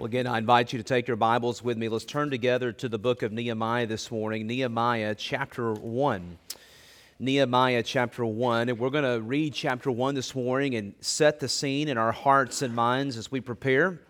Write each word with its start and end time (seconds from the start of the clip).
Well, 0.00 0.06
again, 0.06 0.26
I 0.26 0.38
invite 0.38 0.72
you 0.72 0.78
to 0.78 0.82
take 0.82 1.08
your 1.08 1.18
Bibles 1.18 1.62
with 1.62 1.76
me. 1.76 1.90
Let's 1.90 2.06
turn 2.06 2.30
together 2.30 2.72
to 2.72 2.88
the 2.88 2.98
book 2.98 3.22
of 3.22 3.32
Nehemiah 3.32 3.86
this 3.86 4.10
morning, 4.10 4.46
Nehemiah 4.46 5.14
chapter 5.14 5.74
1. 5.74 6.38
Nehemiah 7.18 7.82
chapter 7.82 8.24
1. 8.24 8.70
And 8.70 8.78
we're 8.78 8.88
going 8.88 9.04
to 9.04 9.20
read 9.20 9.52
chapter 9.52 9.90
1 9.90 10.14
this 10.14 10.34
morning 10.34 10.74
and 10.76 10.94
set 11.02 11.38
the 11.38 11.50
scene 11.50 11.86
in 11.86 11.98
our 11.98 12.12
hearts 12.12 12.62
and 12.62 12.74
minds 12.74 13.18
as 13.18 13.30
we 13.30 13.42
prepare 13.42 14.00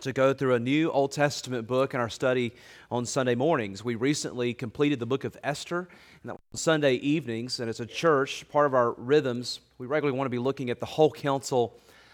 to 0.00 0.12
go 0.12 0.34
through 0.34 0.52
a 0.52 0.60
new 0.60 0.90
Old 0.90 1.12
Testament 1.12 1.66
book 1.66 1.94
in 1.94 2.00
our 2.00 2.10
study 2.10 2.52
on 2.90 3.06
Sunday 3.06 3.34
mornings. 3.34 3.82
We 3.82 3.94
recently 3.94 4.52
completed 4.52 4.98
the 4.98 5.06
book 5.06 5.24
of 5.24 5.34
Esther 5.42 5.88
and 6.24 6.36
Sunday 6.52 6.96
evenings, 6.96 7.58
and 7.58 7.70
as 7.70 7.80
a 7.80 7.86
church, 7.86 8.46
part 8.50 8.66
of 8.66 8.74
our 8.74 8.92
rhythms, 8.98 9.60
we 9.78 9.86
regularly 9.86 10.18
want 10.18 10.26
to 10.26 10.30
be 10.30 10.38
looking 10.38 10.68
at 10.68 10.78
the 10.78 10.84
whole 10.84 11.10
counsel 11.10 11.72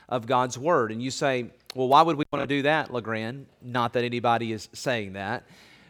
of 0.09 0.27
God's 0.27 0.59
Word. 0.59 0.93
And 0.93 1.03
you 1.03 1.11
say, 1.11 1.51
well, 1.75 1.89
why 1.89 2.03
would 2.03 2.17
we 2.17 2.25
want 2.33 2.43
to 2.43 2.47
do 2.47 2.63
that, 2.63 2.93
LeGrand? 2.93 3.47
Not 3.63 3.93
that 3.93 4.05
anybody 4.05 4.53
is 4.53 4.69
saying 4.73 5.15
that. 5.15 5.45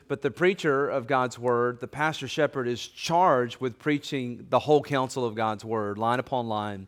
But 0.09 0.23
the 0.23 0.31
preacher 0.31 0.89
of 0.89 1.07
God's 1.07 1.39
Word, 1.39 1.81
the 1.81 1.87
pastor 1.87 2.27
shepherd, 2.27 2.67
is 2.67 2.87
charged 2.87 3.61
with 3.61 3.79
preaching 3.79 4.47
the 4.49 4.59
whole 4.59 4.83
counsel 4.83 5.25
of 5.25 5.35
God's 5.35 5.65
Word, 5.65 5.99
line 5.99 6.19
upon 6.19 6.49
line, 6.49 6.87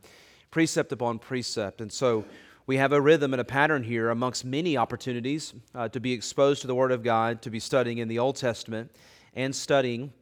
precept 0.50 0.90
upon 0.90 1.18
precept. 1.18 1.80
And 1.80 1.92
so 1.92 2.24
we 2.66 2.78
have 2.78 2.92
a 2.92 3.00
rhythm 3.00 3.34
and 3.34 3.40
a 3.40 3.44
pattern 3.44 3.82
here 3.82 4.10
amongst 4.10 4.44
many 4.44 4.76
opportunities 4.76 5.54
uh, 5.74 5.88
to 5.88 6.00
be 6.00 6.12
exposed 6.12 6.62
to 6.62 6.66
the 6.66 6.74
Word 6.74 6.92
of 6.92 7.02
God, 7.02 7.42
to 7.42 7.50
be 7.50 7.60
studying 7.60 7.98
in 7.98 8.08
the 8.08 8.18
Old 8.18 8.36
Testament 8.36 8.90
and 9.34 9.54
studying 9.54 10.12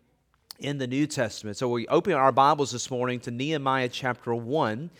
in 0.59 0.79
the 0.79 0.87
New 0.87 1.07
Testament. 1.07 1.57
So 1.57 1.69
we 1.69 1.87
open 1.87 2.15
our 2.15 2.33
Bibles 2.33 2.73
this 2.73 2.91
morning 2.91 3.21
to 3.21 3.31
Nehemiah 3.31 3.89
chapter 3.89 4.35
1 4.35 4.91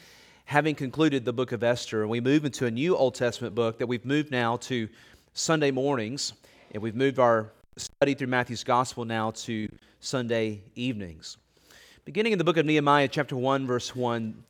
having 0.49 0.75
concluded 0.75 1.27
the 1.27 1.33
book 1.33 1.53
of 1.53 1.63
Esther, 1.63 2.01
and 2.01 2.11
we 2.11 2.23
move 2.23 2.47
into 2.47 2.65
a 2.65 2.71
new 2.71 2.97
Old 2.97 3.15
Testament 3.15 3.55
book 3.55 3.77
that 3.77 3.87
we've 3.87 4.07
moved 4.07 4.31
now 4.31 4.57
to 4.57 4.89
Sunday 5.35 5.71
mornings, 5.71 6.33
and 6.73 6.83
we've 6.83 6.95
moved 6.95 7.19
our 7.19 7.53
study 7.77 8.15
through 8.15 8.29
Matthew's 8.29 8.65
Gospel 8.65 9.05
now 9.05 9.31
to 9.33 9.69
Sunday 10.01 10.63
evenings. 10.75 11.37
Beginning 12.07 12.33
in 12.33 12.39
the 12.39 12.45
book 12.45 12.57
of 12.57 12.65
Nehemiah, 12.65 13.09
chapter 13.09 13.37
1, 13.37 13.67
verse 13.67 13.95
1, 13.95 14.43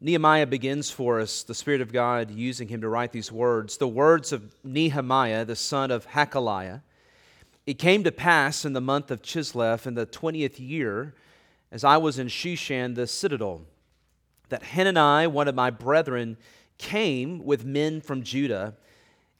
Nehemiah 0.00 0.46
begins 0.46 0.90
for 0.90 1.20
us, 1.20 1.42
the 1.42 1.54
Spirit 1.54 1.82
of 1.82 1.92
God 1.92 2.30
using 2.30 2.66
him 2.66 2.80
to 2.80 2.88
write 2.88 3.12
these 3.12 3.30
words. 3.30 3.76
The 3.76 3.86
words 3.86 4.32
of 4.32 4.50
Nehemiah, 4.64 5.44
the 5.44 5.56
son 5.56 5.90
of 5.90 6.06
Hachaliah. 6.06 6.80
It 7.66 7.78
came 7.78 8.02
to 8.04 8.12
pass 8.12 8.64
in 8.64 8.72
the 8.72 8.80
month 8.80 9.10
of 9.10 9.20
Chislev, 9.20 9.86
in 9.86 9.92
the 9.92 10.06
20th 10.06 10.58
year, 10.58 11.12
as 11.70 11.84
I 11.84 11.98
was 11.98 12.18
in 12.18 12.28
Shushan, 12.28 12.94
the 12.94 13.06
citadel 13.06 13.66
that 14.48 14.62
Hanani, 14.62 15.26
one 15.26 15.48
of 15.48 15.54
my 15.54 15.70
brethren, 15.70 16.36
came 16.78 17.44
with 17.44 17.64
men 17.64 18.00
from 18.00 18.22
Judah, 18.22 18.74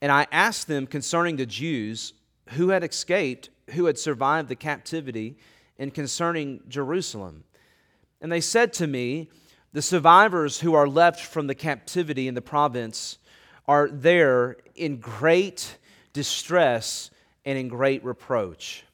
and 0.01 0.11
I 0.11 0.27
asked 0.31 0.69
them 0.69 0.87
concerning 0.87 1.37
the 1.37 1.47
Jews 1.47 2.15
who 2.51 2.69
had 2.69 2.85
escaped, 2.85 3.51
who 3.71 3.87
had 3.87 3.99
survived 3.99 4.49
the 4.49 4.57
captivity, 4.57 5.37
and 5.79 5.93
concerning 5.93 6.61
Jerusalem. 6.69 7.45
And 8.21 8.31
they 8.31 8.41
said 8.41 8.73
to 8.75 8.87
me, 8.87 9.31
The 9.73 9.83
survivors 9.83 10.61
who 10.61 10.75
are 10.75 10.89
left 10.89 11.21
from 11.21 11.47
the 11.47 11.55
captivity 11.55 12.29
in 12.29 12.35
the 12.35 12.43
province 12.43 13.19
are 13.67 13.89
there 13.89 14.57
in 14.75 14.99
great 14.99 15.79
distress 16.13 17.11
and 17.45 17.59
in 17.59 17.69
great 17.69 18.05
reproach. 18.05 18.85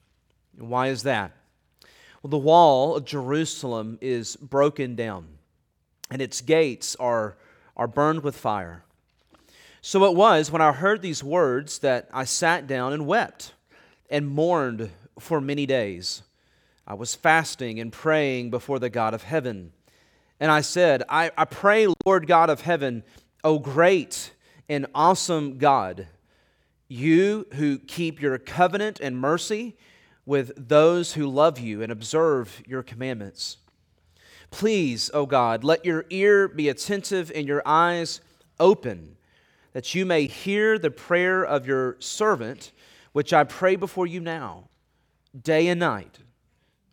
Why 0.59 0.89
is 0.89 1.03
that? 1.05 1.33
Well, 2.23 2.31
the 2.31 2.39
wall 2.39 2.97
of 2.97 3.05
Jerusalem 3.05 3.99
is 4.01 4.37
broken 4.37 4.95
down 4.95 5.27
and 6.11 6.21
its 6.21 6.41
gates 6.41 6.97
are, 6.97 7.37
are 7.77 7.87
burned 7.87 8.23
with 8.23 8.37
fire. 8.37 8.85
So 9.81 10.05
it 10.05 10.15
was 10.15 10.51
when 10.51 10.61
I 10.61 10.73
heard 10.73 11.01
these 11.01 11.25
words 11.25 11.79
that 11.79 12.09
I 12.13 12.25
sat 12.25 12.67
down 12.67 12.93
and 12.93 13.07
wept 13.07 13.55
and 14.11 14.29
mourned 14.29 14.91
for 15.19 15.41
many 15.41 15.67
days. 15.67 16.23
I 16.87 16.95
was 16.95 17.15
fasting 17.15 17.81
and 17.81 17.93
praying 17.93 18.51
before 18.51 18.79
the 18.79 18.91
God 18.91 19.15
of 19.15 19.23
heaven. 19.23 19.73
And 20.39 20.51
I 20.51 20.61
said, 20.61 21.03
I, 21.09 21.31
I 21.37 21.45
pray, 21.45 21.87
Lord 22.05 22.27
God 22.27 22.51
of 22.51 22.63
heaven, 22.63 23.05
O 23.45 23.59
great 23.59 24.33
and 24.69 24.87
awesome 24.95 25.59
God, 25.59 26.09
you 26.89 27.47
who 27.55 27.79
keep 27.79 28.21
your 28.21 28.37
covenant 28.39 29.01
and 29.01 29.17
mercy 29.17 29.77
with 30.27 30.53
those 30.57 31.15
who 31.15 31.27
love 31.27 31.59
you 31.59 31.83
and 31.83 31.91
observe 31.91 32.63
your 32.67 32.83
commandments. 32.83 33.59
Please, 34.51 35.11
O 35.15 35.27
God, 35.27 35.65
let 35.65 35.85
your 35.85 36.05
ear 36.11 36.49
be 36.49 36.69
attentive 36.69 37.31
and 37.35 37.47
your 37.47 37.63
eyes 37.65 38.21
open, 38.59 39.17
that 39.73 39.95
you 39.95 40.05
may 40.05 40.27
hear 40.27 40.79
the 40.79 40.91
prayer 40.91 41.45
of 41.45 41.67
your 41.67 41.97
servant, 42.01 42.73
which 43.13 43.33
I 43.33 43.45
pray 43.45 43.77
before 43.77 44.07
you 44.07 44.21
now, 44.21 44.65
day 45.41 45.69
and 45.69 45.81
night, 45.81 46.19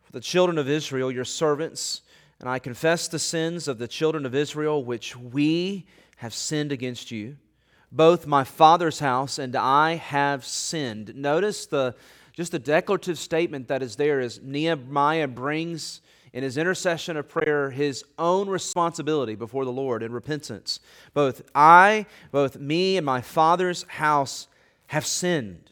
for 0.03 0.11
the 0.11 0.19
children 0.19 0.57
of 0.57 0.69
Israel, 0.69 1.11
your 1.11 1.25
servants. 1.25 2.01
And 2.39 2.47
I 2.47 2.59
confess 2.59 3.07
the 3.07 3.19
sins 3.19 3.67
of 3.67 3.79
the 3.79 3.87
children 3.87 4.25
of 4.25 4.35
Israel, 4.35 4.83
which 4.83 5.15
we 5.15 5.87
have 6.17 6.33
sinned 6.33 6.71
against 6.71 7.09
you. 7.09 7.37
Both 7.91 8.27
my 8.27 8.43
father's 8.43 8.99
house 8.99 9.39
and 9.39 9.55
I 9.55 9.95
have 9.95 10.45
sinned. 10.45 11.15
Notice 11.15 11.65
the 11.65 11.95
just 12.33 12.51
the 12.51 12.59
declarative 12.59 13.17
statement 13.17 13.67
that 13.67 13.81
is 13.81 13.95
there 13.95 14.19
as 14.19 14.39
Nehemiah 14.43 15.27
brings 15.27 16.01
in 16.33 16.43
his 16.43 16.57
intercession 16.57 17.17
of 17.17 17.27
prayer 17.27 17.69
his 17.69 18.03
own 18.17 18.49
responsibility 18.49 19.35
before 19.35 19.65
the 19.65 19.71
Lord 19.71 20.03
in 20.03 20.11
repentance. 20.11 20.79
Both 21.13 21.41
I, 21.55 22.05
both 22.31 22.57
me, 22.57 22.97
and 22.97 23.05
my 23.05 23.21
father's 23.21 23.83
house 23.83 24.47
have 24.87 25.05
sinned. 25.05 25.71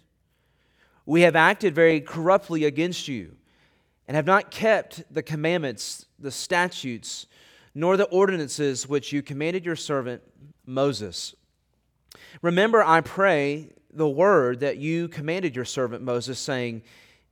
We 1.06 1.22
have 1.22 1.36
acted 1.36 1.76
very 1.76 2.02
corruptly 2.02 2.66
against 2.66 3.08
you 3.08 3.36
and 4.08 4.16
have 4.16 4.26
not 4.26 4.52
kept 4.52 5.04
the 5.14 5.24
commandments, 5.24 6.06
the 6.20 6.32
statutes, 6.32 7.28
nor 7.74 7.98
the 7.98 8.06
ordinances 8.06 8.88
which 8.88 9.12
you 9.12 9.22
commanded 9.22 9.66
your 9.66 9.76
servant 9.76 10.22
Moses. 10.66 11.36
Remember, 12.42 12.84
I 12.84 13.02
pray, 13.02 13.70
the 13.92 14.08
word 14.08 14.60
that 14.60 14.78
you 14.78 15.08
commanded 15.08 15.56
your 15.56 15.66
servant 15.66 16.04
Moses, 16.04 16.40
saying, 16.40 16.84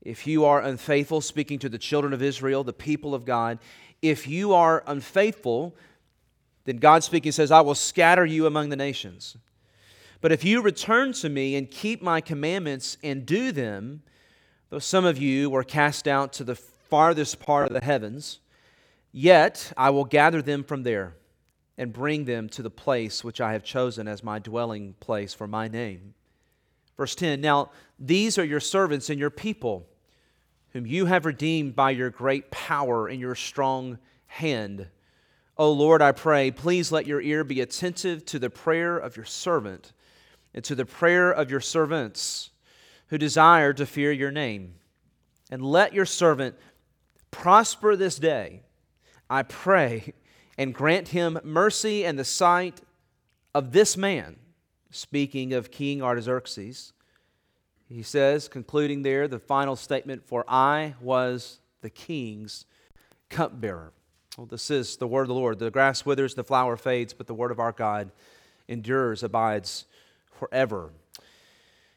if 0.04 0.28
you 0.28 0.44
are 0.44 0.62
unfaithful, 0.62 1.22
speaking 1.22 1.60
to 1.60 1.70
the 1.70 1.78
children 1.78 2.14
of 2.14 2.22
Israel, 2.22 2.64
the 2.64 2.74
people 2.74 3.16
of 3.16 3.24
God, 3.24 3.58
if 4.02 4.28
you 4.28 4.54
are 4.54 4.84
unfaithful, 4.86 5.76
then 6.66 6.78
God 6.78 7.04
speaking 7.04 7.32
says, 7.32 7.52
I 7.52 7.62
will 7.62 7.76
scatter 7.76 8.26
you 8.26 8.46
among 8.46 8.70
the 8.70 8.76
nations. 8.76 9.38
But 10.20 10.34
if 10.34 10.44
you 10.44 10.62
return 10.62 11.14
to 11.14 11.30
me 11.30 11.56
and 11.56 11.72
keep 11.72 12.02
my 12.02 12.20
commandments 12.20 12.98
and 13.02 13.26
do 13.26 13.54
them, 13.54 14.04
though 14.70 14.80
some 14.80 15.06
of 15.06 15.18
you 15.18 15.50
were 15.50 15.64
cast 15.64 16.08
out 16.08 16.34
to 16.34 16.44
the 16.44 16.56
farthest 16.56 17.40
part 17.40 17.68
of 17.68 17.74
the 17.74 17.84
heavens, 17.84 18.40
yet 19.14 19.72
I 19.78 19.90
will 19.90 20.06
gather 20.06 20.42
them 20.42 20.66
from 20.66 20.84
there 20.84 21.16
and 21.78 21.94
bring 21.94 22.26
them 22.26 22.50
to 22.50 22.62
the 22.62 22.70
place 22.70 23.24
which 23.24 23.40
I 23.40 23.54
have 23.54 23.64
chosen 23.64 24.08
as 24.08 24.24
my 24.24 24.38
dwelling 24.38 24.96
place 25.00 25.34
for 25.34 25.48
my 25.48 25.70
name. 25.70 26.14
Verse 26.98 27.16
10 27.16 27.40
Now 27.40 27.72
these 27.98 28.38
are 28.38 28.44
your 28.44 28.60
servants 28.60 29.10
and 29.10 29.20
your 29.20 29.30
people 29.30 29.88
whom 30.74 30.88
you 30.88 31.06
have 31.06 31.26
redeemed 31.26 31.76
by 31.76 31.92
your 31.92 32.10
great 32.10 32.52
power 32.52 33.08
and 33.08 33.20
your 33.20 33.36
strong 33.36 34.00
hand. 34.26 34.88
O 35.56 35.72
Lord, 35.72 36.02
I 36.02 36.12
pray, 36.12 36.50
please 36.50 36.92
let 36.92 37.06
your 37.06 37.22
ear 37.22 37.44
be 37.44 37.62
attentive 37.62 38.26
to 38.26 38.40
the 38.40 38.50
prayer 38.50 38.98
of 38.98 39.16
your 39.16 39.26
servant 39.26 39.94
and 40.54 40.64
to 40.64 40.74
the 40.74 40.86
prayer 40.86 41.32
of 41.32 41.52
your 41.52 41.60
servants 41.60 42.50
who 43.08 43.20
desire 43.20 43.72
to 43.74 43.86
fear 43.86 44.12
your 44.12 44.32
name. 44.32 44.76
And 45.52 45.64
let 45.64 45.94
your 45.94 46.08
servant 46.08 46.56
prosper 47.30 47.96
this 47.96 48.18
day, 48.18 48.64
I 49.30 49.44
pray, 49.44 50.14
and 50.58 50.74
grant 50.74 51.10
him 51.10 51.40
mercy 51.44 52.04
in 52.04 52.16
the 52.16 52.26
sight 52.26 52.82
of 53.54 53.72
this 53.72 53.96
man, 53.96 54.38
speaking 54.90 55.54
of 55.54 55.70
King 55.70 56.02
Artaxerxes 56.02 56.93
he 57.90 58.04
says, 58.04 58.48
concluding 58.48 59.04
there, 59.04 59.28
the 59.28 59.40
final 59.40 59.76
statement, 59.76 60.26
For 60.26 60.44
I 60.48 60.96
was 61.02 61.60
the 61.82 61.90
king's 61.90 62.66
cupbearer. 63.30 63.92
Well, 64.38 64.48
this 64.48 64.72
is 64.72 64.98
the 64.98 65.08
word 65.08 65.24
of 65.24 65.28
the 65.28 65.34
Lord. 65.36 65.60
The 65.60 65.70
grass 65.70 66.06
withers, 66.06 66.34
the 66.34 66.44
flower 66.44 66.76
fades, 66.76 67.14
but 67.14 67.28
the 67.28 67.36
word 67.36 67.52
of 67.52 67.60
our 67.60 67.72
God 67.72 68.12
endures, 68.68 69.22
abides 69.22 69.86
forever. 70.32 70.92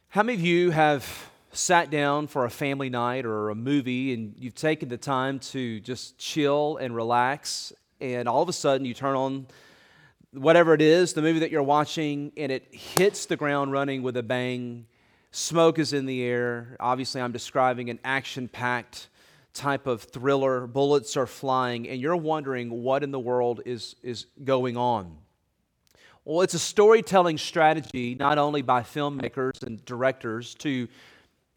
How 0.09 0.23
many 0.23 0.35
of 0.35 0.45
you 0.45 0.71
have 0.71 1.31
sat 1.53 1.91
down 1.91 2.27
for 2.27 2.45
a 2.45 2.51
family 2.51 2.91
night 2.91 3.25
or 3.25 3.49
a 3.49 3.55
movie 3.55 4.13
and 4.13 4.35
you've 4.39 4.55
taken 4.55 4.89
the 4.89 4.99
time 4.99 5.39
to 5.39 5.81
just 5.81 6.19
chill 6.19 6.77
and 6.77 6.95
relax, 6.95 7.73
and 8.01 8.29
all 8.29 8.43
of 8.43 8.49
a 8.49 8.53
sudden 8.53 8.85
you 8.85 8.93
turn 8.93 9.17
on 9.17 9.47
whatever 10.33 10.75
it 10.75 10.83
is, 10.83 11.15
the 11.15 11.23
movie 11.23 11.39
that 11.39 11.51
you're 11.51 11.63
watching, 11.63 12.33
and 12.37 12.53
it 12.53 12.75
hits 12.75 13.27
the 13.27 13.37
ground 13.37 13.73
running 13.73 14.03
with 14.03 14.17
a 14.17 14.23
bang 14.23 14.87
Smoke 15.37 15.79
is 15.79 15.93
in 15.93 16.07
the 16.07 16.23
air. 16.23 16.79
Obviously, 16.81 17.21
I'm 17.21 17.31
describing 17.31 17.91
an 17.91 17.99
action 18.03 18.49
packed 18.49 19.09
type 19.53 19.87
of 19.87 20.01
thriller. 20.01 20.67
Bullets 20.67 21.15
are 21.15 21.27
flying, 21.27 21.87
and 21.91 22.01
you're 22.01 22.17
wondering 22.17 22.71
what 22.71 23.03
in 23.03 23.11
the 23.11 23.21
world 23.21 23.61
is, 23.67 23.97
is 24.03 24.25
going 24.43 24.79
on. 24.79 25.19
Well, 26.25 26.41
it's 26.41 26.55
a 26.55 26.59
storytelling 26.59 27.37
strategy, 27.37 28.15
not 28.15 28.39
only 28.39 28.63
by 28.63 28.81
filmmakers 28.81 29.63
and 29.63 29.85
directors, 29.85 30.55
to 30.55 30.89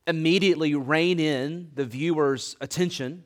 immediately 0.05 0.75
rein 0.75 1.17
in 1.17 1.71
the 1.73 1.85
viewer's 1.85 2.57
attention, 2.59 3.23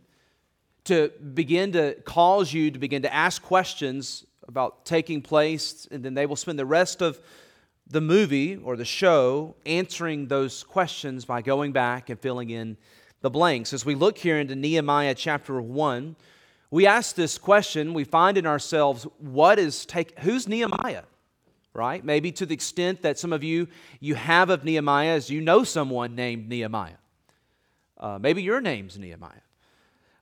to 0.83 1.11
begin 1.33 1.71
to 1.71 1.95
cause 2.05 2.53
you 2.53 2.69
to 2.69 2.77
begin 2.77 3.01
to 3.01 3.11
ask 3.11 3.41
questions 3.41 4.23
about 4.47 4.85
taking 4.85 5.23
place, 5.23 5.87
and 5.89 6.05
then 6.05 6.13
they 6.13 6.27
will 6.27 6.35
spend 6.35 6.59
the 6.59 6.65
rest 6.65 7.01
of 7.01 7.19
the 7.87 8.01
movie 8.01 8.55
or 8.55 8.75
the 8.75 8.85
show 8.85 9.55
answering 9.65 10.27
those 10.27 10.63
questions 10.63 11.25
by 11.25 11.41
going 11.41 11.71
back 11.71 12.09
and 12.09 12.19
filling 12.19 12.49
in 12.49 12.77
the 13.21 13.29
blanks. 13.29 13.73
As 13.73 13.85
we 13.85 13.95
look 13.95 14.17
here 14.17 14.39
into 14.39 14.55
Nehemiah 14.55 15.15
chapter 15.15 15.61
1, 15.61 16.15
we 16.71 16.87
ask 16.87 17.15
this 17.15 17.37
question, 17.37 17.93
we 17.93 18.03
find 18.03 18.37
in 18.37 18.47
ourselves, 18.47 19.05
what 19.19 19.59
is 19.59 19.85
take 19.85 20.17
who's 20.19 20.47
Nehemiah? 20.47 21.03
Right? 21.73 22.03
Maybe 22.03 22.31
to 22.33 22.45
the 22.45 22.53
extent 22.53 23.01
that 23.01 23.17
some 23.17 23.33
of 23.33 23.43
you 23.43 23.67
you 23.99 24.15
have 24.15 24.49
of 24.49 24.63
Nehemiah 24.63 25.15
as 25.15 25.29
you 25.29 25.41
know 25.41 25.63
someone 25.63 26.15
named 26.15 26.47
Nehemiah. 26.49 26.97
Uh, 27.97 28.19
maybe 28.19 28.43
your 28.43 28.61
name's 28.61 28.97
Nehemiah. 28.97 29.41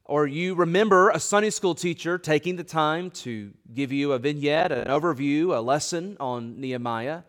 Or 0.05 0.27
you 0.27 0.55
remember 0.55 1.09
a 1.09 1.19
Sunday 1.19 1.51
school 1.51 1.73
teacher 1.73 2.17
taking 2.17 2.57
the 2.57 2.63
time 2.63 3.11
to 3.11 3.51
give 3.73 3.91
you 3.91 4.11
a 4.11 4.19
vignette, 4.19 4.71
an 4.71 4.87
overview, 4.87 5.55
a 5.55 5.61
lesson 5.61 6.17
on 6.19 6.59
Nehemiah 6.59 7.21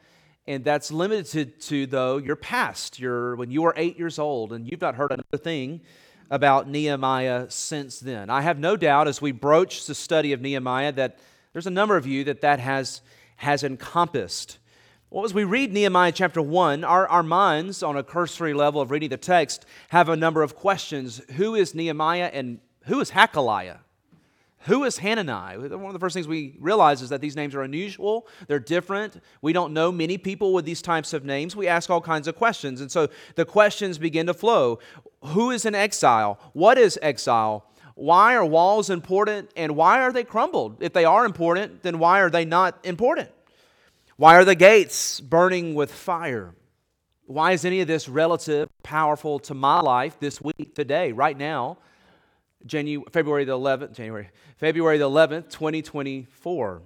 and 0.46 0.64
that's 0.64 0.90
limited 0.90 1.60
to, 1.62 1.86
though 1.86 2.16
your 2.16 2.36
past. 2.36 2.98
Your 2.98 3.36
when 3.36 3.50
you 3.50 3.62
were 3.62 3.74
eight 3.76 3.98
years 3.98 4.18
old 4.18 4.52
and 4.52 4.68
you've 4.70 4.80
not 4.80 4.96
heard 4.96 5.12
another 5.12 5.42
thing 5.42 5.80
about 6.30 6.68
nehemiah 6.68 7.50
since 7.50 8.00
then. 8.00 8.30
I 8.30 8.40
have 8.40 8.58
no 8.58 8.76
doubt 8.76 9.06
as 9.06 9.20
we 9.20 9.32
broach 9.32 9.86
the 9.86 9.94
study 9.94 10.32
of 10.32 10.40
nehemiah 10.40 10.92
that 10.92 11.18
there's 11.52 11.66
a 11.66 11.70
number 11.70 11.96
of 11.96 12.06
you 12.06 12.24
that 12.24 12.40
that 12.40 12.58
has 12.58 13.02
has 13.36 13.62
encompassed. 13.62 14.58
Well 15.10 15.24
as 15.24 15.34
we 15.34 15.44
read 15.44 15.72
nehemiah 15.72 16.12
chapter 16.12 16.40
1 16.40 16.84
our, 16.84 17.06
our 17.06 17.22
minds 17.22 17.82
on 17.82 17.96
a 17.96 18.02
cursory 18.02 18.54
level 18.54 18.80
of 18.80 18.90
reading 18.90 19.10
the 19.10 19.18
text 19.18 19.66
have 19.90 20.08
a 20.08 20.16
number 20.16 20.42
of 20.42 20.56
questions. 20.56 21.20
Who 21.32 21.54
is 21.54 21.74
nehemiah 21.74 22.30
and 22.32 22.60
who 22.86 22.98
is 23.00 23.10
Hachaliah 23.10 23.78
who 24.64 24.84
is 24.84 24.98
Hanani? 24.98 25.58
One 25.58 25.86
of 25.86 25.92
the 25.92 25.98
first 25.98 26.14
things 26.14 26.28
we 26.28 26.56
realize 26.60 27.02
is 27.02 27.08
that 27.08 27.20
these 27.20 27.36
names 27.36 27.54
are 27.54 27.62
unusual, 27.62 28.28
they're 28.46 28.60
different. 28.60 29.20
We 29.40 29.52
don't 29.52 29.72
know 29.72 29.90
many 29.90 30.18
people 30.18 30.52
with 30.52 30.64
these 30.64 30.82
types 30.82 31.12
of 31.12 31.24
names. 31.24 31.56
We 31.56 31.68
ask 31.68 31.90
all 31.90 32.00
kinds 32.00 32.28
of 32.28 32.36
questions. 32.36 32.80
And 32.80 32.90
so 32.90 33.08
the 33.34 33.44
questions 33.44 33.98
begin 33.98 34.26
to 34.26 34.34
flow. 34.34 34.78
Who 35.24 35.50
is 35.50 35.64
in 35.64 35.74
exile? 35.74 36.38
What 36.52 36.78
is 36.78 36.98
exile? 37.02 37.66
Why 37.94 38.34
are 38.34 38.44
walls 38.44 38.88
important 38.88 39.50
and 39.56 39.76
why 39.76 40.00
are 40.00 40.12
they 40.12 40.24
crumbled? 40.24 40.82
If 40.82 40.92
they 40.92 41.04
are 41.04 41.24
important, 41.24 41.82
then 41.82 41.98
why 41.98 42.20
are 42.20 42.30
they 42.30 42.44
not 42.44 42.78
important? 42.84 43.30
Why 44.16 44.36
are 44.36 44.44
the 44.44 44.54
gates 44.54 45.20
burning 45.20 45.74
with 45.74 45.92
fire? 45.92 46.54
Why 47.26 47.52
is 47.52 47.64
any 47.64 47.80
of 47.80 47.88
this 47.88 48.08
relative 48.08 48.68
powerful 48.82 49.38
to 49.40 49.54
my 49.54 49.80
life 49.80 50.18
this 50.20 50.40
week, 50.40 50.74
today, 50.74 51.12
right 51.12 51.36
now? 51.36 51.78
February 52.68 53.44
the 53.44 53.58
11th, 53.58 53.92
January, 53.92 54.28
February 54.56 54.98
the 54.98 55.08
11th, 55.08 55.50
2024? 55.50 56.82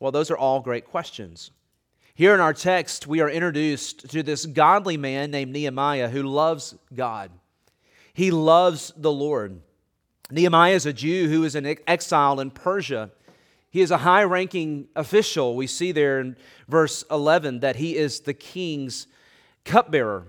Well, 0.00 0.12
those 0.12 0.30
are 0.30 0.38
all 0.38 0.60
great 0.60 0.86
questions. 0.86 1.50
Here 2.14 2.34
in 2.34 2.40
our 2.40 2.54
text, 2.54 3.06
we 3.06 3.20
are 3.20 3.30
introduced 3.30 4.10
to 4.10 4.22
this 4.22 4.44
godly 4.44 4.96
man 4.96 5.30
named 5.30 5.52
Nehemiah 5.52 6.08
who 6.08 6.24
loves 6.24 6.74
God. 6.94 7.30
He 8.12 8.32
loves 8.32 8.92
the 8.96 9.12
Lord. 9.12 9.60
Nehemiah 10.30 10.74
is 10.74 10.86
a 10.86 10.92
Jew 10.92 11.28
who 11.28 11.44
is 11.44 11.54
in 11.54 11.76
exile 11.86 12.40
in 12.40 12.50
Persia. 12.50 13.10
He 13.70 13.80
is 13.80 13.90
a 13.90 13.98
high 13.98 14.24
ranking 14.24 14.88
official. 14.96 15.54
We 15.54 15.66
see 15.66 15.92
there 15.92 16.20
in 16.20 16.36
verse 16.66 17.04
11 17.10 17.60
that 17.60 17.76
he 17.76 17.96
is 17.96 18.20
the 18.20 18.34
king's 18.34 19.06
cupbearer. 19.64 20.26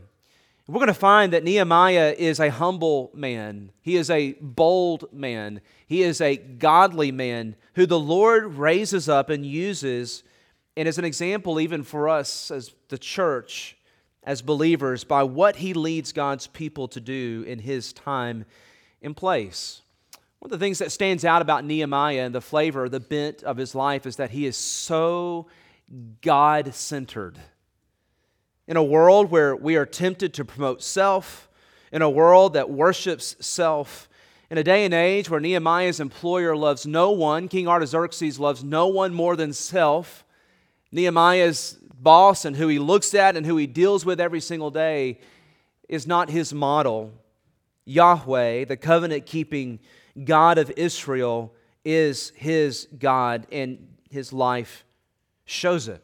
We're 0.70 0.76
going 0.76 0.88
to 0.88 0.94
find 0.94 1.34
that 1.34 1.44
Nehemiah 1.44 2.14
is 2.16 2.40
a 2.40 2.52
humble 2.52 3.10
man. 3.16 3.72
He 3.82 3.96
is 3.96 4.12
a 4.12 4.34
bold 4.34 5.12
man. 5.12 5.62
He 5.88 6.04
is 6.04 6.22
a 6.22 6.38
godly 6.38 7.12
man 7.12 7.56
who 7.74 7.88
the 7.88 8.00
Lord 8.00 8.54
raises 8.54 9.10
up 9.10 9.32
and 9.32 9.44
uses, 9.44 10.22
and 10.78 10.88
as 10.88 11.00
an 11.00 11.06
example, 11.06 11.60
even 11.60 11.82
for 11.82 12.08
us 12.08 12.52
as 12.52 12.76
the 12.90 13.00
church, 13.00 13.78
as 14.24 14.44
believers, 14.44 15.04
by 15.04 15.24
what 15.24 15.56
he 15.56 15.74
leads 15.74 16.12
God's 16.12 16.46
people 16.46 16.88
to 16.90 17.02
do 17.02 17.44
in 17.48 17.58
his 17.58 17.92
time 17.92 18.46
and 19.02 19.18
place. 19.18 19.82
One 20.38 20.52
of 20.54 20.60
the 20.60 20.64
things 20.64 20.78
that 20.78 20.92
stands 20.92 21.26
out 21.26 21.42
about 21.42 21.66
Nehemiah 21.66 22.22
and 22.22 22.36
the 22.36 22.42
flavor, 22.42 22.88
the 22.88 23.00
bent 23.00 23.42
of 23.42 23.58
his 23.58 23.74
life, 23.74 24.06
is 24.06 24.18
that 24.18 24.30
he 24.30 24.46
is 24.46 24.56
so 24.56 25.48
God 26.22 26.76
centered 26.76 27.40
in 28.70 28.78
a 28.78 28.84
world 28.84 29.32
where 29.32 29.56
we 29.56 29.76
are 29.76 29.86
tempted 29.86 30.32
to 30.36 30.46
promote 30.46 30.84
self, 30.84 31.50
in 31.92 32.04
a 32.04 32.10
world 32.10 32.54
that 32.54 32.70
worships 32.70 33.36
self, 33.40 34.08
in 34.52 34.60
a 34.60 34.64
day 34.64 34.86
and 34.86 34.94
age 34.94 35.28
where 35.28 35.40
Nehemiah's 35.40 36.00
employer 36.00 36.56
loves 36.56 36.86
no 36.86 37.10
one, 37.10 37.48
King 37.48 37.68
Artaxerxes 37.68 38.40
loves 38.40 38.64
no 38.64 38.86
one 38.86 39.12
more 39.12 39.36
than 39.36 39.54
self, 39.54 40.24
Nehemiah's 40.92 41.80
boss 42.00 42.46
and 42.46 42.56
who 42.56 42.68
he 42.68 42.78
looks 42.78 43.16
at 43.16 43.36
and 43.36 43.44
who 43.44 43.58
he 43.58 43.66
deals 43.66 44.06
with 44.06 44.22
every 44.22 44.40
single 44.40 44.70
day 44.70 45.20
is 45.90 46.06
not 46.06 46.30
his 46.30 46.54
model. 46.54 47.12
Yahweh, 47.86 48.66
the 48.66 48.78
covenant 48.78 49.26
keeping 49.26 49.80
God 50.24 50.60
of 50.60 50.72
Israel, 50.78 51.56
is 51.84 52.32
his 52.36 52.88
God, 53.00 53.48
and 53.52 53.98
his 54.12 54.32
life 54.32 54.86
shows 55.46 55.88
it. 55.88 56.04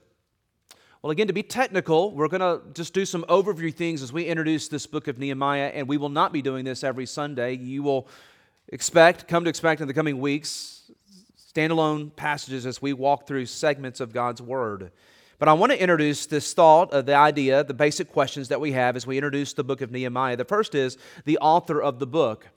Well, 1.06 1.12
again, 1.12 1.28
to 1.28 1.34
be 1.34 1.44
technical, 1.44 2.10
we're 2.16 2.30
going 2.30 2.42
to 2.42 2.62
just 2.74 2.96
do 2.96 3.06
some 3.06 3.26
overview 3.30 3.72
things 3.72 4.02
as 4.02 4.12
we 4.12 4.26
introduce 4.26 4.70
this 4.70 4.88
book 4.88 5.08
of 5.08 5.20
Nehemiah, 5.20 5.72
and 5.72 5.88
we 5.88 5.98
will 5.98 6.10
not 6.10 6.34
be 6.34 6.42
doing 6.42 6.66
this 6.66 6.84
every 6.84 7.06
Sunday. 7.06 7.54
You 7.58 7.84
will 7.84 8.08
expect, 8.70 9.28
come 9.28 9.44
to 9.44 9.50
expect 9.52 9.82
in 9.82 9.88
the 9.88 9.94
coming 9.94 10.20
weeks, 10.20 10.92
standalone 11.54 12.16
passages 12.16 12.66
as 12.66 12.82
we 12.82 12.92
walk 12.94 13.28
through 13.28 13.46
segments 13.46 14.00
of 14.00 14.14
God's 14.14 14.42
Word. 14.42 14.92
But 15.38 15.48
I 15.48 15.54
want 15.54 15.72
to 15.74 15.80
introduce 15.80 16.26
this 16.26 16.52
thought 16.56 16.92
of 16.92 17.06
the 17.06 17.14
idea, 17.14 17.64
the 17.64 17.76
basic 17.76 18.12
questions 18.12 18.48
that 18.48 18.60
we 18.60 18.72
have 18.72 18.96
as 18.96 19.06
we 19.06 19.16
introduce 19.16 19.54
the 19.54 19.64
book 19.64 19.82
of 19.82 19.92
Nehemiah. 19.92 20.38
The 20.38 20.44
first 20.44 20.74
is 20.74 20.98
the 21.26 21.38
author 21.38 21.84
of 21.84 22.00
the 22.00 22.08
book. 22.08 22.48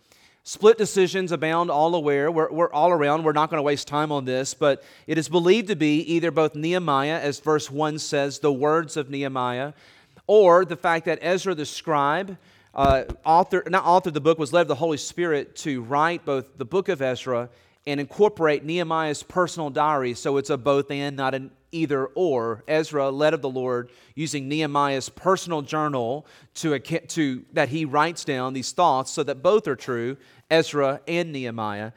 Split 0.48 0.78
decisions 0.78 1.30
abound 1.30 1.70
all 1.70 1.94
aware. 1.94 2.30
We're, 2.32 2.50
we're 2.50 2.72
all 2.72 2.90
around. 2.90 3.22
We're 3.22 3.32
not 3.32 3.50
going 3.50 3.58
to 3.58 3.62
waste 3.62 3.86
time 3.86 4.10
on 4.10 4.24
this, 4.24 4.54
but 4.54 4.82
it 5.06 5.18
is 5.18 5.28
believed 5.28 5.68
to 5.68 5.76
be 5.76 6.00
either 6.00 6.30
both 6.30 6.54
Nehemiah, 6.54 7.20
as 7.20 7.38
verse 7.38 7.70
1 7.70 7.98
says, 7.98 8.38
the 8.38 8.50
words 8.50 8.96
of 8.96 9.10
Nehemiah, 9.10 9.74
or 10.26 10.64
the 10.64 10.74
fact 10.74 11.04
that 11.04 11.18
Ezra 11.20 11.54
the 11.54 11.66
scribe, 11.66 12.38
uh, 12.75 13.04
author, 13.26 13.62
not 13.66 13.84
author 13.84 14.08
of 14.08 14.14
the 14.14 14.23
book, 14.23 14.38
was 14.38 14.50
led 14.50 14.62
of 14.62 14.68
the 14.68 14.75
Holy 14.75 14.96
Spirit 14.96 15.54
to 15.56 15.82
write 15.82 16.25
both 16.25 16.56
the 16.56 16.64
book 16.64 16.88
of 16.88 17.02
Ezra 17.02 17.50
and 17.87 18.00
incorporate 18.00 18.64
Nehemiah's 18.64 19.23
personal 19.23 19.68
diary. 19.68 20.14
So 20.14 20.38
it's 20.38 20.49
a 20.49 20.56
both 20.56 20.90
and, 20.90 21.14
not 21.14 21.34
an 21.34 21.50
either 21.73 22.06
or. 22.06 22.64
Ezra, 22.66 23.11
led 23.11 23.34
of 23.34 23.42
the 23.42 23.50
Lord, 23.50 23.90
using 24.14 24.49
Nehemiah's 24.49 25.08
personal 25.08 25.62
journal 25.62 26.26
to, 26.54 26.78
to, 26.78 27.44
that 27.52 27.68
he 27.68 27.84
writes 27.84 28.25
down 28.25 28.54
these 28.54 28.73
thoughts 28.73 29.11
so 29.11 29.23
that 29.23 29.42
both 29.42 29.68
are 29.68 29.76
true 29.76 30.16
Ezra 30.50 31.00
and 31.07 31.33
Nehemiah. 31.33 31.93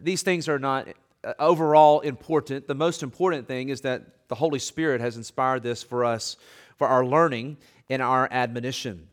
These 0.00 0.22
things 0.22 0.48
are 0.48 0.58
not 0.58 0.88
uh, 1.24 1.34
overall 1.38 2.00
important. 2.00 2.68
The 2.68 2.74
most 2.74 3.02
important 3.02 3.48
thing 3.48 3.70
is 3.70 3.80
that 3.82 4.28
the 4.28 4.34
Holy 4.34 4.58
Spirit 4.58 5.00
has 5.00 5.16
inspired 5.16 5.62
this 5.62 5.82
for 5.82 6.04
us 6.04 6.36
for 6.76 6.86
our 6.86 7.04
learning 7.04 7.56
and 7.88 8.02
our 8.02 8.28
admonition. 8.30 9.08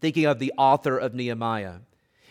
Thinking 0.00 0.26
of 0.26 0.38
the 0.38 0.52
author 0.58 0.98
of 0.98 1.14
Nehemiah. 1.14 1.76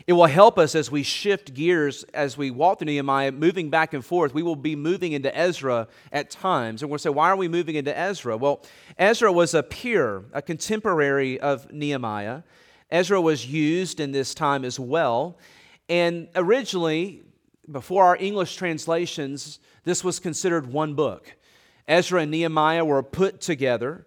It 0.06 0.14
will 0.14 0.26
help 0.26 0.58
us 0.60 0.76
as 0.76 0.92
we 0.92 1.02
shift 1.02 1.54
gears 1.54 2.04
as 2.14 2.38
we 2.38 2.52
walk 2.52 2.80
through 2.80 2.88
Nehemiah, 2.88 3.32
moving 3.32 3.70
back 3.70 3.94
and 3.94 4.04
forth. 4.04 4.34
We 4.34 4.44
will 4.44 4.58
be 4.58 4.76
moving 4.76 5.14
into 5.14 5.36
Ezra 5.36 5.88
at 6.12 6.30
times. 6.30 6.82
And 6.82 6.90
we'll 6.90 7.00
say, 7.00 7.10
why 7.10 7.30
are 7.30 7.38
we 7.38 7.48
moving 7.48 7.76
into 7.76 7.98
Ezra? 7.98 8.36
Well, 8.36 8.62
Ezra 8.98 9.32
was 9.32 9.54
a 9.54 9.64
peer, 9.64 10.26
a 10.34 10.42
contemporary 10.42 11.40
of 11.40 11.72
Nehemiah. 11.72 12.42
Ezra 12.92 13.22
was 13.22 13.48
used 13.48 14.00
in 14.00 14.12
this 14.12 14.36
time 14.36 14.66
as 14.66 14.80
well. 14.80 15.38
And 15.90 16.28
originally, 16.36 17.22
before 17.70 18.06
our 18.06 18.18
English 18.18 18.56
translations, 18.56 19.60
this 19.84 20.04
was 20.04 20.20
considered 20.20 20.68
one 20.68 20.94
book. 20.94 21.36
Ezra 21.88 22.22
and 22.22 22.32
Nehemiah 22.32 22.86
were 22.86 23.04
put 23.04 23.42
together. 23.42 24.06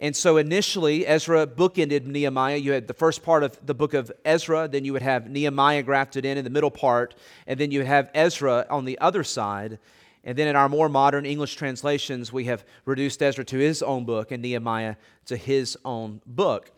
And 0.00 0.16
so 0.16 0.36
initially, 0.36 1.06
Ezra 1.06 1.46
bookended 1.46 2.06
Nehemiah. 2.06 2.56
You 2.56 2.72
had 2.72 2.88
the 2.88 2.94
first 2.94 3.22
part 3.22 3.44
of 3.44 3.64
the 3.64 3.74
book 3.74 3.94
of 3.94 4.10
Ezra, 4.24 4.66
then 4.66 4.84
you 4.84 4.92
would 4.92 5.02
have 5.02 5.30
Nehemiah 5.30 5.84
grafted 5.84 6.24
in 6.24 6.36
in 6.38 6.44
the 6.44 6.50
middle 6.50 6.72
part, 6.72 7.14
and 7.46 7.58
then 7.60 7.70
you 7.70 7.84
have 7.84 8.10
Ezra 8.12 8.66
on 8.68 8.84
the 8.84 8.98
other 8.98 9.22
side. 9.22 9.78
And 10.24 10.36
then 10.36 10.48
in 10.48 10.56
our 10.56 10.68
more 10.68 10.88
modern 10.88 11.24
English 11.24 11.54
translations, 11.54 12.32
we 12.32 12.44
have 12.44 12.64
reduced 12.84 13.22
Ezra 13.22 13.44
to 13.44 13.58
his 13.58 13.82
own 13.82 14.04
book 14.04 14.32
and 14.32 14.42
Nehemiah 14.42 14.96
to 15.26 15.36
his 15.36 15.76
own 15.84 16.20
book. 16.26 16.72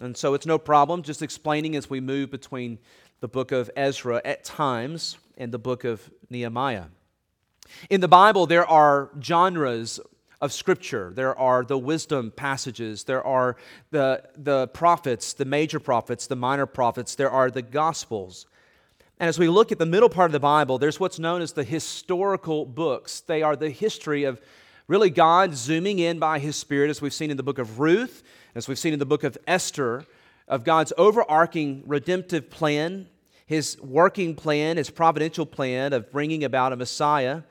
And 0.00 0.16
so 0.16 0.34
it's 0.34 0.46
no 0.46 0.58
problem 0.58 1.02
just 1.02 1.22
explaining 1.22 1.74
as 1.74 1.90
we 1.90 2.00
move 2.00 2.30
between 2.30 2.78
the 3.20 3.28
book 3.28 3.52
of 3.52 3.70
Ezra 3.76 4.20
at 4.24 4.44
times 4.44 5.18
and 5.36 5.52
the 5.52 5.58
book 5.58 5.84
of 5.84 6.10
Nehemiah. 6.30 6.84
In 7.90 8.00
the 8.00 8.08
Bible, 8.08 8.46
there 8.46 8.66
are 8.66 9.10
genres 9.20 10.00
of 10.40 10.52
Scripture. 10.52 11.12
There 11.14 11.36
are 11.38 11.64
the 11.64 11.78
wisdom 11.78 12.32
passages. 12.34 13.04
There 13.04 13.24
are 13.26 13.56
the, 13.90 14.22
the 14.36 14.68
prophets, 14.68 15.32
the 15.32 15.44
major 15.44 15.80
prophets, 15.80 16.26
the 16.26 16.36
minor 16.36 16.66
prophets. 16.66 17.14
There 17.14 17.30
are 17.30 17.50
the 17.50 17.62
Gospels. 17.62 18.46
And 19.18 19.28
as 19.28 19.38
we 19.38 19.48
look 19.48 19.72
at 19.72 19.78
the 19.78 19.86
middle 19.86 20.08
part 20.08 20.28
of 20.28 20.32
the 20.32 20.40
Bible, 20.40 20.78
there's 20.78 21.00
what's 21.00 21.18
known 21.18 21.42
as 21.42 21.52
the 21.52 21.64
historical 21.64 22.64
books. 22.64 23.20
They 23.20 23.42
are 23.42 23.56
the 23.56 23.70
history 23.70 24.24
of 24.24 24.40
really 24.86 25.10
God 25.10 25.54
zooming 25.54 25.98
in 25.98 26.20
by 26.20 26.38
His 26.38 26.54
Spirit, 26.54 26.88
as 26.88 27.02
we've 27.02 27.12
seen 27.12 27.30
in 27.30 27.36
the 27.36 27.42
book 27.42 27.58
of 27.58 27.80
Ruth, 27.80 28.22
as 28.54 28.68
we've 28.68 28.78
seen 28.78 28.92
in 28.92 29.00
the 29.00 29.06
book 29.06 29.24
of 29.24 29.36
Esther, 29.46 30.04
of 30.48 30.64
God's 30.64 30.92
overarching 30.96 31.82
redemptive 31.86 32.50
plan, 32.50 33.08
His 33.46 33.78
working 33.80 34.34
plan, 34.34 34.76
His 34.76 34.90
providential 34.90 35.46
plan 35.46 35.92
of 35.92 36.10
bringing 36.10 36.42
about 36.42 36.72
a 36.72 36.76
Messiah 36.76 37.42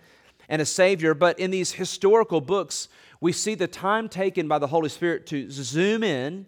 and 0.49 0.61
a 0.61 0.65
Savior. 0.65 1.13
But 1.13 1.39
in 1.39 1.51
these 1.51 1.73
historical 1.73 2.41
books, 2.41 2.89
we 3.21 3.31
see 3.31 3.55
the 3.55 3.67
time 3.67 4.09
taken 4.09 4.47
by 4.47 4.59
the 4.59 4.67
Holy 4.67 4.89
Spirit 4.89 5.27
to 5.27 5.49
zoom 5.49 6.03
in 6.03 6.47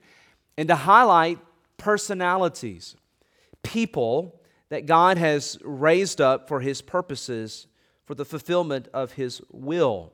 and 0.58 0.68
to 0.68 0.76
highlight 0.76 1.40
personalities, 1.78 2.96
people 3.64 4.42
that 4.70 4.86
God 4.86 5.18
has 5.18 5.58
raised 5.64 6.20
up 6.20 6.48
for 6.48 6.60
His 6.60 6.82
purposes, 6.82 7.68
for 8.06 8.16
the 8.16 8.26
fulfillment 8.26 8.88
of 8.94 9.14
His 9.14 9.42
will. 9.52 10.14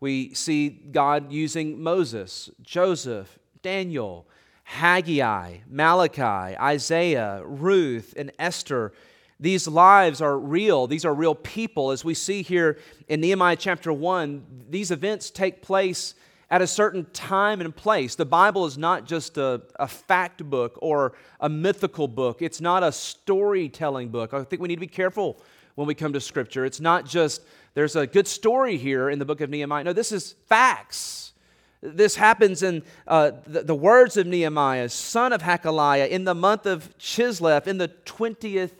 We 0.00 0.32
see 0.34 0.68
God 0.68 1.32
using 1.32 1.82
Moses, 1.82 2.50
Joseph, 2.62 3.38
Daniel, 3.62 4.26
Haggai, 4.68 5.58
Malachi, 5.68 6.56
Isaiah, 6.58 7.42
Ruth, 7.44 8.14
and 8.16 8.32
Esther 8.38 8.92
these 9.40 9.68
lives 9.68 10.20
are 10.20 10.36
real. 10.36 10.86
These 10.86 11.04
are 11.04 11.14
real 11.14 11.34
people. 11.34 11.92
As 11.92 12.04
we 12.04 12.14
see 12.14 12.42
here 12.42 12.78
in 13.06 13.20
Nehemiah 13.20 13.56
chapter 13.56 13.92
1, 13.92 14.66
these 14.68 14.90
events 14.90 15.30
take 15.30 15.62
place 15.62 16.14
at 16.50 16.60
a 16.60 16.66
certain 16.66 17.06
time 17.12 17.60
and 17.60 17.74
place. 17.74 18.16
The 18.16 18.24
Bible 18.24 18.66
is 18.66 18.76
not 18.76 19.04
just 19.04 19.38
a, 19.38 19.62
a 19.76 19.86
fact 19.86 20.42
book 20.44 20.76
or 20.82 21.12
a 21.40 21.48
mythical 21.48 22.08
book, 22.08 22.42
it's 22.42 22.60
not 22.60 22.82
a 22.82 22.90
storytelling 22.90 24.08
book. 24.08 24.34
I 24.34 24.42
think 24.42 24.60
we 24.60 24.68
need 24.68 24.76
to 24.76 24.80
be 24.80 24.86
careful 24.86 25.40
when 25.76 25.86
we 25.86 25.94
come 25.94 26.12
to 26.14 26.20
Scripture. 26.20 26.64
It's 26.64 26.80
not 26.80 27.06
just 27.06 27.42
there's 27.74 27.94
a 27.94 28.06
good 28.06 28.26
story 28.26 28.76
here 28.76 29.08
in 29.08 29.20
the 29.20 29.24
book 29.24 29.40
of 29.40 29.50
Nehemiah. 29.50 29.84
No, 29.84 29.92
this 29.92 30.10
is 30.10 30.34
facts. 30.46 31.32
This 31.80 32.16
happens 32.16 32.62
in 32.62 32.82
uh, 33.06 33.32
the, 33.46 33.62
the, 33.62 33.74
words 33.74 34.16
of 34.16 34.26
Nehemiah, 34.26 34.88
son 34.88 35.32
of 35.32 35.42
Hachaliah, 35.42 36.08
in 36.08 36.24
the 36.24 36.34
month 36.34 36.66
of 36.66 36.96
Chislev, 36.98 37.66
in 37.68 37.78
the 37.78 37.88
20th 38.04 38.72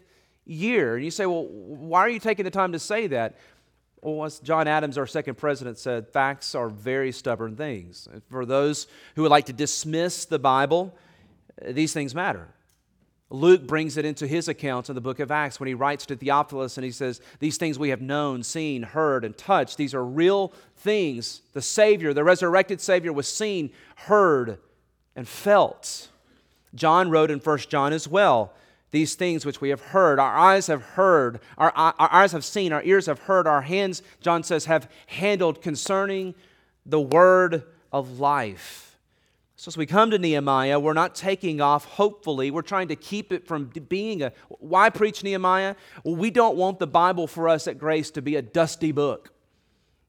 year. 0.45 0.97
And 0.97 1.05
you 1.05 1.11
say, 1.11 1.25
well, 1.27 1.47
why 1.47 2.01
are 2.01 2.09
you 2.09 2.19
taking 2.19 2.45
the 2.45 2.51
time 2.51 2.73
to 2.73 2.79
say 2.79 3.07
that? 3.09 3.37
Well, 4.03 4.25
as 4.25 4.41
John 4.41 4.67
Adams, 4.67 4.99
our 4.99 5.07
second 5.07 5.37
president, 5.37 5.79
said, 5.79 6.09
facts 6.09 6.55
are 6.55 6.69
very 6.69 7.13
stubborn 7.13 7.57
things. 7.57 8.09
For 8.31 8.45
those 8.45 8.89
who 9.15 9.23
would 9.23 9.31
like 9.31 9.47
to 9.47 9.53
dismiss 9.53 10.25
the 10.25 10.39
Bible, 10.39 10.97
these 11.65 11.93
things 11.93 12.15
matter. 12.15 12.49
Luke 13.31 13.67
brings 13.67 13.99
it 13.99 14.07
into 14.07 14.27
his 14.27 14.49
accounts 14.49 14.89
in 14.89 14.95
the 14.95 15.03
book 15.03 15.21
of 15.21 15.31
Acts 15.31 15.61
when 15.61 15.67
he 15.67 15.75
writes 15.75 16.07
to 16.07 16.17
Theophilus 16.17 16.79
and 16.79 16.85
he 16.85 16.91
says, 16.91 17.21
These 17.41 17.59
things 17.59 17.79
we 17.79 17.91
have 17.91 18.01
known, 18.01 18.43
seen, 18.43 18.83
heard, 18.83 19.25
and 19.25 19.37
touched, 19.37 19.77
these 19.77 19.95
are 19.95 20.05
real 20.05 20.53
things. 20.77 21.43
The 21.53 21.61
Savior, 21.61 22.15
the 22.15 22.25
resurrected 22.25 22.81
Savior, 22.81 23.13
was 23.13 23.29
seen, 23.29 23.71
heard, 23.97 24.59
and 25.15 25.29
felt. 25.29 26.09
John 26.75 27.11
wrote 27.11 27.31
in 27.31 27.39
1 27.39 27.59
John 27.59 27.93
as 27.93 28.09
well 28.09 28.55
these 28.91 29.15
things 29.15 29.45
which 29.45 29.61
we 29.61 29.69
have 29.69 29.83
heard, 29.83 30.19
our 30.19 30.35
eyes 30.35 30.69
have 30.69 30.83
heard, 30.83 31.41
our, 31.59 31.71
our 31.73 31.95
eyes 31.99 32.33
have 32.33 32.45
seen, 32.45 32.73
our 32.73 32.83
ears 32.85 33.05
have 33.05 33.19
heard, 33.21 33.47
our 33.47 33.61
hands, 33.61 34.03
John 34.21 34.43
says, 34.43 34.65
have 34.65 34.91
handled 35.07 35.61
concerning 35.61 36.35
the 36.87 37.01
word 37.01 37.65
of 37.93 38.19
life. 38.19 38.88
So, 39.61 39.71
as 39.71 39.77
we 39.77 39.87
come 39.87 40.13
to 40.13 40.21
Nehemiah, 40.21 40.79
we're 40.79 40.93
not 40.93 41.17
taking 41.17 41.61
off 41.61 41.85
hopefully. 41.85 42.53
We're 42.53 42.63
trying 42.63 42.87
to 42.89 42.95
keep 42.95 43.33
it 43.33 43.45
from 43.45 43.65
being 43.65 44.23
a. 44.23 44.33
Why 44.61 44.89
preach 44.89 45.25
Nehemiah? 45.25 45.75
Well, 46.05 46.15
we 46.15 46.31
don't 46.31 46.57
want 46.57 46.79
the 46.79 46.87
Bible 46.87 47.27
for 47.27 47.49
us 47.49 47.67
at 47.67 47.77
Grace 47.77 48.13
to 48.13 48.23
be 48.23 48.37
a 48.37 48.43
dusty 48.43 48.93
book. 48.93 49.33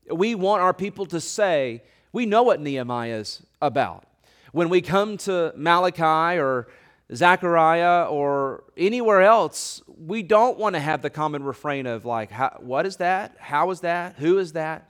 We 0.08 0.36
want 0.36 0.62
our 0.62 0.72
people 0.72 1.08
to 1.08 1.20
say, 1.20 1.82
we 2.14 2.28
know 2.28 2.44
what 2.44 2.62
Nehemiah 2.62 3.16
is 3.16 3.42
about. 3.60 4.04
When 4.52 4.70
we 4.70 4.82
come 4.82 5.18
to 5.18 5.52
Malachi 5.56 6.40
or 6.40 6.68
Zechariah 7.12 8.06
or 8.06 8.66
anywhere 8.78 9.24
else, 9.24 9.82
we 9.88 10.22
don't 10.22 10.60
want 10.60 10.76
to 10.76 10.80
have 10.80 11.02
the 11.02 11.10
common 11.10 11.42
refrain 11.42 11.88
of, 11.88 12.06
like, 12.06 12.32
what 12.60 12.86
is 12.86 12.98
that? 12.98 13.36
How 13.40 13.72
is 13.72 13.80
that? 13.80 14.18
Who 14.18 14.38
is 14.38 14.54
that? 14.54 14.88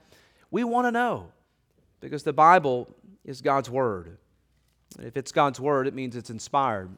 We 0.50 0.64
want 0.64 0.86
to 0.86 0.92
know 0.92 1.32
because 2.00 2.24
the 2.24 2.34
Bible 2.34 2.94
is 3.24 3.40
God's 3.40 3.70
Word. 3.70 4.18
If 4.98 5.16
it's 5.16 5.32
God's 5.32 5.60
Word, 5.60 5.86
it 5.86 5.94
means 5.94 6.16
it's 6.16 6.30
inspired. 6.30 6.88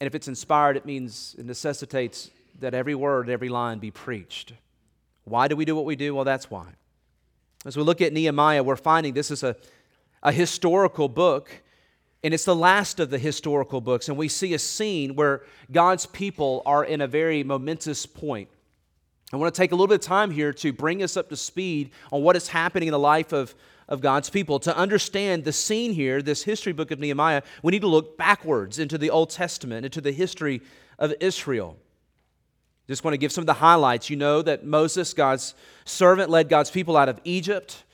And 0.00 0.06
if 0.06 0.14
it's 0.14 0.28
inspired, 0.28 0.76
it 0.76 0.84
means 0.84 1.36
it 1.38 1.46
necessitates 1.46 2.30
that 2.60 2.74
every 2.74 2.94
word, 2.94 3.30
every 3.30 3.48
line 3.48 3.78
be 3.78 3.90
preached. 3.90 4.52
Why 5.24 5.48
do 5.48 5.54
we 5.54 5.64
do 5.64 5.76
what 5.76 5.84
we 5.84 5.96
do? 5.96 6.14
Well, 6.14 6.24
that's 6.24 6.50
why. 6.50 6.66
As 7.64 7.76
we 7.76 7.82
look 7.84 8.00
at 8.00 8.12
Nehemiah, 8.12 8.62
we're 8.62 8.76
finding 8.76 9.14
this 9.14 9.30
is 9.30 9.42
a, 9.44 9.56
a 10.22 10.32
historical 10.32 11.08
book 11.08 11.62
and 12.24 12.32
it's 12.32 12.44
the 12.44 12.54
last 12.54 13.00
of 13.00 13.10
the 13.10 13.18
historical 13.18 13.80
books, 13.80 14.08
and 14.08 14.16
we 14.16 14.28
see 14.28 14.54
a 14.54 14.58
scene 14.58 15.16
where 15.16 15.42
God's 15.72 16.06
people 16.06 16.62
are 16.64 16.84
in 16.84 17.00
a 17.00 17.06
very 17.08 17.42
momentous 17.42 18.06
point. 18.06 18.48
I 19.32 19.36
want 19.38 19.54
to 19.54 19.58
take 19.58 19.72
a 19.72 19.74
little 19.74 19.86
bit 19.86 19.94
of 19.94 20.00
time 20.02 20.30
here 20.30 20.52
to 20.52 20.72
bring 20.74 21.02
us 21.02 21.16
up 21.16 21.30
to 21.30 21.36
speed 21.36 21.90
on 22.12 22.22
what 22.22 22.36
is 22.36 22.48
happening 22.48 22.88
in 22.88 22.92
the 22.92 22.98
life 22.98 23.32
of, 23.32 23.54
of 23.88 24.02
God's 24.02 24.28
people. 24.28 24.58
To 24.60 24.76
understand 24.76 25.44
the 25.44 25.54
scene 25.54 25.94
here, 25.94 26.20
this 26.20 26.42
history 26.42 26.74
book 26.74 26.90
of 26.90 26.98
Nehemiah, 26.98 27.42
we 27.62 27.70
need 27.70 27.80
to 27.80 27.88
look 27.88 28.18
backwards 28.18 28.78
into 28.78 28.98
the 28.98 29.08
Old 29.08 29.30
Testament, 29.30 29.86
into 29.86 30.02
the 30.02 30.12
history 30.12 30.60
of 30.98 31.14
Israel. 31.18 31.78
Just 32.88 33.04
want 33.04 33.14
to 33.14 33.18
give 33.18 33.32
some 33.32 33.42
of 33.42 33.46
the 33.46 33.54
highlights. 33.54 34.10
You 34.10 34.16
know 34.16 34.42
that 34.42 34.66
Moses, 34.66 35.14
God's 35.14 35.54
servant, 35.86 36.28
led 36.28 36.50
God's 36.50 36.70
people 36.70 36.96
out 36.96 37.08
of 37.08 37.18
Egypt. 37.24 37.84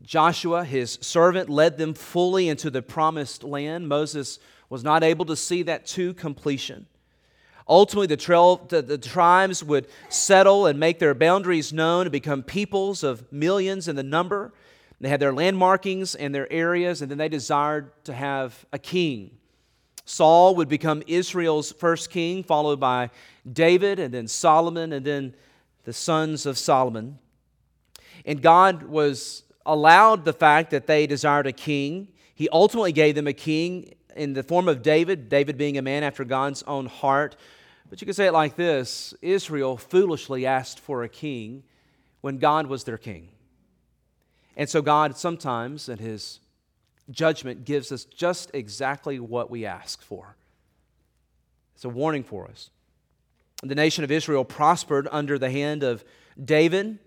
Joshua, 0.00 0.64
his 0.64 0.98
servant, 1.02 1.50
led 1.50 1.76
them 1.76 1.92
fully 1.92 2.48
into 2.48 2.70
the 2.70 2.80
promised 2.80 3.44
land. 3.44 3.86
Moses 3.86 4.38
was 4.70 4.82
not 4.82 5.02
able 5.02 5.26
to 5.26 5.36
see 5.36 5.62
that 5.64 5.84
to 5.88 6.14
completion. 6.14 6.86
Ultimately, 7.68 8.06
the, 8.06 8.58
the, 8.68 8.82
the, 8.82 8.98
tribes 8.98 9.62
would 9.62 9.86
settle 10.08 10.66
and 10.66 10.80
make 10.80 10.98
their 10.98 11.14
boundaries 11.14 11.72
known 11.72 12.02
and 12.02 12.12
become 12.12 12.42
peoples 12.42 13.02
of 13.04 13.30
millions 13.32 13.86
in 13.86 13.96
the 13.96 14.02
number. 14.02 14.52
They 15.00 15.08
had 15.08 15.20
their 15.20 15.32
landmarkings 15.32 16.14
and 16.14 16.34
their 16.34 16.50
areas, 16.52 17.00
and 17.00 17.10
then 17.10 17.18
they 17.18 17.28
desired 17.28 17.92
to 18.04 18.12
have 18.12 18.66
a 18.72 18.78
king. 18.78 19.38
Saul 20.04 20.56
would 20.56 20.68
become 20.68 21.02
Israel's 21.06 21.72
first 21.72 22.10
king, 22.10 22.42
followed 22.42 22.80
by 22.80 23.10
David, 23.50 23.98
and 23.98 24.12
then 24.12 24.26
Solomon, 24.26 24.92
and 24.92 25.06
then 25.06 25.34
the 25.84 25.92
sons 25.92 26.46
of 26.46 26.58
Solomon. 26.58 27.18
And 28.24 28.42
God 28.42 28.82
was 28.82 29.44
allowed 29.64 30.24
the 30.24 30.32
fact 30.32 30.70
that 30.70 30.86
they 30.86 31.06
desired 31.06 31.46
a 31.46 31.52
king. 31.52 32.08
He 32.34 32.48
ultimately 32.50 32.92
gave 32.92 33.14
them 33.14 33.26
a 33.26 33.32
king 33.32 33.94
in 34.16 34.34
the 34.34 34.42
form 34.42 34.68
of 34.68 34.82
David, 34.82 35.28
David 35.28 35.56
being 35.56 35.78
a 35.78 35.82
man 35.82 36.02
after 36.02 36.24
God's 36.24 36.62
own 36.64 36.86
heart. 36.86 37.36
But 37.88 38.00
you 38.00 38.06
could 38.06 38.16
say 38.16 38.26
it 38.26 38.32
like 38.32 38.56
this 38.56 39.14
Israel 39.22 39.76
foolishly 39.76 40.46
asked 40.46 40.78
for 40.78 41.02
a 41.02 41.08
king 41.08 41.64
when 42.20 42.38
God 42.38 42.66
was 42.66 42.84
their 42.84 42.98
king. 42.98 43.28
And 44.56 44.68
so, 44.68 44.82
God 44.82 45.16
sometimes, 45.16 45.88
in 45.88 45.98
His 45.98 46.40
judgment, 47.10 47.64
gives 47.64 47.90
us 47.92 48.04
just 48.04 48.50
exactly 48.54 49.18
what 49.18 49.50
we 49.50 49.64
ask 49.64 50.02
for. 50.02 50.36
It's 51.74 51.84
a 51.84 51.88
warning 51.88 52.24
for 52.24 52.46
us. 52.46 52.70
The 53.62 53.74
nation 53.74 54.04
of 54.04 54.10
Israel 54.10 54.44
prospered 54.44 55.08
under 55.10 55.38
the 55.38 55.50
hand 55.50 55.82
of 55.82 56.04
David 56.42 56.98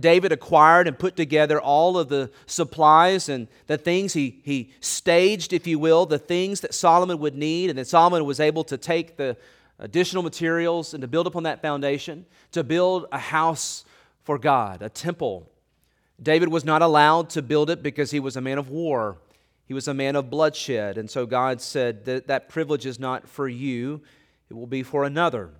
David 0.00 0.32
acquired 0.32 0.88
and 0.88 0.98
put 0.98 1.16
together 1.16 1.60
all 1.60 1.98
of 1.98 2.08
the 2.08 2.30
supplies 2.46 3.28
and 3.28 3.48
the 3.66 3.78
things 3.78 4.12
he, 4.12 4.40
he 4.44 4.72
staged, 4.80 5.52
if 5.52 5.66
you 5.66 5.78
will, 5.78 6.06
the 6.06 6.18
things 6.18 6.60
that 6.60 6.74
Solomon 6.74 7.18
would 7.18 7.34
need. 7.34 7.70
And 7.70 7.78
then 7.78 7.84
Solomon 7.84 8.24
was 8.24 8.40
able 8.40 8.64
to 8.64 8.76
take 8.76 9.16
the 9.16 9.36
additional 9.78 10.22
materials 10.22 10.94
and 10.94 11.00
to 11.00 11.08
build 11.08 11.26
upon 11.26 11.42
that 11.42 11.60
foundation 11.60 12.24
to 12.52 12.62
build 12.62 13.06
a 13.12 13.18
house 13.18 13.84
for 14.22 14.38
God, 14.38 14.82
a 14.82 14.88
temple. 14.88 15.50
David 16.22 16.48
was 16.48 16.64
not 16.64 16.82
allowed 16.82 17.30
to 17.30 17.42
build 17.42 17.70
it 17.70 17.82
because 17.82 18.10
he 18.10 18.20
was 18.20 18.36
a 18.36 18.40
man 18.40 18.58
of 18.58 18.68
war. 18.68 19.16
He 19.66 19.74
was 19.74 19.88
a 19.88 19.94
man 19.94 20.16
of 20.16 20.30
bloodshed. 20.30 20.98
And 20.98 21.10
so 21.10 21.26
God 21.26 21.60
said 21.60 22.04
that 22.04 22.28
that 22.28 22.48
privilege 22.48 22.86
is 22.86 23.00
not 23.00 23.28
for 23.28 23.48
you, 23.48 24.02
it 24.48 24.54
will 24.54 24.66
be 24.66 24.82
for 24.82 25.04
another. 25.04 25.50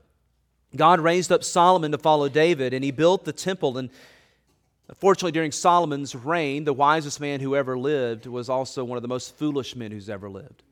God 0.77 1.01
raised 1.01 1.33
up 1.33 1.45
Solomon 1.45 1.93
to 1.93 1.99
follow 1.99 2.29
David, 2.29 2.73
and 2.73 2.85
he 2.85 2.91
built 2.91 3.25
the 3.25 3.33
temple. 3.33 3.77
And 3.77 3.91
Fortunately, 4.96 5.32
during 5.32 5.52
Solomon's 5.52 6.14
reign, 6.14 6.64
the 6.64 6.72
wisest 6.72 7.20
man 7.20 7.40
who 7.40 7.56
ever 7.56 7.78
lived 7.78 8.26
was 8.26 8.49
also 8.49 8.84
one 8.84 8.96
of 8.99 9.02
the 9.02 9.08
most 9.08 9.37
foolish 9.37 9.75
men 9.75 9.90
who's 9.90 10.11
ever 10.11 10.28
lived. 10.28 10.62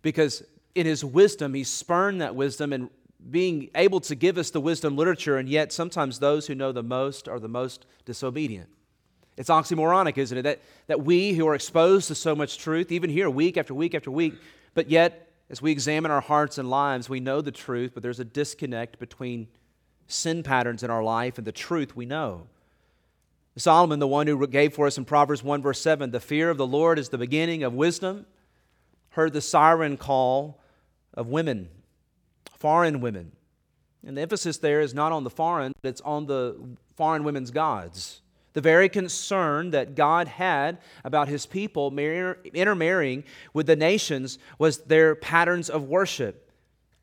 Because 0.00 0.42
in 0.74 0.86
his 0.86 1.04
wisdom, 1.04 1.54
he 1.54 1.64
spurned 1.64 2.20
that 2.20 2.34
wisdom 2.34 2.72
and 2.72 2.88
being 3.30 3.70
able 3.74 4.00
to 4.00 4.14
give 4.14 4.38
us 4.38 4.50
the 4.50 4.60
wisdom 4.60 4.96
literature, 4.96 5.36
and 5.36 5.48
yet 5.48 5.72
sometimes 5.72 6.18
those 6.18 6.46
who 6.46 6.54
know 6.54 6.72
the 6.72 6.82
most 6.82 7.28
are 7.28 7.38
the 7.38 7.48
most 7.48 7.86
disobedient. 8.04 8.68
It's 9.36 9.50
oxymoronic, 9.50 10.18
isn't 10.18 10.38
it? 10.38 10.42
That, 10.42 10.60
that 10.88 11.04
we 11.04 11.34
who 11.34 11.46
are 11.46 11.54
exposed 11.54 12.08
to 12.08 12.14
so 12.14 12.34
much 12.34 12.58
truth, 12.58 12.90
even 12.90 13.10
here, 13.10 13.30
week 13.30 13.56
after 13.56 13.74
week 13.74 13.94
after 13.94 14.10
week, 14.10 14.34
but 14.74 14.90
yet, 14.90 15.30
as 15.50 15.60
we 15.60 15.70
examine 15.70 16.10
our 16.10 16.20
hearts 16.20 16.58
and 16.58 16.68
lives, 16.70 17.08
we 17.08 17.20
know 17.20 17.40
the 17.40 17.52
truth, 17.52 17.92
but 17.94 18.02
there's 18.02 18.20
a 18.20 18.24
disconnect 18.24 18.98
between 18.98 19.48
sin 20.06 20.42
patterns 20.42 20.82
in 20.82 20.90
our 20.90 21.02
life 21.02 21.38
and 21.38 21.46
the 21.46 21.52
truth 21.52 21.94
we 21.94 22.06
know. 22.06 22.46
Solomon, 23.56 23.98
the 23.98 24.06
one 24.06 24.26
who 24.26 24.46
gave 24.46 24.74
for 24.74 24.86
us 24.86 24.96
in 24.96 25.04
Proverbs 25.04 25.42
1, 25.42 25.60
verse 25.60 25.80
7, 25.80 26.10
the 26.10 26.20
fear 26.20 26.48
of 26.48 26.56
the 26.56 26.66
Lord 26.66 26.98
is 26.98 27.10
the 27.10 27.18
beginning 27.18 27.62
of 27.62 27.74
wisdom, 27.74 28.24
heard 29.10 29.34
the 29.34 29.42
siren 29.42 29.98
call 29.98 30.58
of 31.12 31.28
women, 31.28 31.68
foreign 32.58 33.00
women. 33.00 33.32
And 34.06 34.16
the 34.16 34.22
emphasis 34.22 34.56
there 34.56 34.80
is 34.80 34.94
not 34.94 35.12
on 35.12 35.22
the 35.22 35.30
foreign, 35.30 35.72
but 35.82 35.90
it's 35.90 36.00
on 36.00 36.26
the 36.26 36.56
foreign 36.96 37.24
women's 37.24 37.50
gods. 37.50 38.22
The 38.54 38.62
very 38.62 38.88
concern 38.88 39.70
that 39.70 39.94
God 39.94 40.28
had 40.28 40.78
about 41.04 41.28
his 41.28 41.46
people 41.46 41.96
intermarrying 41.98 43.24
with 43.52 43.66
the 43.66 43.76
nations 43.76 44.38
was 44.58 44.78
their 44.78 45.14
patterns 45.14 45.68
of 45.70 45.84
worship, 45.84 46.41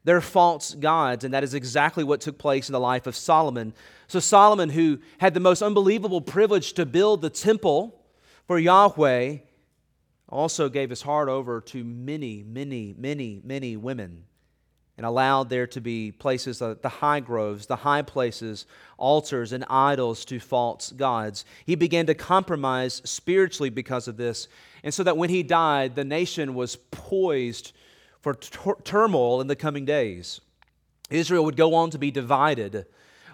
their 0.09 0.21
false 0.21 0.73
gods. 0.73 1.23
And 1.23 1.35
that 1.35 1.43
is 1.43 1.53
exactly 1.53 2.03
what 2.03 2.19
took 2.19 2.39
place 2.39 2.67
in 2.67 2.73
the 2.73 2.79
life 2.79 3.05
of 3.05 3.15
Solomon. 3.15 3.75
So, 4.07 4.19
Solomon, 4.19 4.71
who 4.71 4.97
had 5.19 5.35
the 5.35 5.39
most 5.39 5.61
unbelievable 5.61 6.19
privilege 6.19 6.73
to 6.73 6.85
build 6.87 7.21
the 7.21 7.29
temple 7.29 7.95
for 8.47 8.57
Yahweh, 8.57 9.37
also 10.27 10.67
gave 10.67 10.89
his 10.89 11.03
heart 11.03 11.29
over 11.29 11.61
to 11.61 11.83
many, 11.83 12.41
many, 12.41 12.95
many, 12.97 13.39
many 13.43 13.77
women 13.77 14.23
and 14.97 15.05
allowed 15.05 15.47
there 15.47 15.67
to 15.67 15.79
be 15.79 16.11
places, 16.11 16.59
uh, 16.59 16.73
the 16.81 16.89
high 16.89 17.19
groves, 17.19 17.67
the 17.67 17.75
high 17.75 18.01
places, 18.01 18.65
altars, 18.97 19.53
and 19.53 19.63
idols 19.69 20.25
to 20.25 20.39
false 20.39 20.91
gods. 20.91 21.45
He 21.67 21.75
began 21.75 22.07
to 22.07 22.15
compromise 22.15 22.99
spiritually 23.05 23.69
because 23.69 24.07
of 24.07 24.17
this. 24.17 24.47
And 24.83 24.91
so 24.91 25.03
that 25.03 25.17
when 25.17 25.29
he 25.29 25.43
died, 25.43 25.93
the 25.93 26.03
nation 26.03 26.55
was 26.55 26.77
poised 26.77 27.73
for 28.21 28.33
tur- 28.33 28.77
turmoil 28.83 29.41
in 29.41 29.47
the 29.47 29.55
coming 29.55 29.85
days. 29.85 30.41
Israel 31.09 31.45
would 31.45 31.57
go 31.57 31.73
on 31.73 31.89
to 31.91 31.97
be 31.97 32.11
divided. 32.11 32.85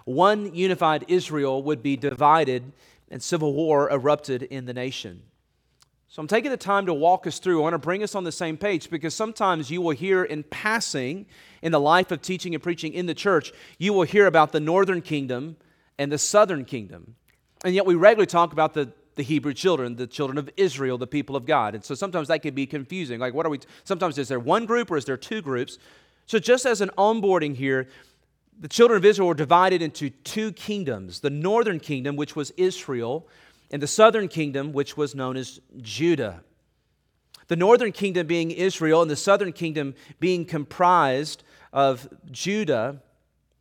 One 0.04 0.54
unified 0.54 1.04
Israel 1.08 1.62
would 1.62 1.82
be 1.82 1.96
divided, 1.96 2.72
and 3.10 3.22
civil 3.22 3.52
war 3.52 3.90
erupted 3.90 4.42
in 4.42 4.66
the 4.66 4.74
nation. 4.74 5.22
So 6.08 6.20
I'm 6.20 6.28
taking 6.28 6.50
the 6.50 6.56
time 6.56 6.86
to 6.86 6.94
walk 6.94 7.26
us 7.26 7.38
through. 7.38 7.60
I 7.60 7.62
want 7.64 7.74
to 7.74 7.78
bring 7.78 8.02
us 8.02 8.14
on 8.14 8.24
the 8.24 8.32
same 8.32 8.56
page 8.56 8.88
because 8.88 9.14
sometimes 9.14 9.70
you 9.70 9.82
will 9.82 9.90
hear 9.90 10.24
in 10.24 10.44
passing 10.44 11.26
in 11.62 11.72
the 11.72 11.80
life 11.80 12.10
of 12.10 12.22
teaching 12.22 12.54
and 12.54 12.62
preaching 12.62 12.94
in 12.94 13.06
the 13.06 13.14
church, 13.14 13.52
you 13.78 13.92
will 13.92 14.04
hear 14.04 14.26
about 14.26 14.52
the 14.52 14.60
northern 14.60 15.02
kingdom 15.02 15.56
and 15.98 16.10
the 16.12 16.18
southern 16.18 16.64
kingdom. 16.64 17.16
And 17.64 17.74
yet 17.74 17.86
we 17.86 17.96
regularly 17.96 18.26
talk 18.26 18.52
about 18.52 18.74
the, 18.74 18.92
the 19.16 19.22
Hebrew 19.22 19.54
children, 19.54 19.96
the 19.96 20.06
children 20.06 20.38
of 20.38 20.48
Israel, 20.56 20.98
the 20.98 21.06
people 21.06 21.34
of 21.36 21.46
God. 21.46 21.74
And 21.74 21.84
so 21.84 21.94
sometimes 21.94 22.28
that 22.28 22.42
can 22.42 22.54
be 22.54 22.66
confusing. 22.66 23.18
Like, 23.18 23.34
what 23.34 23.44
are 23.44 23.50
we? 23.50 23.58
Sometimes 23.84 24.18
is 24.18 24.28
there 24.28 24.38
one 24.38 24.66
group 24.66 24.90
or 24.90 24.96
is 24.96 25.04
there 25.06 25.16
two 25.16 25.42
groups? 25.42 25.78
So, 26.26 26.38
just 26.38 26.66
as 26.66 26.80
an 26.80 26.90
onboarding 26.98 27.56
here, 27.56 27.88
the 28.58 28.68
children 28.68 28.98
of 28.98 29.04
Israel 29.04 29.28
were 29.28 29.34
divided 29.34 29.82
into 29.82 30.10
two 30.10 30.52
kingdoms 30.52 31.20
the 31.20 31.30
northern 31.30 31.80
kingdom, 31.80 32.14
which 32.16 32.36
was 32.36 32.52
Israel, 32.52 33.26
and 33.70 33.82
the 33.82 33.86
southern 33.86 34.28
kingdom, 34.28 34.72
which 34.72 34.96
was 34.96 35.14
known 35.14 35.36
as 35.36 35.60
Judah. 35.78 36.42
The 37.48 37.56
northern 37.56 37.92
kingdom 37.92 38.26
being 38.26 38.50
Israel, 38.50 39.02
and 39.02 39.10
the 39.10 39.16
southern 39.16 39.52
kingdom 39.52 39.94
being 40.20 40.44
comprised 40.44 41.42
of 41.72 42.08
Judah 42.30 43.00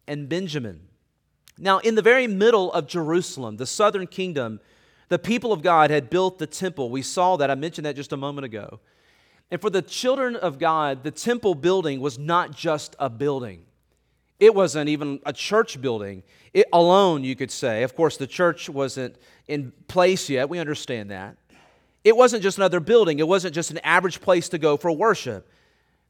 and 0.08 0.28
Benjamin. 0.28 0.82
Now, 1.58 1.80
in 1.80 1.96
the 1.96 2.02
very 2.02 2.28
middle 2.28 2.74
of 2.74 2.88
Jerusalem, 2.88 3.58
the 3.58 3.66
southern 3.66 4.08
kingdom, 4.08 4.60
the 5.10 5.20
people 5.20 5.54
of 5.54 5.62
God 5.62 5.92
had 5.92 6.10
built 6.10 6.40
the 6.40 6.48
temple. 6.48 6.90
We 6.90 7.02
saw 7.02 7.38
that. 7.38 7.52
I 7.52 7.56
mentioned 7.56 7.86
that 7.86 7.96
just 7.96 8.14
a 8.14 8.18
moment 8.18 8.46
ago. 8.46 8.80
And 9.52 9.62
for 9.62 9.70
the 9.70 9.82
children 9.82 10.36
of 10.36 10.58
God, 10.58 11.04
the 11.04 11.12
temple 11.12 11.56
building 11.56 12.00
was 12.00 12.18
not 12.18 12.56
just 12.56 12.96
a 13.00 13.10
building. 13.10 13.66
It 14.40 14.54
wasn't 14.54 14.90
even 14.90 15.20
a 15.26 15.32
church 15.32 15.80
building 15.80 16.24
it 16.56 16.68
alone, 16.72 17.26
you 17.26 17.36
could 17.36 17.52
say. 17.52 17.84
Of 17.84 17.96
course, 17.98 18.16
the 18.16 18.26
church 18.26 18.70
wasn't 18.70 19.18
in 19.46 19.74
place 19.90 20.30
yet. 20.30 20.48
We 20.48 20.58
understand 20.58 21.12
that. 21.12 21.36
It 22.06 22.16
wasn't 22.16 22.44
just 22.44 22.58
another 22.58 22.80
building, 22.80 23.20
it 23.20 23.28
wasn't 23.28 23.54
just 23.54 23.72
an 23.72 23.80
average 23.80 24.22
place 24.22 24.48
to 24.50 24.58
go 24.58 24.78
for 24.78 24.90
worship. 24.90 25.50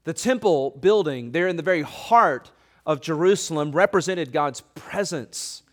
The 0.03 0.13
temple 0.13 0.77
building, 0.79 1.31
there 1.31 1.47
in 1.47 1.55
the 1.55 1.63
very 1.63 1.81
heart 1.81 2.51
of 2.85 3.01
Jerusalem, 3.01 3.71
represented 3.71 4.31
God's 4.31 4.61
presence, 4.75 5.63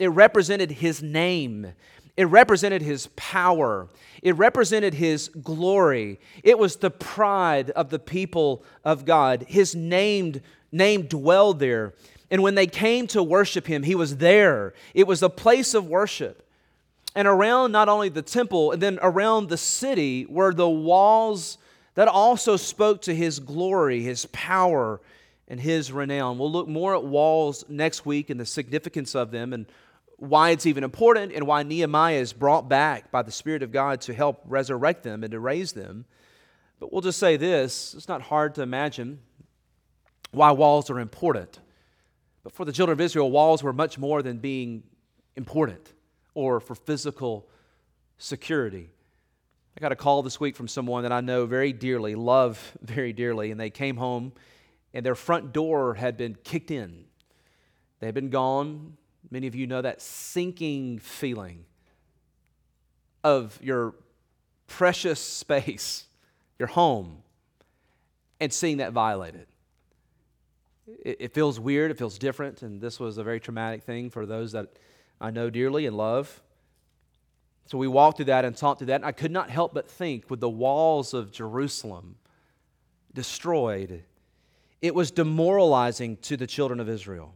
it 0.00 0.08
represented 0.08 0.72
His 0.72 1.04
name. 1.04 1.72
It 2.16 2.24
represented 2.24 2.82
his 2.82 3.08
power. 3.16 3.88
It 4.22 4.36
represented 4.36 4.94
his 4.94 5.28
glory. 5.28 6.18
It 6.42 6.58
was 6.58 6.76
the 6.76 6.90
pride 6.90 7.70
of 7.70 7.90
the 7.90 7.98
people 7.98 8.64
of 8.84 9.04
God. 9.04 9.44
His 9.48 9.74
named 9.74 10.40
name 10.72 11.02
dwelled 11.02 11.58
there. 11.58 11.94
And 12.30 12.42
when 12.42 12.54
they 12.54 12.66
came 12.66 13.06
to 13.08 13.22
worship 13.22 13.66
him, 13.66 13.82
he 13.82 13.94
was 13.94 14.16
there. 14.16 14.74
It 14.94 15.06
was 15.06 15.22
a 15.22 15.28
place 15.28 15.74
of 15.74 15.86
worship. 15.86 16.42
And 17.14 17.28
around 17.28 17.72
not 17.72 17.88
only 17.88 18.08
the 18.08 18.22
temple, 18.22 18.72
and 18.72 18.82
then 18.82 18.98
around 19.00 19.48
the 19.48 19.56
city 19.56 20.26
were 20.26 20.52
the 20.52 20.68
walls 20.68 21.58
that 21.94 22.08
also 22.08 22.56
spoke 22.56 23.02
to 23.02 23.14
his 23.14 23.38
glory, 23.38 24.02
his 24.02 24.26
power, 24.26 25.00
and 25.48 25.60
his 25.60 25.92
renown. 25.92 26.38
We'll 26.38 26.50
look 26.50 26.68
more 26.68 26.94
at 26.94 27.04
walls 27.04 27.64
next 27.68 28.04
week 28.04 28.28
and 28.30 28.38
the 28.38 28.44
significance 28.44 29.14
of 29.14 29.30
them 29.30 29.52
and 29.52 29.66
why 30.16 30.50
it's 30.50 30.66
even 30.66 30.84
important 30.84 31.32
and 31.32 31.46
why 31.46 31.62
Nehemiah 31.62 32.18
is 32.18 32.32
brought 32.32 32.68
back 32.68 33.10
by 33.10 33.22
the 33.22 33.30
Spirit 33.30 33.62
of 33.62 33.70
God 33.70 34.00
to 34.02 34.14
help 34.14 34.42
resurrect 34.46 35.02
them 35.02 35.22
and 35.22 35.30
to 35.32 35.40
raise 35.40 35.72
them. 35.72 36.06
But 36.80 36.92
we'll 36.92 37.02
just 37.02 37.18
say 37.18 37.36
this 37.36 37.94
it's 37.94 38.08
not 38.08 38.22
hard 38.22 38.54
to 38.56 38.62
imagine 38.62 39.20
why 40.30 40.52
walls 40.52 40.90
are 40.90 41.00
important. 41.00 41.60
But 42.42 42.52
for 42.52 42.64
the 42.64 42.72
children 42.72 42.94
of 42.94 43.00
Israel, 43.00 43.30
walls 43.30 43.62
were 43.62 43.72
much 43.72 43.98
more 43.98 44.22
than 44.22 44.38
being 44.38 44.84
important 45.34 45.92
or 46.34 46.60
for 46.60 46.74
physical 46.74 47.48
security. 48.18 48.90
I 49.76 49.80
got 49.80 49.92
a 49.92 49.96
call 49.96 50.22
this 50.22 50.40
week 50.40 50.56
from 50.56 50.68
someone 50.68 51.02
that 51.02 51.12
I 51.12 51.20
know 51.20 51.44
very 51.44 51.72
dearly, 51.72 52.14
love 52.14 52.72
very 52.80 53.12
dearly, 53.12 53.50
and 53.50 53.60
they 53.60 53.70
came 53.70 53.96
home 53.96 54.32
and 54.96 55.04
their 55.04 55.14
front 55.14 55.52
door 55.52 55.92
had 55.92 56.16
been 56.16 56.34
kicked 56.42 56.70
in. 56.70 57.04
They 58.00 58.06
had 58.06 58.14
been 58.14 58.30
gone. 58.30 58.96
Many 59.30 59.46
of 59.46 59.54
you 59.54 59.66
know 59.66 59.82
that 59.82 60.00
sinking 60.00 60.98
feeling 60.98 61.64
of 63.24 63.58
your 63.62 63.94
precious 64.66 65.20
space, 65.20 66.04
your 66.58 66.68
home, 66.68 67.22
and 68.40 68.52
seeing 68.52 68.76
that 68.78 68.92
violated 68.92 69.46
it, 70.86 71.16
it 71.20 71.34
feels 71.34 71.58
weird, 71.58 71.90
it 71.90 71.98
feels 71.98 72.18
different, 72.18 72.62
and 72.62 72.80
this 72.80 73.00
was 73.00 73.18
a 73.18 73.24
very 73.24 73.40
traumatic 73.40 73.82
thing 73.82 74.10
for 74.10 74.26
those 74.26 74.52
that 74.52 74.78
I 75.20 75.30
know 75.30 75.50
dearly 75.50 75.86
and 75.86 75.96
love. 75.96 76.42
So 77.66 77.78
we 77.78 77.88
walked 77.88 78.18
through 78.18 78.26
that 78.26 78.44
and 78.44 78.56
talked 78.56 78.78
through 78.78 78.88
that, 78.88 78.96
and 78.96 79.04
I 79.04 79.12
could 79.12 79.32
not 79.32 79.50
help 79.50 79.74
but 79.74 79.90
think 79.90 80.30
with 80.30 80.40
the 80.40 80.48
walls 80.48 81.14
of 81.14 81.32
Jerusalem 81.32 82.16
destroyed, 83.12 84.04
it 84.80 84.94
was 84.94 85.10
demoralizing 85.10 86.18
to 86.18 86.36
the 86.36 86.46
children 86.46 86.78
of 86.78 86.88
Israel. 86.88 87.34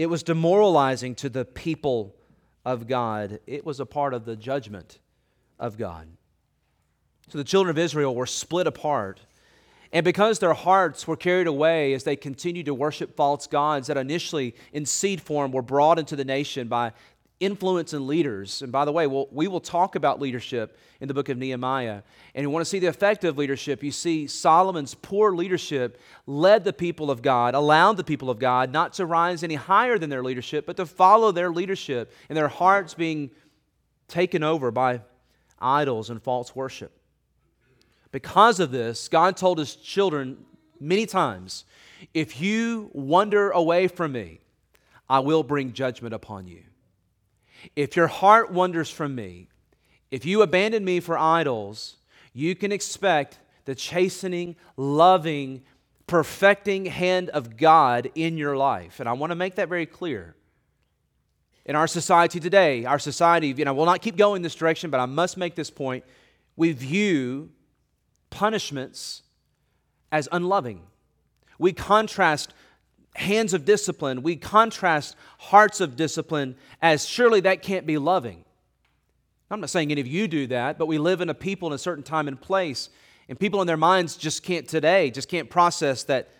It 0.00 0.08
was 0.08 0.22
demoralizing 0.22 1.14
to 1.16 1.28
the 1.28 1.44
people 1.44 2.16
of 2.64 2.88
God. 2.88 3.38
It 3.46 3.66
was 3.66 3.80
a 3.80 3.84
part 3.84 4.14
of 4.14 4.24
the 4.24 4.34
judgment 4.34 4.98
of 5.58 5.76
God. 5.76 6.08
So 7.28 7.36
the 7.36 7.44
children 7.44 7.68
of 7.68 7.76
Israel 7.76 8.14
were 8.14 8.24
split 8.24 8.66
apart. 8.66 9.20
And 9.92 10.02
because 10.02 10.38
their 10.38 10.54
hearts 10.54 11.06
were 11.06 11.18
carried 11.18 11.46
away 11.46 11.92
as 11.92 12.04
they 12.04 12.16
continued 12.16 12.64
to 12.64 12.72
worship 12.72 13.14
false 13.14 13.46
gods 13.46 13.88
that 13.88 13.98
initially 13.98 14.54
in 14.72 14.86
seed 14.86 15.20
form 15.20 15.52
were 15.52 15.60
brought 15.60 15.98
into 15.98 16.16
the 16.16 16.24
nation 16.24 16.66
by 16.66 16.92
influence 17.40 17.94
and 17.94 18.06
leaders. 18.06 18.60
And 18.60 18.70
by 18.70 18.84
the 18.84 18.92
way, 18.92 19.06
we'll, 19.06 19.26
we 19.32 19.48
will 19.48 19.60
talk 19.60 19.96
about 19.96 20.20
leadership 20.20 20.78
in 21.00 21.08
the 21.08 21.14
book 21.14 21.30
of 21.30 21.38
Nehemiah. 21.38 22.02
And 22.34 22.42
you 22.42 22.50
want 22.50 22.64
to 22.64 22.68
see 22.68 22.78
the 22.78 22.86
effect 22.86 23.24
of 23.24 23.38
leadership, 23.38 23.82
you 23.82 23.90
see 23.90 24.26
Solomon's 24.26 24.94
poor 24.94 25.34
leadership 25.34 25.98
led 26.26 26.64
the 26.64 26.72
people 26.72 27.10
of 27.10 27.22
God, 27.22 27.54
allowed 27.54 27.96
the 27.96 28.04
people 28.04 28.28
of 28.28 28.38
God 28.38 28.70
not 28.70 28.92
to 28.94 29.06
rise 29.06 29.42
any 29.42 29.54
higher 29.54 29.98
than 29.98 30.10
their 30.10 30.22
leadership, 30.22 30.66
but 30.66 30.76
to 30.76 30.84
follow 30.84 31.32
their 31.32 31.50
leadership 31.50 32.12
and 32.28 32.36
their 32.36 32.48
hearts 32.48 32.92
being 32.92 33.30
taken 34.06 34.42
over 34.42 34.70
by 34.70 35.00
idols 35.58 36.10
and 36.10 36.22
false 36.22 36.54
worship. 36.54 36.92
Because 38.12 38.60
of 38.60 38.70
this, 38.70 39.08
God 39.08 39.36
told 39.36 39.58
his 39.58 39.76
children 39.76 40.44
many 40.78 41.06
times 41.06 41.64
if 42.12 42.40
you 42.40 42.90
wander 42.92 43.50
away 43.50 43.88
from 43.88 44.12
me, 44.12 44.40
I 45.08 45.20
will 45.20 45.42
bring 45.42 45.72
judgment 45.72 46.14
upon 46.14 46.46
you. 46.46 46.62
If 47.76 47.96
your 47.96 48.06
heart 48.06 48.50
wanders 48.52 48.90
from 48.90 49.14
me, 49.14 49.48
if 50.10 50.24
you 50.24 50.42
abandon 50.42 50.84
me 50.84 51.00
for 51.00 51.16
idols, 51.18 51.96
you 52.32 52.54
can 52.54 52.72
expect 52.72 53.38
the 53.64 53.74
chastening, 53.74 54.56
loving, 54.76 55.62
perfecting 56.06 56.86
hand 56.86 57.28
of 57.30 57.56
God 57.56 58.10
in 58.14 58.36
your 58.36 58.56
life. 58.56 59.00
And 59.00 59.08
I 59.08 59.12
want 59.12 59.30
to 59.30 59.36
make 59.36 59.54
that 59.56 59.68
very 59.68 59.86
clear. 59.86 60.34
in 61.70 61.76
our 61.76 61.86
society 61.86 62.40
today, 62.40 62.84
our 62.84 62.98
society, 62.98 63.54
you 63.56 63.64
know, 63.64 63.74
will 63.74 63.86
not 63.86 64.02
keep 64.02 64.16
going 64.16 64.42
this 64.42 64.54
direction, 64.56 64.90
but 64.90 64.98
I 64.98 65.06
must 65.06 65.36
make 65.36 65.54
this 65.54 65.70
point. 65.70 66.04
We 66.56 66.72
view 66.72 67.50
punishments 68.30 69.22
as 70.10 70.28
unloving. 70.32 70.82
We 71.58 71.72
contrast 71.72 72.54
hands 73.20 73.54
of 73.54 73.64
discipline, 73.64 74.22
we 74.22 74.36
contrast 74.36 75.16
hearts 75.38 75.80
of 75.80 75.96
discipline 75.96 76.56
as 76.82 77.06
surely 77.06 77.40
that 77.40 77.62
can't 77.62 77.86
be 77.86 77.98
loving. 77.98 78.44
I'm 79.50 79.60
not 79.60 79.70
saying 79.70 79.90
any 79.90 80.00
of 80.00 80.06
you 80.06 80.28
do 80.28 80.46
that, 80.48 80.78
but 80.78 80.86
we 80.86 80.98
live 80.98 81.20
in 81.20 81.28
a 81.28 81.34
people 81.34 81.68
in 81.68 81.74
a 81.74 81.78
certain 81.78 82.04
time 82.04 82.28
and 82.28 82.40
place, 82.40 82.88
and 83.28 83.38
people 83.38 83.60
in 83.60 83.66
their 83.66 83.76
minds 83.76 84.16
just 84.16 84.42
can't 84.42 84.68
today, 84.68 85.10
just 85.10 85.28
can't 85.28 85.50
process 85.50 86.04
that 86.04 86.30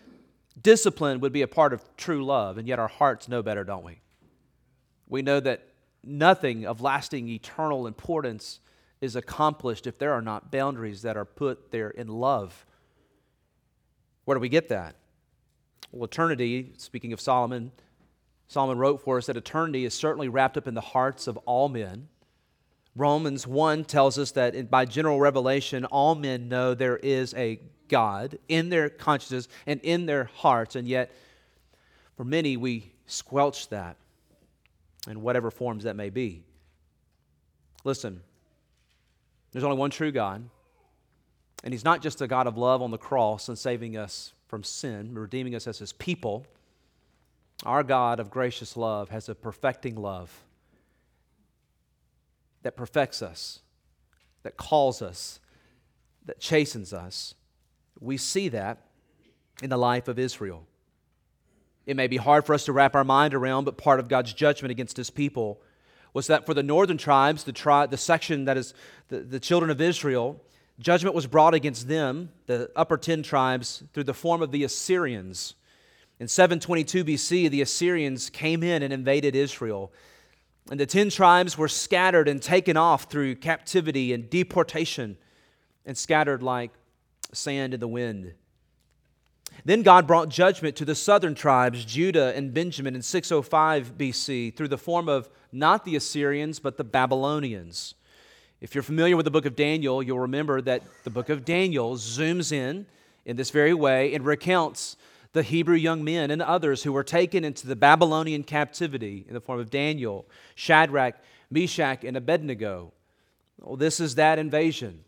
discipline 0.61 1.19
would 1.19 1.33
be 1.33 1.41
a 1.41 1.47
part 1.47 1.73
of 1.73 1.83
true 1.97 2.23
love, 2.23 2.57
and 2.57 2.67
yet 2.67 2.79
our 2.79 2.87
hearts 2.87 3.27
know 3.27 3.41
better, 3.41 3.63
don't 3.63 3.83
we? 3.83 4.01
We 5.07 5.21
know 5.21 5.39
that 5.41 5.67
nothing 6.03 6.65
of 6.65 6.81
lasting 6.81 7.27
eternal 7.29 7.85
importance 7.85 8.59
is 9.01 9.15
accomplished 9.15 9.87
if 9.87 9.97
there 9.97 10.13
are 10.13 10.21
not 10.21 10.51
boundaries 10.51 11.01
that 11.01 11.17
are 11.17 11.25
put 11.25 11.71
there 11.71 11.89
in 11.89 12.07
love. 12.07 12.65
Where 14.25 14.35
do 14.35 14.39
we 14.39 14.49
get 14.49 14.69
that? 14.69 14.95
Well, 15.91 16.05
eternity, 16.05 16.73
speaking 16.77 17.13
of 17.13 17.19
Solomon, 17.19 17.71
Solomon 18.47 18.77
wrote 18.77 19.01
for 19.01 19.17
us 19.17 19.27
that 19.27 19.37
eternity 19.37 19.85
is 19.85 19.93
certainly 19.93 20.27
wrapped 20.27 20.57
up 20.57 20.67
in 20.67 20.73
the 20.73 20.81
hearts 20.81 21.27
of 21.27 21.37
all 21.37 21.69
men. 21.69 22.09
Romans 22.95 23.47
1 23.47 23.85
tells 23.85 24.17
us 24.17 24.31
that 24.31 24.69
by 24.69 24.85
general 24.85 25.19
revelation, 25.19 25.85
all 25.85 26.15
men 26.15 26.49
know 26.49 26.73
there 26.73 26.97
is 26.97 27.33
a 27.35 27.59
God 27.87 28.37
in 28.49 28.69
their 28.69 28.89
consciences 28.89 29.47
and 29.65 29.79
in 29.81 30.05
their 30.05 30.25
hearts, 30.25 30.75
and 30.75 30.87
yet 30.87 31.13
for 32.17 32.25
many 32.25 32.57
we 32.57 32.91
squelch 33.05 33.69
that 33.69 33.97
in 35.07 35.21
whatever 35.21 35.49
forms 35.49 35.85
that 35.85 35.95
may 35.95 36.09
be. 36.09 36.43
Listen, 37.83 38.21
there's 39.51 39.63
only 39.63 39.77
one 39.77 39.89
true 39.89 40.11
God, 40.11 40.47
and 41.63 41.73
He's 41.73 41.85
not 41.85 42.01
just 42.01 42.21
a 42.21 42.27
God 42.27 42.47
of 42.47 42.57
love 42.57 42.81
on 42.81 42.91
the 42.91 42.97
cross 42.97 43.47
and 43.47 43.57
saving 43.57 43.97
us 43.97 44.33
from 44.51 44.63
sin, 44.65 45.15
redeeming 45.17 45.55
us 45.55 45.65
as 45.65 45.79
His 45.79 45.93
people. 45.93 46.45
Our 47.65 47.83
God 47.83 48.19
of 48.19 48.29
gracious 48.29 48.75
love 48.75 49.07
has 49.09 49.29
a 49.29 49.33
perfecting 49.33 49.95
love 49.95 50.43
that 52.61 52.75
perfects 52.75 53.21
us, 53.21 53.59
that 54.43 54.57
calls 54.57 55.01
us, 55.01 55.39
that 56.25 56.41
chastens 56.41 56.91
us. 56.91 57.33
We 58.01 58.17
see 58.17 58.49
that 58.49 58.79
in 59.63 59.69
the 59.69 59.77
life 59.77 60.09
of 60.09 60.19
Israel. 60.19 60.67
It 61.85 61.95
may 61.95 62.07
be 62.07 62.17
hard 62.17 62.45
for 62.45 62.53
us 62.53 62.65
to 62.65 62.73
wrap 62.73 62.93
our 62.93 63.05
mind 63.05 63.33
around, 63.33 63.63
but 63.63 63.77
part 63.77 64.01
of 64.01 64.09
God's 64.09 64.33
judgment 64.33 64.71
against 64.71 64.97
his 64.97 65.09
people 65.09 65.61
was 66.13 66.27
that 66.27 66.45
for 66.45 66.53
the 66.53 66.61
northern 66.61 66.97
tribes, 66.97 67.45
the, 67.45 67.53
tri- 67.53 67.85
the 67.85 67.95
section 67.95 68.43
that 68.45 68.57
is 68.57 68.73
the, 69.07 69.19
the 69.21 69.39
children 69.39 69.71
of 69.71 69.79
Israel, 69.79 70.41
judgment 70.81 71.15
was 71.15 71.27
brought 71.27 71.53
against 71.53 71.87
them, 71.87 72.29
the 72.47 72.69
upper 72.75 72.97
10 72.97 73.23
tribes, 73.23 73.83
through 73.93 74.03
the 74.03 74.13
form 74.13 74.41
of 74.41 74.51
the 74.51 74.63
Assyrians. 74.63 75.53
In 76.19 76.27
722 76.27 77.05
BC, 77.05 77.49
the 77.49 77.61
Assyrians 77.61 78.29
came 78.29 78.63
in 78.63 78.83
and 78.83 78.91
invaded 78.91 79.35
Israel. 79.35 79.91
And 80.69 80.79
the 80.79 80.85
10 80.85 81.09
tribes 81.09 81.57
were 81.57 81.67
scattered 81.67 82.27
and 82.27 82.41
taken 82.41 82.77
off 82.77 83.05
through 83.05 83.35
captivity 83.35 84.13
and 84.13 84.29
deportation 84.29 85.17
and 85.85 85.97
scattered 85.97 86.43
like 86.43 86.71
sand 87.33 87.73
in 87.73 87.79
the 87.79 87.87
wind. 87.87 88.33
Then 89.65 89.83
God 89.83 90.07
brought 90.07 90.29
judgment 90.29 90.75
to 90.77 90.85
the 90.85 90.95
southern 90.95 91.35
tribes, 91.35 91.85
Judah 91.85 92.35
and 92.35 92.53
Benjamin, 92.53 92.95
in 92.95 93.01
605 93.01 93.97
BC 93.97 94.55
through 94.55 94.69
the 94.69 94.77
form 94.77 95.09
of 95.09 95.29
not 95.51 95.85
the 95.85 95.95
Assyrians, 95.95 96.59
but 96.59 96.77
the 96.77 96.83
Babylonians. 96.83 97.95
If 98.61 98.75
you're 98.75 98.83
familiar 98.83 99.17
with 99.17 99.25
the 99.25 99.31
book 99.31 99.47
of 99.47 99.55
Daniel, 99.55 100.03
you'll 100.03 100.19
remember 100.19 100.61
that 100.61 100.83
the 101.03 101.09
book 101.09 101.29
of 101.29 101.43
Daniel 101.43 101.95
zooms 101.95 102.51
in 102.51 102.85
in 103.25 103.35
this 103.35 103.49
very 103.49 103.73
way 103.73 104.13
and 104.13 104.23
recounts 104.23 104.97
the 105.33 105.41
Hebrew 105.41 105.75
young 105.75 106.03
men 106.03 106.29
and 106.29 106.43
others 106.43 106.83
who 106.83 106.93
were 106.93 107.03
taken 107.03 107.43
into 107.43 107.65
the 107.65 107.75
Babylonian 107.75 108.43
captivity 108.43 109.25
in 109.27 109.33
the 109.33 109.41
form 109.41 109.59
of 109.59 109.71
Daniel, 109.71 110.27
Shadrach, 110.53 111.15
Meshach, 111.49 112.03
and 112.03 112.15
Abednego. 112.15 112.93
Well, 113.59 113.77
this 113.77 113.99
is 113.99 114.13
that 114.15 114.37
invasion. 114.37 115.05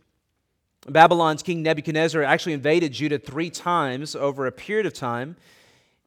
Babylon's 0.90 1.44
king 1.44 1.62
Nebuchadnezzar 1.62 2.24
actually 2.24 2.54
invaded 2.54 2.92
Judah 2.94 3.20
three 3.20 3.52
times 3.52 4.16
over 4.16 4.48
a 4.48 4.52
period 4.52 4.88
of 4.88 4.94
time. 4.94 5.36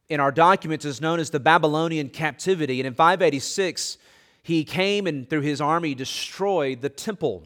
In 0.08 0.18
our 0.18 0.32
documents, 0.32 0.84
is 0.84 1.00
known 1.00 1.20
as 1.20 1.30
the 1.30 1.40
Babylonian 1.40 2.08
captivity. 2.08 2.80
And 2.80 2.88
in 2.88 2.94
586, 2.94 3.98
he 4.46 4.62
came 4.62 5.08
and 5.08 5.28
through 5.28 5.40
his 5.40 5.60
army 5.60 5.92
destroyed 5.92 6.80
the 6.80 6.88
temple. 6.88 7.42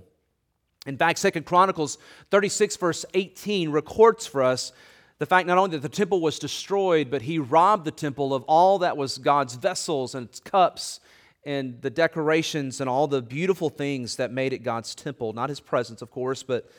In 0.86 0.98
fact, 0.98 1.18
Second 1.18 1.46
Chronicles 1.46 1.96
36, 2.30 2.76
verse 2.76 3.06
18, 3.14 3.70
records 3.70 4.26
for 4.26 4.42
us 4.42 4.72
the 5.18 5.24
fact 5.24 5.46
not 5.46 5.56
only 5.56 5.70
that 5.78 5.82
the 5.82 5.96
temple 5.96 6.20
was 6.20 6.38
destroyed, 6.38 7.10
but 7.10 7.22
he 7.22 7.38
robbed 7.38 7.86
the 7.86 7.90
temple 7.90 8.34
of 8.34 8.42
all 8.42 8.80
that 8.80 8.98
was 8.98 9.16
God's 9.16 9.54
vessels 9.54 10.14
and 10.14 10.28
its 10.28 10.40
cups 10.40 11.00
and 11.46 11.80
the 11.80 11.88
decorations 11.88 12.82
and 12.82 12.90
all 12.90 13.06
the 13.06 13.22
beautiful 13.22 13.70
things 13.70 14.16
that 14.16 14.30
made 14.30 14.52
it 14.52 14.58
God's 14.58 14.94
temple. 14.94 15.32
Not 15.32 15.48
his 15.48 15.60
presence, 15.60 16.02
of 16.02 16.10
course, 16.10 16.42
but 16.42 16.70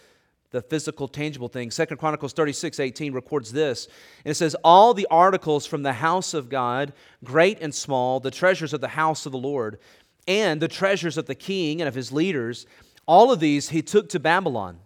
the 0.52 0.62
physical, 0.62 1.08
tangible 1.08 1.48
things. 1.48 1.74
Second 1.74 1.98
Chronicles 1.98 2.34
36, 2.34 2.80
18 2.80 3.14
records 3.14 3.52
this. 3.52 3.88
And 4.24 4.32
it 4.32 4.36
says, 4.36 4.56
All 4.64 4.94
the 4.94 5.08
articles 5.10 5.66
from 5.66 5.82
the 5.82 5.94
house 5.94 6.34
of 6.34 6.50
God, 6.50 6.94
great 7.24 7.60
and 7.62 7.74
small, 7.74 8.20
the 8.20 8.32
treasures 8.32 8.74
of 8.74 8.82
the 8.82 8.90
house 8.90 9.26
of 9.26 9.32
the 9.32 9.38
Lord, 9.38 9.80
and 10.28 10.62
the 10.62 10.68
treasures 10.68 11.18
of 11.18 11.26
the 11.26 11.36
king 11.36 11.82
and 11.82 11.88
of 11.88 11.96
his 11.96 12.12
leaders, 12.12 12.66
all 13.06 13.32
of 13.32 13.40
these 13.40 13.70
he 13.70 13.82
took 13.82 14.10
to 14.10 14.20
Babylon. 14.20 14.80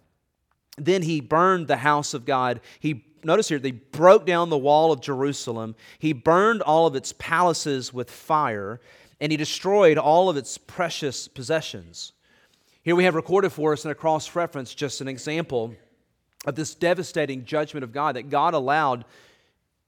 Then 0.78 1.02
he 1.02 1.20
burned 1.20 1.68
the 1.68 1.76
house 1.78 2.14
of 2.14 2.24
God. 2.24 2.60
He 2.80 3.04
notice 3.24 3.48
here, 3.48 3.58
they 3.58 3.72
broke 3.72 4.26
down 4.26 4.50
the 4.50 4.58
wall 4.58 4.92
of 4.92 5.00
Jerusalem. 5.00 5.74
He 5.98 6.12
burned 6.12 6.62
all 6.62 6.86
of 6.86 6.94
its 6.94 7.12
palaces 7.18 7.92
with 7.92 8.10
fire, 8.10 8.80
and 9.20 9.32
he 9.32 9.36
destroyed 9.36 9.98
all 9.98 10.28
of 10.28 10.36
its 10.36 10.58
precious 10.58 11.28
possessions. 11.28 12.12
Here 12.82 12.94
we 12.94 13.04
have 13.04 13.14
recorded 13.14 13.50
for 13.50 13.72
us 13.72 13.84
in 13.84 13.90
a 13.90 13.94
cross 13.94 14.36
reference 14.36 14.74
just 14.74 15.00
an 15.00 15.08
example 15.08 15.74
of 16.46 16.54
this 16.54 16.74
devastating 16.74 17.44
judgment 17.44 17.82
of 17.82 17.92
God 17.92 18.14
that 18.16 18.30
God 18.30 18.54
allowed 18.54 19.04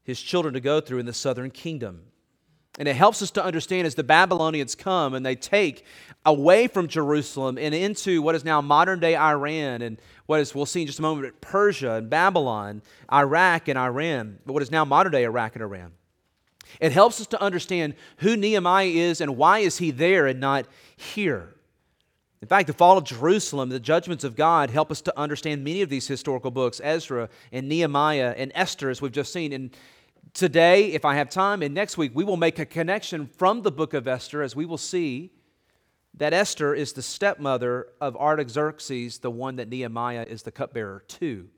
his 0.03 0.21
children 0.21 0.55
to 0.55 0.61
go 0.61 0.81
through 0.81 0.99
in 0.99 1.07
the 1.07 1.13
southern 1.13 1.51
kingdom. 1.51 2.03
And 2.79 2.87
it 2.87 2.95
helps 2.95 3.23
us 3.23 3.31
to 3.33 3.45
understand 3.45 3.87
as 3.87 3.97
the 3.97 4.05
Babylonians 4.05 4.75
come 4.75 5.15
and 5.15 5.27
they 5.27 5.35
take 5.35 5.85
away 6.25 6.69
from 6.69 6.87
Jerusalem 6.87 7.59
and 7.59 7.75
into 7.75 8.23
what 8.23 8.35
is 8.35 8.45
now 8.45 8.61
modern 8.61 9.01
day 9.01 9.17
Iran 9.17 9.83
and 9.83 10.01
what 10.27 10.41
is, 10.41 10.55
we'll 10.55 10.67
see 10.67 10.83
in 10.83 10.87
just 10.87 10.99
a 10.99 11.03
moment, 11.03 11.41
Persia 11.41 11.95
and 11.95 12.09
Babylon, 12.09 12.83
Iraq 13.13 13.69
and 13.69 13.79
Iran, 13.79 14.39
but 14.47 14.53
what 14.53 14.63
is 14.63 14.71
now 14.71 14.85
modern 14.85 15.13
day 15.13 15.25
Iraq 15.25 15.55
and 15.55 15.63
Iran. 15.63 15.93
It 16.81 16.93
helps 16.93 17.21
us 17.21 17.27
to 17.29 17.43
understand 17.43 17.95
who 18.19 18.37
Nehemiah 18.37 18.87
is 18.87 19.21
and 19.21 19.37
why 19.37 19.61
is 19.61 19.79
he 19.79 19.91
there 19.91 20.27
and 20.27 20.39
not 20.39 20.67
here. 20.97 21.55
In 22.41 22.47
fact, 22.47 22.69
the 22.69 22.73
fall 22.73 22.97
of 22.97 23.05
Jerusalem, 23.05 23.69
the 23.69 23.81
judgments 23.81 24.23
of 24.23 24.37
God 24.37 24.71
help 24.71 24.93
us 24.93 25.01
to 25.03 25.19
understand 25.19 25.65
many 25.65 25.83
of 25.83 25.89
these 25.89 26.07
historical 26.07 26.53
books, 26.53 26.81
Ezra 26.85 27.29
and 27.51 27.69
Nehemiah 27.69 28.35
and 28.37 28.53
Esther, 28.55 28.91
as 28.91 29.03
we've 29.03 29.11
just 29.11 29.33
seen. 29.33 29.53
And 29.53 29.71
today, 30.39 30.93
if 30.93 31.05
I 31.05 31.17
have 31.17 31.29
time, 31.29 31.63
and 31.63 31.75
next 31.75 31.99
week, 31.99 32.13
we 32.15 32.23
will 32.23 32.37
make 32.37 32.61
a 32.61 32.65
connection 32.65 33.27
from 33.27 33.63
the 33.63 33.73
book 33.73 33.93
of 33.93 34.07
Esther 34.07 34.41
as 34.41 34.55
we 34.55 34.65
will 34.65 34.79
see 34.79 35.33
that 36.15 36.33
Esther 36.33 36.75
is 36.75 36.93
the 36.93 37.03
stepmother 37.03 37.89
of 38.01 38.17
Artaxerxes, 38.17 39.19
the 39.19 39.33
one 39.33 39.57
that 39.57 39.69
Nehemiah 39.69 40.25
is 40.29 40.45
the 40.45 40.53
cupbearer 40.53 41.03
to. 41.09 41.49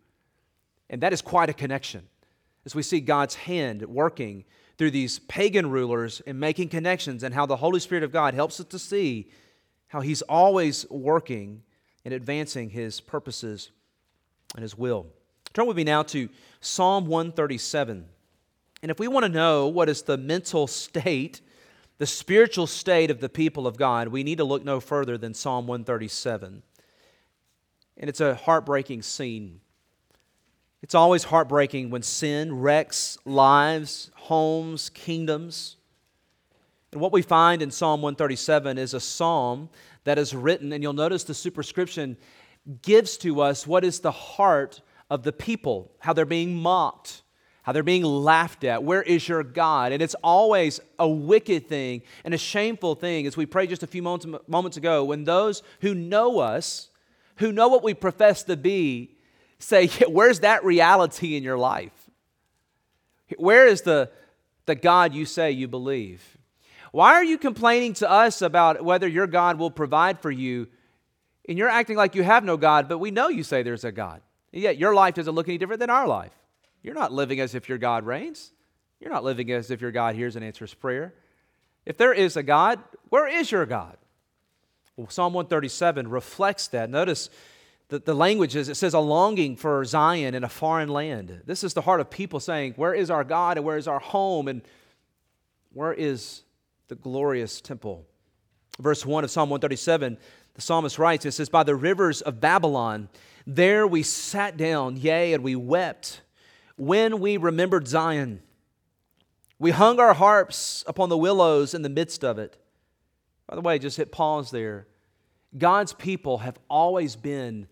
And 0.88 1.02
that 1.02 1.12
is 1.12 1.20
quite 1.20 1.50
a 1.50 1.52
connection 1.52 2.08
as 2.64 2.74
we 2.74 2.82
see 2.82 3.00
God's 3.00 3.34
hand 3.34 3.82
working 3.82 4.44
through 4.78 4.92
these 4.92 5.18
pagan 5.18 5.70
rulers 5.70 6.22
and 6.26 6.40
making 6.40 6.70
connections, 6.70 7.22
and 7.22 7.34
how 7.34 7.44
the 7.44 7.56
Holy 7.56 7.80
Spirit 7.80 8.02
of 8.02 8.12
God 8.12 8.32
helps 8.32 8.60
us 8.60 8.66
to 8.66 8.78
see 8.78 9.30
how 9.88 10.00
He's 10.00 10.22
always 10.22 10.88
working 10.88 11.62
and 12.06 12.14
advancing 12.14 12.70
His 12.70 12.98
purposes 12.98 13.72
and 14.54 14.62
His 14.62 14.78
will. 14.78 15.06
Turn 15.52 15.66
with 15.66 15.76
me 15.76 15.84
now 15.84 16.02
to 16.04 16.30
Psalm 16.62 17.06
137. 17.06 18.06
And 18.82 18.90
if 18.90 18.98
we 18.98 19.08
want 19.08 19.24
to 19.24 19.32
know 19.32 19.66
what 19.66 19.88
is 19.88 20.02
the 20.02 20.16
mental 20.16 20.66
state, 20.66 21.40
the 21.98 22.06
spiritual 22.06 22.66
state 22.66 23.10
of 23.10 23.20
the 23.20 23.28
people 23.28 23.66
of 23.66 23.76
God, 23.76 24.08
we 24.08 24.22
need 24.22 24.38
to 24.38 24.44
look 24.44 24.64
no 24.64 24.80
further 24.80 25.18
than 25.18 25.34
Psalm 25.34 25.66
137. 25.66 26.62
And 27.98 28.08
it's 28.08 28.20
a 28.20 28.34
heartbreaking 28.34 29.02
scene. 29.02 29.60
It's 30.82 30.94
always 30.94 31.24
heartbreaking 31.24 31.90
when 31.90 32.02
sin 32.02 32.58
wrecks 32.58 33.18
lives, 33.26 34.10
homes, 34.14 34.88
kingdoms. 34.88 35.76
And 36.92 37.02
what 37.02 37.12
we 37.12 37.20
find 37.20 37.60
in 37.60 37.70
Psalm 37.70 38.00
137 38.00 38.78
is 38.78 38.94
a 38.94 39.00
psalm 39.00 39.68
that 40.04 40.18
is 40.18 40.34
written, 40.34 40.72
and 40.72 40.82
you'll 40.82 40.94
notice 40.94 41.24
the 41.24 41.34
superscription 41.34 42.16
gives 42.80 43.18
to 43.18 43.42
us 43.42 43.66
what 43.66 43.84
is 43.84 44.00
the 44.00 44.10
heart 44.10 44.80
of 45.10 45.22
the 45.22 45.32
people, 45.32 45.92
how 45.98 46.14
they're 46.14 46.24
being 46.24 46.54
mocked, 46.54 47.22
how 47.62 47.72
they're 47.72 47.82
being 47.82 48.04
laughed 48.04 48.64
at. 48.64 48.82
Where 48.82 49.02
is 49.02 49.28
your 49.28 49.42
God? 49.42 49.92
And 49.92 50.02
it's 50.02 50.16
always 50.22 50.80
a 50.98 51.08
wicked 51.08 51.68
thing 51.68 52.02
and 52.24 52.32
a 52.32 52.38
shameful 52.38 52.94
thing, 52.94 53.26
as 53.26 53.36
we 53.36 53.46
prayed 53.46 53.68
just 53.68 53.82
a 53.82 53.86
few 53.86 54.02
moments 54.02 54.76
ago, 54.76 55.04
when 55.04 55.24
those 55.24 55.62
who 55.80 55.94
know 55.94 56.38
us, 56.38 56.88
who 57.36 57.52
know 57.52 57.68
what 57.68 57.82
we 57.82 57.94
profess 57.94 58.42
to 58.44 58.56
be, 58.56 59.16
say, 59.58 59.88
Where's 60.08 60.40
that 60.40 60.64
reality 60.64 61.36
in 61.36 61.42
your 61.42 61.58
life? 61.58 61.92
Where 63.36 63.66
is 63.66 63.82
the, 63.82 64.10
the 64.66 64.74
God 64.74 65.14
you 65.14 65.24
say 65.24 65.52
you 65.52 65.68
believe? 65.68 66.38
Why 66.92 67.14
are 67.14 67.24
you 67.24 67.38
complaining 67.38 67.92
to 67.94 68.10
us 68.10 68.42
about 68.42 68.84
whether 68.84 69.06
your 69.06 69.26
God 69.26 69.58
will 69.58 69.70
provide 69.70 70.20
for 70.20 70.30
you? 70.30 70.66
And 71.48 71.56
you're 71.56 71.68
acting 71.68 71.96
like 71.96 72.14
you 72.14 72.22
have 72.22 72.44
no 72.44 72.56
God, 72.56 72.88
but 72.88 72.98
we 72.98 73.10
know 73.10 73.28
you 73.28 73.42
say 73.42 73.62
there's 73.62 73.84
a 73.84 73.92
God. 73.92 74.22
And 74.52 74.62
yet 74.62 74.78
your 74.78 74.94
life 74.94 75.14
doesn't 75.14 75.34
look 75.34 75.48
any 75.48 75.58
different 75.58 75.80
than 75.80 75.90
our 75.90 76.06
life. 76.06 76.32
You're 76.82 76.94
not 76.94 77.12
living 77.12 77.40
as 77.40 77.54
if 77.54 77.68
your 77.68 77.78
God 77.78 78.04
reigns. 78.04 78.52
You're 79.00 79.12
not 79.12 79.24
living 79.24 79.50
as 79.50 79.70
if 79.70 79.80
your 79.80 79.92
God 79.92 80.14
hears 80.14 80.36
and 80.36 80.44
answers 80.44 80.74
prayer. 80.74 81.14
If 81.86 81.96
there 81.96 82.12
is 82.12 82.36
a 82.36 82.42
God, 82.42 82.78
where 83.08 83.26
is 83.26 83.50
your 83.50 83.66
God? 83.66 83.96
Well, 84.96 85.08
Psalm 85.08 85.32
137 85.32 86.08
reflects 86.08 86.68
that. 86.68 86.90
Notice 86.90 87.30
the, 87.88 87.98
the 87.98 88.14
language 88.14 88.54
is 88.54 88.68
it 88.68 88.76
says 88.76 88.94
a 88.94 89.00
longing 89.00 89.56
for 89.56 89.84
Zion 89.84 90.34
in 90.34 90.44
a 90.44 90.48
foreign 90.48 90.88
land. 90.88 91.42
This 91.46 91.64
is 91.64 91.74
the 91.74 91.80
heart 91.80 92.00
of 92.00 92.10
people 92.10 92.38
saying, 92.38 92.74
Where 92.76 92.94
is 92.94 93.10
our 93.10 93.24
God 93.24 93.56
and 93.56 93.64
where 93.64 93.78
is 93.78 93.88
our 93.88 93.98
home 93.98 94.46
and 94.46 94.62
where 95.72 95.92
is 95.92 96.42
the 96.88 96.94
glorious 96.94 97.60
temple? 97.60 98.06
Verse 98.78 99.04
1 99.04 99.24
of 99.24 99.30
Psalm 99.30 99.50
137, 99.50 100.18
the 100.54 100.60
psalmist 100.60 100.98
writes, 100.98 101.24
It 101.24 101.32
says, 101.32 101.48
By 101.48 101.62
the 101.62 101.74
rivers 101.74 102.20
of 102.20 102.40
Babylon, 102.40 103.08
there 103.46 103.86
we 103.86 104.02
sat 104.02 104.56
down, 104.56 104.96
yea, 104.96 105.32
and 105.32 105.42
we 105.42 105.56
wept 105.56 106.20
when 106.80 107.20
we 107.20 107.36
remembered 107.36 107.86
Zion. 107.86 108.40
We 109.58 109.70
hung 109.70 110.00
our 110.00 110.14
harps 110.14 110.82
upon 110.86 111.10
the 111.10 111.18
willows 111.18 111.74
in 111.74 111.82
the 111.82 111.90
midst 111.90 112.24
of 112.24 112.38
it. 112.38 112.56
By 113.46 113.56
the 113.56 113.60
way, 113.60 113.78
just 113.78 113.98
hit 113.98 114.10
pause 114.10 114.50
there. 114.50 114.86
God's 115.56 115.92
people 115.92 116.38
have 116.38 116.58
always 116.70 117.16
been 117.16 117.68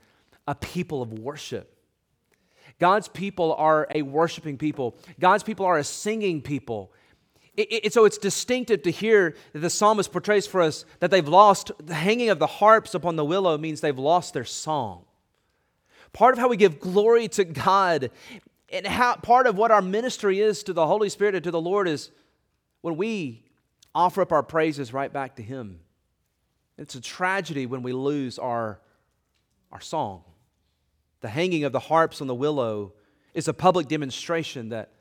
a 0.47 0.55
people 0.55 1.01
of 1.01 1.15
worship. 1.15 1.75
God's 2.79 3.09
people 3.09 3.55
are 3.55 3.89
a 3.95 4.03
worshiping 4.03 4.59
people. 4.59 4.95
God's 5.19 5.43
people 5.43 5.65
are 5.65 5.79
a 5.79 5.85
singing 5.85 6.43
people. 6.43 6.93
It, 7.57 7.87
it, 7.87 7.93
so 7.95 8.05
it's 8.05 8.19
distinctive 8.19 8.83
to 8.83 8.91
hear 8.91 9.35
that 9.55 9.61
the 9.61 9.71
psalmist 9.71 10.13
portrays 10.13 10.47
for 10.47 10.61
us 10.61 10.85
that 11.01 11.11
they've 11.11 11.27
lost 11.27 11.73
the 11.83 11.95
hanging 11.95 12.29
of 12.29 12.39
the 12.39 12.47
harps 12.47 12.93
upon 12.93 13.17
the 13.17 13.25
willow 13.25 13.57
means 13.57 13.81
they've 13.81 13.99
lost 13.99 14.35
their 14.35 14.45
song. 14.45 15.07
Part 16.13 16.35
of 16.35 16.39
how 16.39 16.49
we 16.49 16.59
give 16.59 16.79
glory 16.79 17.29
to 17.29 17.45
God 17.45 18.11
and 18.71 18.87
how, 18.87 19.17
part 19.17 19.47
of 19.47 19.57
what 19.57 19.71
our 19.71 19.83
ministry 19.83 20.41
is 20.41 20.63
to 20.65 20.73
the 20.73 20.87
Holy 20.87 21.09
Spirit 21.09 21.35
and 21.35 21.45
to 21.45 21.51
the 21.51 21.61
Lord 21.61 21.89
is 21.89 22.11
when 22.83 22.97
we 22.97 23.45
offer 23.95 24.23
up 24.23 24.33
our 24.33 24.43
praises 24.43 24.93
right 24.93 25.13
back 25.13 25.37
to 25.37 25.43
Him. 25.43 25.81
It's 26.77 26.95
a 26.95 27.01
tragedy 27.01 27.67
when 27.67 27.83
we 27.83 27.93
lose 27.93 28.39
our, 28.39 28.81
our 29.73 29.81
song. 29.81 30.23
The 31.21 31.29
hanging 31.29 31.65
of 31.65 31.73
the 31.73 31.81
harps 31.81 32.21
on 32.21 32.27
the 32.27 32.35
willow 32.35 32.93
is 33.35 33.49
a 33.49 33.55
public 33.55 33.89
demonstration 33.89 34.69
that 34.69 34.93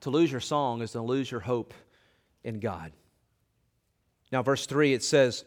to 0.00 0.10
lose 0.10 0.30
your 0.30 0.40
song 0.40 0.82
is 0.82 0.92
to 0.92 1.00
lose 1.00 1.30
your 1.30 1.40
hope 1.40 1.72
in 2.42 2.60
God. 2.60 2.92
Now, 4.32 4.42
verse 4.42 4.66
3, 4.66 4.92
it 4.92 5.02
says, 5.02 5.44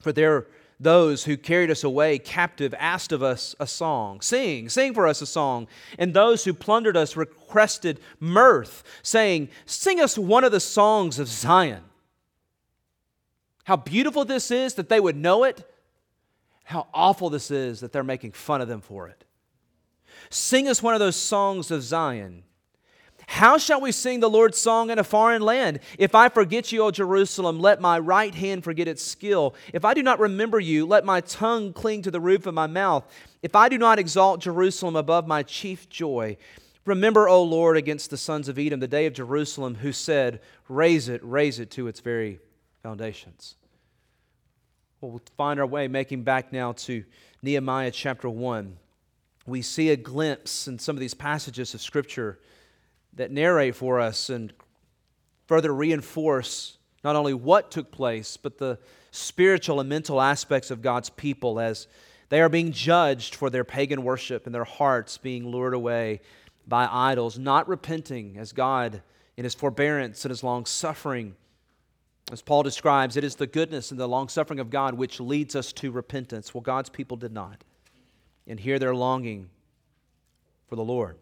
For 0.00 0.12
there 0.12 0.46
those 0.80 1.24
who 1.24 1.36
carried 1.36 1.70
us 1.70 1.84
away 1.84 2.18
captive 2.18 2.74
asked 2.78 3.12
of 3.12 3.22
us 3.22 3.54
a 3.60 3.66
song. 3.66 4.20
Sing, 4.20 4.68
sing 4.68 4.94
for 4.94 5.06
us 5.06 5.22
a 5.22 5.26
song. 5.26 5.68
And 5.98 6.12
those 6.12 6.44
who 6.44 6.52
plundered 6.52 6.96
us 6.96 7.16
requested 7.16 8.00
mirth, 8.20 8.82
saying, 9.02 9.48
Sing 9.66 10.00
us 10.00 10.18
one 10.18 10.44
of 10.44 10.52
the 10.52 10.60
songs 10.60 11.18
of 11.18 11.28
Zion. 11.28 11.82
How 13.64 13.76
beautiful 13.76 14.24
this 14.24 14.50
is 14.50 14.74
that 14.74 14.88
they 14.88 15.00
would 15.00 15.16
know 15.16 15.44
it. 15.44 15.66
How 16.64 16.86
awful 16.92 17.30
this 17.30 17.50
is 17.50 17.80
that 17.80 17.92
they're 17.92 18.02
making 18.02 18.32
fun 18.32 18.60
of 18.60 18.68
them 18.68 18.80
for 18.80 19.08
it. 19.08 19.24
Sing 20.30 20.68
us 20.68 20.82
one 20.82 20.94
of 20.94 21.00
those 21.00 21.16
songs 21.16 21.70
of 21.70 21.82
Zion. 21.82 22.44
How 23.26 23.58
shall 23.58 23.80
we 23.80 23.92
sing 23.92 24.20
the 24.20 24.30
Lord's 24.30 24.58
song 24.58 24.90
in 24.90 24.98
a 24.98 25.04
foreign 25.04 25.42
land? 25.42 25.80
If 25.98 26.14
I 26.14 26.28
forget 26.28 26.72
you, 26.72 26.82
O 26.82 26.90
Jerusalem, 26.90 27.58
let 27.58 27.80
my 27.80 27.98
right 27.98 28.34
hand 28.34 28.64
forget 28.64 28.88
its 28.88 29.02
skill. 29.02 29.54
If 29.72 29.84
I 29.84 29.94
do 29.94 30.02
not 30.02 30.20
remember 30.20 30.60
you, 30.60 30.86
let 30.86 31.04
my 31.04 31.20
tongue 31.20 31.72
cling 31.72 32.02
to 32.02 32.10
the 32.10 32.20
roof 32.20 32.46
of 32.46 32.54
my 32.54 32.66
mouth. 32.66 33.04
If 33.42 33.54
I 33.54 33.68
do 33.68 33.78
not 33.78 33.98
exalt 33.98 34.40
Jerusalem 34.40 34.96
above 34.96 35.26
my 35.26 35.42
chief 35.42 35.88
joy, 35.88 36.36
remember, 36.84 37.28
O 37.28 37.42
Lord, 37.42 37.76
against 37.76 38.10
the 38.10 38.16
sons 38.16 38.48
of 38.48 38.58
Edom, 38.58 38.80
the 38.80 38.88
day 38.88 39.06
of 39.06 39.14
Jerusalem, 39.14 39.76
who 39.76 39.92
said, 39.92 40.40
Raise 40.68 41.08
it, 41.08 41.20
raise 41.24 41.58
it 41.58 41.70
to 41.72 41.88
its 41.88 42.00
very 42.00 42.40
foundations. 42.82 43.56
Well, 45.00 45.12
we'll 45.12 45.22
find 45.36 45.60
our 45.60 45.66
way 45.66 45.88
making 45.88 46.22
back 46.22 46.52
now 46.52 46.72
to 46.72 47.04
Nehemiah 47.42 47.90
chapter 47.90 48.28
1. 48.28 48.76
We 49.46 49.60
see 49.60 49.90
a 49.90 49.96
glimpse 49.96 50.66
in 50.66 50.78
some 50.78 50.96
of 50.96 51.00
these 51.00 51.12
passages 51.12 51.74
of 51.74 51.82
Scripture 51.82 52.38
that 53.16 53.30
narrate 53.30 53.76
for 53.76 54.00
us 54.00 54.30
and 54.30 54.52
further 55.46 55.74
reinforce 55.74 56.78
not 57.02 57.16
only 57.16 57.34
what 57.34 57.70
took 57.70 57.92
place, 57.92 58.36
but 58.36 58.58
the 58.58 58.78
spiritual 59.10 59.78
and 59.78 59.88
mental 59.88 60.20
aspects 60.20 60.70
of 60.70 60.82
God's 60.82 61.10
people 61.10 61.60
as 61.60 61.86
they 62.30 62.40
are 62.40 62.48
being 62.48 62.72
judged 62.72 63.34
for 63.34 63.50
their 63.50 63.64
pagan 63.64 64.02
worship 64.02 64.46
and 64.46 64.54
their 64.54 64.64
hearts 64.64 65.18
being 65.18 65.46
lured 65.46 65.74
away 65.74 66.20
by 66.66 66.88
idols, 66.90 67.38
not 67.38 67.68
repenting 67.68 68.38
as 68.38 68.52
God 68.52 69.02
in 69.36 69.44
his 69.44 69.54
forbearance 69.54 70.24
and 70.24 70.30
his 70.30 70.42
long 70.42 70.64
suffering. 70.64 71.36
As 72.32 72.40
Paul 72.40 72.62
describes, 72.62 73.18
it 73.18 73.24
is 73.24 73.36
the 73.36 73.46
goodness 73.46 73.90
and 73.90 74.00
the 74.00 74.08
long 74.08 74.28
suffering 74.28 74.58
of 74.58 74.70
God 74.70 74.94
which 74.94 75.20
leads 75.20 75.54
us 75.54 75.72
to 75.74 75.90
repentance. 75.90 76.54
Well, 76.54 76.62
God's 76.62 76.88
people 76.88 77.18
did 77.18 77.32
not. 77.32 77.62
And 78.46 78.58
here 78.58 78.78
they're 78.78 78.94
longing 78.94 79.50
for 80.68 80.76
the 80.76 80.84
Lord. 80.84 81.18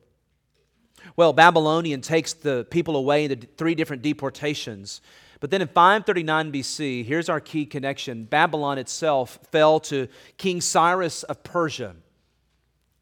Well, 1.16 1.32
Babylonian 1.32 2.00
takes 2.00 2.32
the 2.32 2.66
people 2.70 2.96
away 2.96 3.24
into 3.24 3.46
three 3.56 3.74
different 3.74 4.02
deportations. 4.02 5.00
But 5.40 5.50
then 5.50 5.60
in 5.60 5.68
539 5.68 6.52
BC, 6.52 7.04
here's 7.04 7.28
our 7.28 7.40
key 7.40 7.66
connection 7.66 8.24
Babylon 8.24 8.78
itself 8.78 9.38
fell 9.50 9.80
to 9.80 10.08
King 10.36 10.60
Cyrus 10.60 11.22
of 11.24 11.42
Persia. 11.42 11.96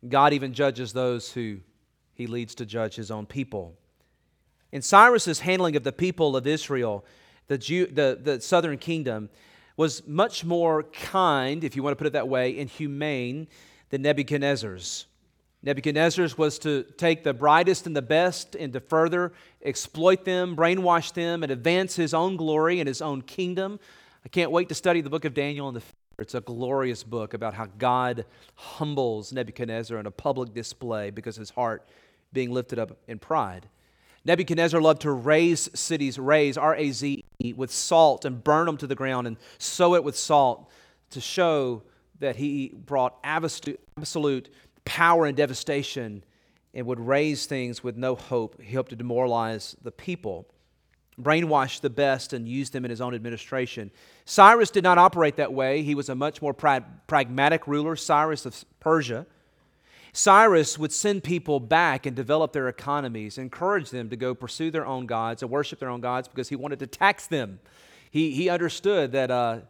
God 0.09 0.33
even 0.33 0.55
judges 0.55 0.93
those 0.93 1.33
who 1.33 1.59
he 2.15 2.27
leads 2.27 2.55
to 2.57 2.67
judge 2.67 2.95
his 2.95 3.11
own 3.11 3.27
people. 3.27 3.75
In 4.73 4.83
Cyrus's 4.83 5.41
handling 5.41 5.77
of 5.77 5.85
the 5.85 5.93
people 5.93 6.37
of 6.37 6.47
Israel, 6.47 7.05
the, 7.49 7.59
Jew, 7.59 7.87
the, 7.87 8.19
the 8.23 8.41
southern 8.41 8.79
kingdom 8.79 9.29
was 9.77 10.07
much 10.07 10.45
more 10.45 10.85
kind, 10.85 11.65
if 11.65 11.75
you 11.77 11.83
want 11.83 11.93
to 11.93 11.97
put 11.97 12.07
it 12.07 12.13
that 12.13 12.29
way, 12.29 12.59
and 12.59 12.71
humane 12.71 13.49
than 13.91 14.03
Nebuchadnezzar's. 14.03 15.07
Nebuchadnezzar's 15.63 16.39
was 16.39 16.59
to 16.61 16.85
take 16.97 17.23
the 17.23 17.35
brightest 17.35 17.87
and 17.87 17.95
the 17.95 18.03
best 18.03 18.55
and 18.55 18.73
to 18.73 18.81
further 18.81 19.33
exploit 19.63 20.25
them, 20.25 20.57
brainwash 20.57 21.13
them, 21.13 21.43
and 21.43 21.53
advance 21.53 21.97
his 21.97 22.15
own 22.15 22.37
glory 22.37 22.81
and 22.81 22.89
his 22.89 23.03
own 23.03 23.21
kingdom. 23.23 23.79
I 24.25 24.29
can't 24.29 24.51
wait 24.51 24.69
to 24.71 24.75
study 24.75 25.01
the 25.03 25.11
book 25.11 25.25
of 25.25 25.35
Daniel 25.35 25.69
in 25.69 25.75
the 25.75 25.81
future. 25.81 25.97
It's 26.19 26.35
a 26.35 26.41
glorious 26.41 27.03
book 27.03 27.33
about 27.33 27.55
how 27.55 27.67
God 27.79 28.27
humbles 28.55 29.33
Nebuchadnezzar 29.33 29.99
in 29.99 30.05
a 30.05 30.11
public 30.11 30.53
display 30.53 31.09
because 31.09 31.37
his 31.37 31.49
heart 31.49 31.89
being 32.33 32.51
lifted 32.51 32.79
up 32.79 32.99
in 33.09 33.19
pride. 33.19 33.69
Nebuchadnezzar 34.27 34.83
loved 34.83 35.01
to 35.03 35.13
raise 35.13 35.71
cities, 35.79 36.19
raise, 36.19 36.59
R 36.59 36.77
A 36.77 36.91
Z 36.91 37.25
E, 37.39 37.53
with 37.55 37.71
salt 37.71 38.27
and 38.27 38.45
burn 38.45 38.67
them 38.67 38.77
to 38.77 38.87
the 38.87 38.95
ground 38.95 39.27
and 39.27 39.39
sow 39.57 39.95
it 39.95 40.05
with 40.05 40.17
salt 40.17 40.71
to 41.11 41.23
show 41.23 41.83
that 42.19 42.37
he 42.37 42.69
brought 42.69 43.17
absolute 43.25 44.53
power 44.85 45.27
and 45.27 45.37
devastation 45.37 46.25
and 46.75 46.87
would 46.87 47.01
raise 47.01 47.47
things 47.47 47.83
with 47.83 47.97
no 47.97 48.15
hope. 48.15 48.61
He 48.61 48.75
hoped 48.75 48.91
to 48.91 48.97
demoralize 48.97 49.77
the 49.83 49.91
people, 49.91 50.47
brainwash 51.21 51.81
the 51.81 51.91
best, 51.91 52.33
and 52.33 52.49
use 52.49 52.71
them 52.71 52.85
in 52.85 52.91
his 52.91 53.01
own 53.01 53.15
administration. 53.15 53.91
Cyrus 54.25 54.71
did 54.71 54.85
not 54.85 54.99
operate 54.99 55.37
that 55.37 55.53
way. 55.53 55.83
He 55.83 55.95
was 55.95 56.09
a 56.09 56.15
much 56.15 56.41
more 56.41 56.55
pra- 56.55 56.85
pragmatic 57.07 57.67
ruler, 57.67 57.97
Cyrus 57.97 58.47
of 58.47 58.65
Persia. 58.79 59.27
Cyrus 60.13 60.79
would 60.79 60.93
send 60.93 61.23
people 61.23 61.61
back 61.61 62.05
and 62.05 62.17
develop 62.17 62.53
their 62.53 62.69
economies, 62.69 63.39
encourage 63.39 63.91
them 63.91 64.11
to 64.11 64.17
go 64.17 64.35
pursue 64.35 64.71
their 64.71 64.87
own 64.87 65.07
gods 65.07 65.43
and 65.43 65.51
worship 65.51 65.79
their 65.79 65.91
own 65.91 66.01
gods 66.01 66.27
because 66.27 66.49
he 66.49 66.57
wanted 66.57 66.81
to 66.81 66.87
tax 66.87 67.27
them. 67.27 67.61
He, 68.11 68.33
he 68.33 68.49
understood 68.49 69.13
that 69.13 69.31
uh, 69.31 69.61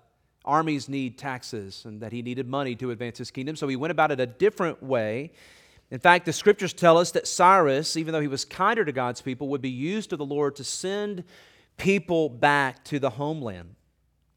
armies 0.45 0.89
need 0.89 1.19
taxes 1.19 1.85
and 1.85 2.01
that 2.01 2.13
he 2.13 2.23
needed 2.23 2.49
money 2.49 2.75
to 2.77 2.91
advance 2.91 3.19
his 3.19 3.31
kingdom. 3.31 3.57
So 3.57 3.69
he 3.69 3.77
went 3.77 3.91
about 3.91 4.11
it 4.11 4.21
a 4.21 4.27
different 4.27 4.83
way. 4.83 5.33
In 5.91 5.99
fact, 5.99 6.25
the 6.25 6.33
scriptures 6.33 6.73
tell 6.73 6.99
us 6.99 7.11
that 7.13 7.27
Cyrus, 7.27 7.97
even 7.97 8.13
though 8.13 8.21
he 8.21 8.29
was 8.29 8.45
kinder 8.45 8.85
to 8.85 8.93
God's 8.93 9.21
people, 9.21 9.49
would 9.49 9.61
be 9.61 9.71
used 9.71 10.13
of 10.13 10.19
the 10.19 10.25
Lord 10.25 10.57
to 10.57 10.65
send 10.65 11.25
people 11.77 12.29
back 12.29 12.85
to 12.85 12.99
the 12.99 13.11
homeland. 13.11 13.75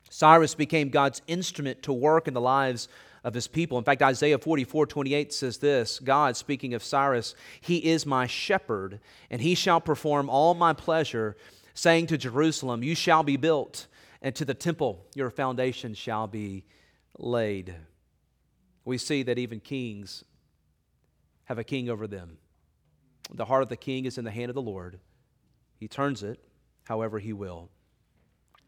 Cyrus 0.10 0.56
became 0.56 0.90
God's 0.90 1.22
instrument 1.28 1.84
to 1.84 1.94
work 1.94 2.28
in 2.28 2.34
the 2.34 2.42
lives 2.42 2.88
of 3.24 3.34
his 3.34 3.48
people. 3.48 3.78
In 3.78 3.84
fact, 3.84 4.02
Isaiah 4.02 4.38
44 4.38 4.86
28 4.86 5.34
says 5.34 5.58
this 5.58 6.00
God, 6.00 6.36
speaking 6.36 6.74
of 6.74 6.84
Cyrus, 6.84 7.36
He 7.62 7.78
is 7.78 8.06
my 8.06 8.28
shepherd, 8.28 9.00
and 9.30 9.42
he 9.42 9.56
shall 9.56 9.82
perform 9.82 10.30
all 10.30 10.54
my 10.54 10.74
pleasure, 10.74 11.36
saying 11.74 12.08
to 12.08 12.18
Jerusalem, 12.18 12.84
You 12.84 12.96
shall 12.96 13.24
be 13.24 13.38
built, 13.38 13.88
and 14.24 14.34
to 14.36 14.46
the 14.46 14.54
temple, 14.54 15.06
your 15.14 15.30
foundation 15.30 15.94
shall 15.94 16.28
be 16.28 16.64
laid. 17.20 17.76
We 18.86 18.98
see 18.98 19.22
that 19.24 19.38
even 19.38 19.60
kings 19.60 20.24
have 21.44 21.60
a 21.60 21.64
king 21.64 21.90
over 21.90 22.08
them. 22.08 22.38
The 23.34 23.46
heart 23.46 23.64
of 23.64 23.70
the 23.70 23.78
king 23.78 24.06
is 24.06 24.18
in 24.18 24.24
the 24.24 24.32
hand 24.32 24.50
of 24.50 24.56
the 24.56 24.62
Lord, 24.62 25.00
he 25.78 25.88
turns 25.88 26.24
it 26.24 26.40
however 26.86 27.20
he 27.20 27.34
will. 27.34 27.70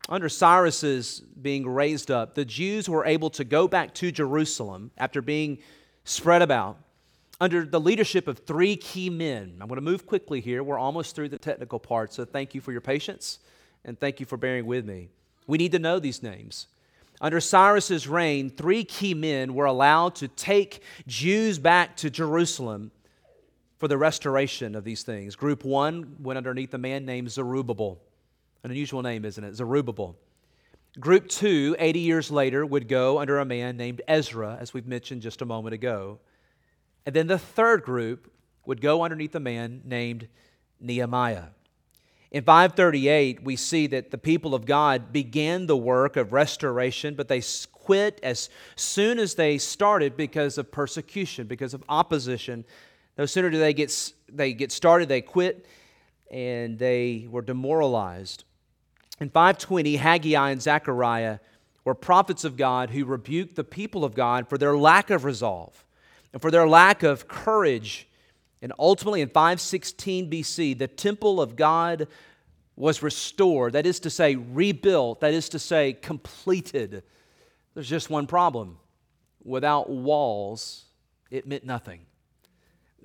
Under 0.07 0.29
Cyrus's 0.29 1.21
being 1.41 1.67
raised 1.67 2.11
up, 2.11 2.35
the 2.35 2.45
Jews 2.45 2.87
were 2.87 3.05
able 3.05 3.29
to 3.31 3.43
go 3.43 3.67
back 3.67 3.93
to 3.95 4.11
Jerusalem 4.11 4.91
after 4.97 5.21
being 5.21 5.57
spread 6.03 6.41
about 6.41 6.77
under 7.41 7.65
the 7.65 7.79
leadership 7.79 8.27
of 8.27 8.39
three 8.39 8.75
key 8.75 9.09
men. 9.09 9.57
I'm 9.59 9.67
going 9.67 9.77
to 9.77 9.81
move 9.81 10.05
quickly 10.05 10.41
here. 10.41 10.63
We're 10.63 10.77
almost 10.77 11.15
through 11.15 11.29
the 11.29 11.37
technical 11.37 11.79
part, 11.79 12.13
so 12.13 12.23
thank 12.23 12.53
you 12.53 12.61
for 12.61 12.71
your 12.71 12.81
patience 12.81 13.39
and 13.83 13.99
thank 13.99 14.19
you 14.19 14.25
for 14.25 14.37
bearing 14.37 14.65
with 14.65 14.85
me. 14.85 15.09
We 15.47 15.57
need 15.57 15.71
to 15.73 15.79
know 15.79 15.99
these 15.99 16.23
names. 16.23 16.67
Under 17.21 17.39
Cyrus's 17.39 18.07
reign, 18.07 18.49
three 18.49 18.83
key 18.83 19.13
men 19.13 19.53
were 19.53 19.65
allowed 19.65 20.15
to 20.15 20.27
take 20.27 20.81
Jews 21.07 21.59
back 21.59 21.95
to 21.97 22.09
Jerusalem 22.09 22.91
for 23.77 23.87
the 23.87 23.97
restoration 23.97 24.75
of 24.75 24.83
these 24.83 25.03
things. 25.03 25.35
Group 25.35 25.63
one 25.63 26.17
went 26.19 26.37
underneath 26.37 26.73
a 26.73 26.77
man 26.77 27.05
named 27.05 27.31
Zerubbabel. 27.31 28.01
An 28.63 28.71
unusual 28.71 29.01
name, 29.01 29.25
isn't 29.25 29.43
it? 29.43 29.55
Zerubbabel. 29.55 30.17
Group 30.99 31.27
two, 31.27 31.75
80 31.77 31.99
years 31.99 32.31
later, 32.31 32.65
would 32.65 32.87
go 32.87 33.19
under 33.19 33.39
a 33.39 33.45
man 33.45 33.77
named 33.77 34.01
Ezra, 34.07 34.57
as 34.59 34.73
we've 34.73 34.87
mentioned 34.87 35.21
just 35.21 35.41
a 35.41 35.45
moment 35.45 35.73
ago. 35.73 36.19
And 37.05 37.15
then 37.15 37.27
the 37.27 37.37
third 37.37 37.83
group 37.83 38.31
would 38.65 38.81
go 38.81 39.03
underneath 39.03 39.35
a 39.35 39.39
man 39.39 39.81
named 39.85 40.27
Nehemiah. 40.79 41.47
In 42.35 42.43
538, 42.43 43.45
we 43.45 43.55
see 43.55 43.87
that 43.87 44.11
the 44.11 44.17
people 44.17 44.53
of 44.53 44.65
God 44.65 45.13
began 45.13 45.67
the 45.67 45.77
work 45.77 46.17
of 46.17 46.33
restoration, 46.33 47.15
but 47.15 47.29
they 47.29 47.41
quit 47.71 48.19
as 48.23 48.49
soon 48.75 49.19
as 49.19 49.35
they 49.35 49.57
started 49.57 50.17
because 50.17 50.57
of 50.57 50.69
persecution, 50.69 51.47
because 51.47 51.73
of 51.73 51.81
opposition. 51.87 52.65
No 53.17 53.25
sooner 53.25 53.49
do 53.49 53.57
they 53.57 53.73
get, 53.73 54.11
they 54.27 54.51
get 54.51 54.73
started, 54.73 55.07
they 55.07 55.21
quit, 55.21 55.65
and 56.29 56.77
they 56.77 57.25
were 57.31 57.41
demoralized. 57.41 58.43
In 59.21 59.29
520, 59.29 59.95
Haggai 59.95 60.49
and 60.49 60.61
Zechariah 60.61 61.39
were 61.85 61.95
prophets 61.95 62.43
of 62.43 62.57
God 62.57 62.89
who 62.89 63.05
rebuked 63.05 63.55
the 63.55 63.63
people 63.63 64.03
of 64.03 64.13
God 64.13 64.49
for 64.49 64.57
their 64.57 64.75
lack 64.75 65.09
of 65.09 65.23
resolve 65.23 65.85
and 66.33 66.41
for 66.41 66.51
their 66.51 66.67
lack 66.67 67.01
of 67.01 67.29
courage. 67.29 68.09
And 68.65 68.73
ultimately, 68.79 69.21
in 69.21 69.29
516 69.29 70.27
BC, 70.27 70.75
the 70.75 70.87
temple 70.87 71.39
of 71.39 71.55
God 71.55 72.07
was 72.75 73.03
restored. 73.03 73.73
That 73.73 73.85
is 73.85 73.99
to 73.99 74.09
say, 74.09 74.37
rebuilt. 74.37 75.19
That 75.19 75.35
is 75.35 75.49
to 75.49 75.59
say, 75.59 75.93
completed. 75.93 77.03
There's 77.75 77.87
just 77.87 78.09
one 78.09 78.25
problem 78.25 78.79
without 79.43 79.91
walls, 79.91 80.85
it 81.29 81.45
meant 81.45 81.63
nothing. 81.63 82.07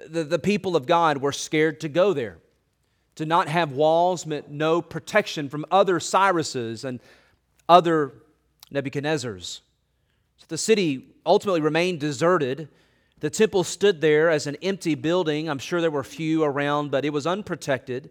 The, 0.08 0.24
the 0.24 0.38
people 0.38 0.76
of 0.76 0.86
God 0.86 1.18
were 1.18 1.30
scared 1.30 1.80
to 1.80 1.90
go 1.90 2.14
there. 2.14 2.38
To 3.16 3.26
not 3.26 3.46
have 3.46 3.72
walls 3.72 4.24
meant 4.24 4.50
no 4.50 4.80
protection 4.80 5.50
from 5.50 5.66
other 5.70 5.98
Cyruses 5.98 6.86
and 6.86 7.00
other 7.68 8.14
Nebuchadnezzars. 8.72 9.60
So 10.38 10.46
the 10.48 10.56
city 10.56 11.10
ultimately 11.26 11.60
remained 11.60 12.00
deserted. 12.00 12.70
The 13.20 13.30
temple 13.30 13.64
stood 13.64 14.00
there 14.00 14.30
as 14.30 14.46
an 14.46 14.56
empty 14.62 14.94
building. 14.94 15.48
I'm 15.48 15.58
sure 15.58 15.80
there 15.80 15.90
were 15.90 16.04
few 16.04 16.42
around, 16.42 16.90
but 16.90 17.04
it 17.04 17.12
was 17.12 17.26
unprotected. 17.26 18.10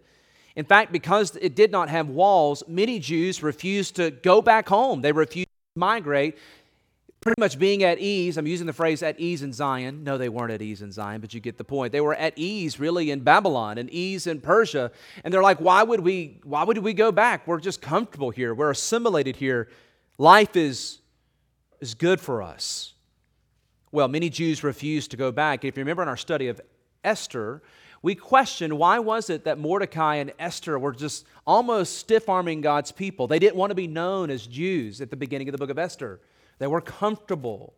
In 0.56 0.64
fact, 0.64 0.92
because 0.92 1.36
it 1.36 1.54
did 1.54 1.70
not 1.70 1.88
have 1.88 2.08
walls, 2.08 2.62
many 2.66 2.98
Jews 2.98 3.42
refused 3.42 3.96
to 3.96 4.10
go 4.10 4.40
back 4.40 4.68
home. 4.68 5.00
They 5.00 5.12
refused 5.12 5.48
to 5.48 5.80
migrate 5.80 6.38
pretty 7.20 7.38
much 7.38 7.58
being 7.58 7.82
at 7.82 7.98
ease. 7.98 8.38
I'm 8.38 8.46
using 8.46 8.66
the 8.66 8.72
phrase 8.72 9.02
at 9.02 9.20
ease 9.20 9.42
in 9.42 9.52
Zion. 9.52 10.04
No, 10.04 10.16
they 10.16 10.28
weren't 10.28 10.52
at 10.52 10.62
ease 10.62 10.82
in 10.82 10.90
Zion, 10.90 11.20
but 11.20 11.34
you 11.34 11.40
get 11.40 11.58
the 11.58 11.64
point. 11.64 11.92
They 11.92 12.00
were 12.00 12.14
at 12.14 12.32
ease 12.36 12.80
really 12.80 13.10
in 13.10 13.20
Babylon 13.20 13.78
and 13.78 13.90
ease 13.90 14.26
in 14.26 14.40
Persia. 14.40 14.90
And 15.22 15.32
they're 15.32 15.42
like, 15.42 15.58
why 15.58 15.82
would 15.82 16.00
we 16.00 16.40
why 16.44 16.64
would 16.64 16.78
we 16.78 16.94
go 16.94 17.12
back? 17.12 17.46
We're 17.46 17.60
just 17.60 17.82
comfortable 17.82 18.30
here. 18.30 18.54
We're 18.54 18.70
assimilated 18.70 19.36
here. 19.36 19.68
Life 20.18 20.56
is 20.56 21.00
is 21.80 21.94
good 21.94 22.20
for 22.20 22.42
us. 22.42 22.89
Well, 23.92 24.08
many 24.08 24.30
Jews 24.30 24.62
refused 24.62 25.10
to 25.10 25.16
go 25.16 25.32
back. 25.32 25.64
If 25.64 25.76
you 25.76 25.80
remember 25.80 26.02
in 26.02 26.08
our 26.08 26.16
study 26.16 26.48
of 26.48 26.60
Esther, 27.02 27.62
we 28.02 28.14
questioned 28.14 28.78
why 28.78 28.98
was 28.98 29.30
it 29.30 29.44
that 29.44 29.58
Mordecai 29.58 30.16
and 30.16 30.32
Esther 30.38 30.78
were 30.78 30.92
just 30.92 31.26
almost 31.46 31.98
stiff 31.98 32.28
arming 32.28 32.60
God's 32.60 32.92
people. 32.92 33.26
They 33.26 33.38
didn't 33.38 33.56
want 33.56 33.70
to 33.70 33.74
be 33.74 33.86
known 33.86 34.30
as 34.30 34.46
Jews 34.46 35.00
at 35.00 35.10
the 35.10 35.16
beginning 35.16 35.48
of 35.48 35.52
the 35.52 35.58
book 35.58 35.70
of 35.70 35.78
Esther. 35.78 36.20
They 36.58 36.66
were 36.66 36.80
comfortable. 36.80 37.74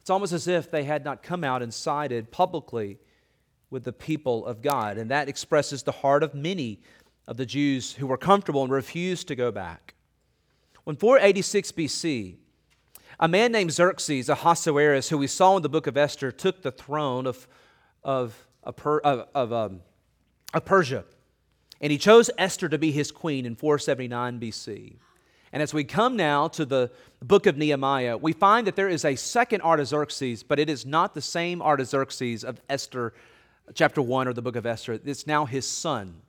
It's 0.00 0.10
almost 0.10 0.32
as 0.32 0.48
if 0.48 0.70
they 0.70 0.84
had 0.84 1.04
not 1.04 1.22
come 1.22 1.44
out 1.44 1.62
and 1.62 1.72
sided 1.72 2.30
publicly 2.30 2.98
with 3.70 3.84
the 3.84 3.92
people 3.92 4.46
of 4.46 4.62
God. 4.62 4.96
And 4.96 5.10
that 5.10 5.28
expresses 5.28 5.82
the 5.82 5.92
heart 5.92 6.22
of 6.22 6.34
many 6.34 6.80
of 7.28 7.36
the 7.36 7.46
Jews 7.46 7.92
who 7.92 8.06
were 8.06 8.16
comfortable 8.16 8.62
and 8.62 8.72
refused 8.72 9.28
to 9.28 9.34
go 9.34 9.50
back. 9.50 9.94
When 10.84 10.96
486 10.96 11.72
BC, 11.72 12.36
a 13.18 13.28
man 13.28 13.52
named 13.52 13.72
Xerxes, 13.72 14.28
Ahasuerus, 14.28 15.08
who 15.08 15.18
we 15.18 15.26
saw 15.26 15.56
in 15.56 15.62
the 15.62 15.68
book 15.68 15.86
of 15.86 15.96
Esther, 15.96 16.30
took 16.30 16.62
the 16.62 16.70
throne 16.70 17.26
of, 17.26 17.48
of, 18.04 18.46
of, 18.62 19.26
of, 19.34 19.52
um, 19.52 19.80
of 20.52 20.64
Persia. 20.64 21.04
And 21.80 21.90
he 21.90 21.98
chose 21.98 22.30
Esther 22.38 22.68
to 22.68 22.78
be 22.78 22.90
his 22.90 23.10
queen 23.10 23.46
in 23.46 23.54
479 23.54 24.40
BC. 24.40 24.96
And 25.52 25.62
as 25.62 25.72
we 25.72 25.84
come 25.84 26.16
now 26.16 26.48
to 26.48 26.64
the 26.64 26.90
book 27.22 27.46
of 27.46 27.56
Nehemiah, 27.56 28.16
we 28.16 28.32
find 28.32 28.66
that 28.66 28.76
there 28.76 28.88
is 28.88 29.04
a 29.04 29.16
second 29.16 29.62
Artaxerxes, 29.62 30.42
but 30.42 30.58
it 30.58 30.68
is 30.68 30.84
not 30.84 31.14
the 31.14 31.22
same 31.22 31.62
Artaxerxes 31.62 32.44
of 32.44 32.60
Esther, 32.68 33.14
chapter 33.74 34.02
1 34.02 34.28
or 34.28 34.32
the 34.32 34.42
book 34.42 34.56
of 34.56 34.66
Esther. 34.66 35.00
It's 35.04 35.26
now 35.26 35.46
his 35.46 35.66
son. 35.66 36.20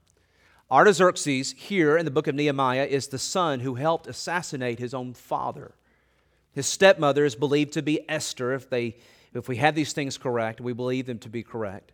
Artaxerxes, 0.69 1.53
here 1.53 1.97
in 1.97 2.05
the 2.05 2.11
book 2.11 2.27
of 2.27 2.35
Nehemiah, 2.35 2.85
is 2.85 3.07
the 3.07 3.19
son 3.19 3.61
who 3.61 3.75
helped 3.75 4.07
assassinate 4.07 4.79
his 4.79 4.93
own 4.93 5.13
father. 5.13 5.73
His 6.57 6.65
stepmother 6.65 7.23
is 7.23 7.35
believed 7.35 7.73
to 7.73 7.83
be 7.83 8.03
Esther, 8.09 8.53
if, 8.53 8.67
they, 8.67 8.95
if 9.31 9.47
we 9.47 9.57
have 9.57 9.75
these 9.75 9.93
things 9.93 10.17
correct, 10.17 10.59
we 10.59 10.73
believe 10.73 11.05
them 11.05 11.19
to 11.19 11.29
be 11.29 11.43
correct. 11.43 11.91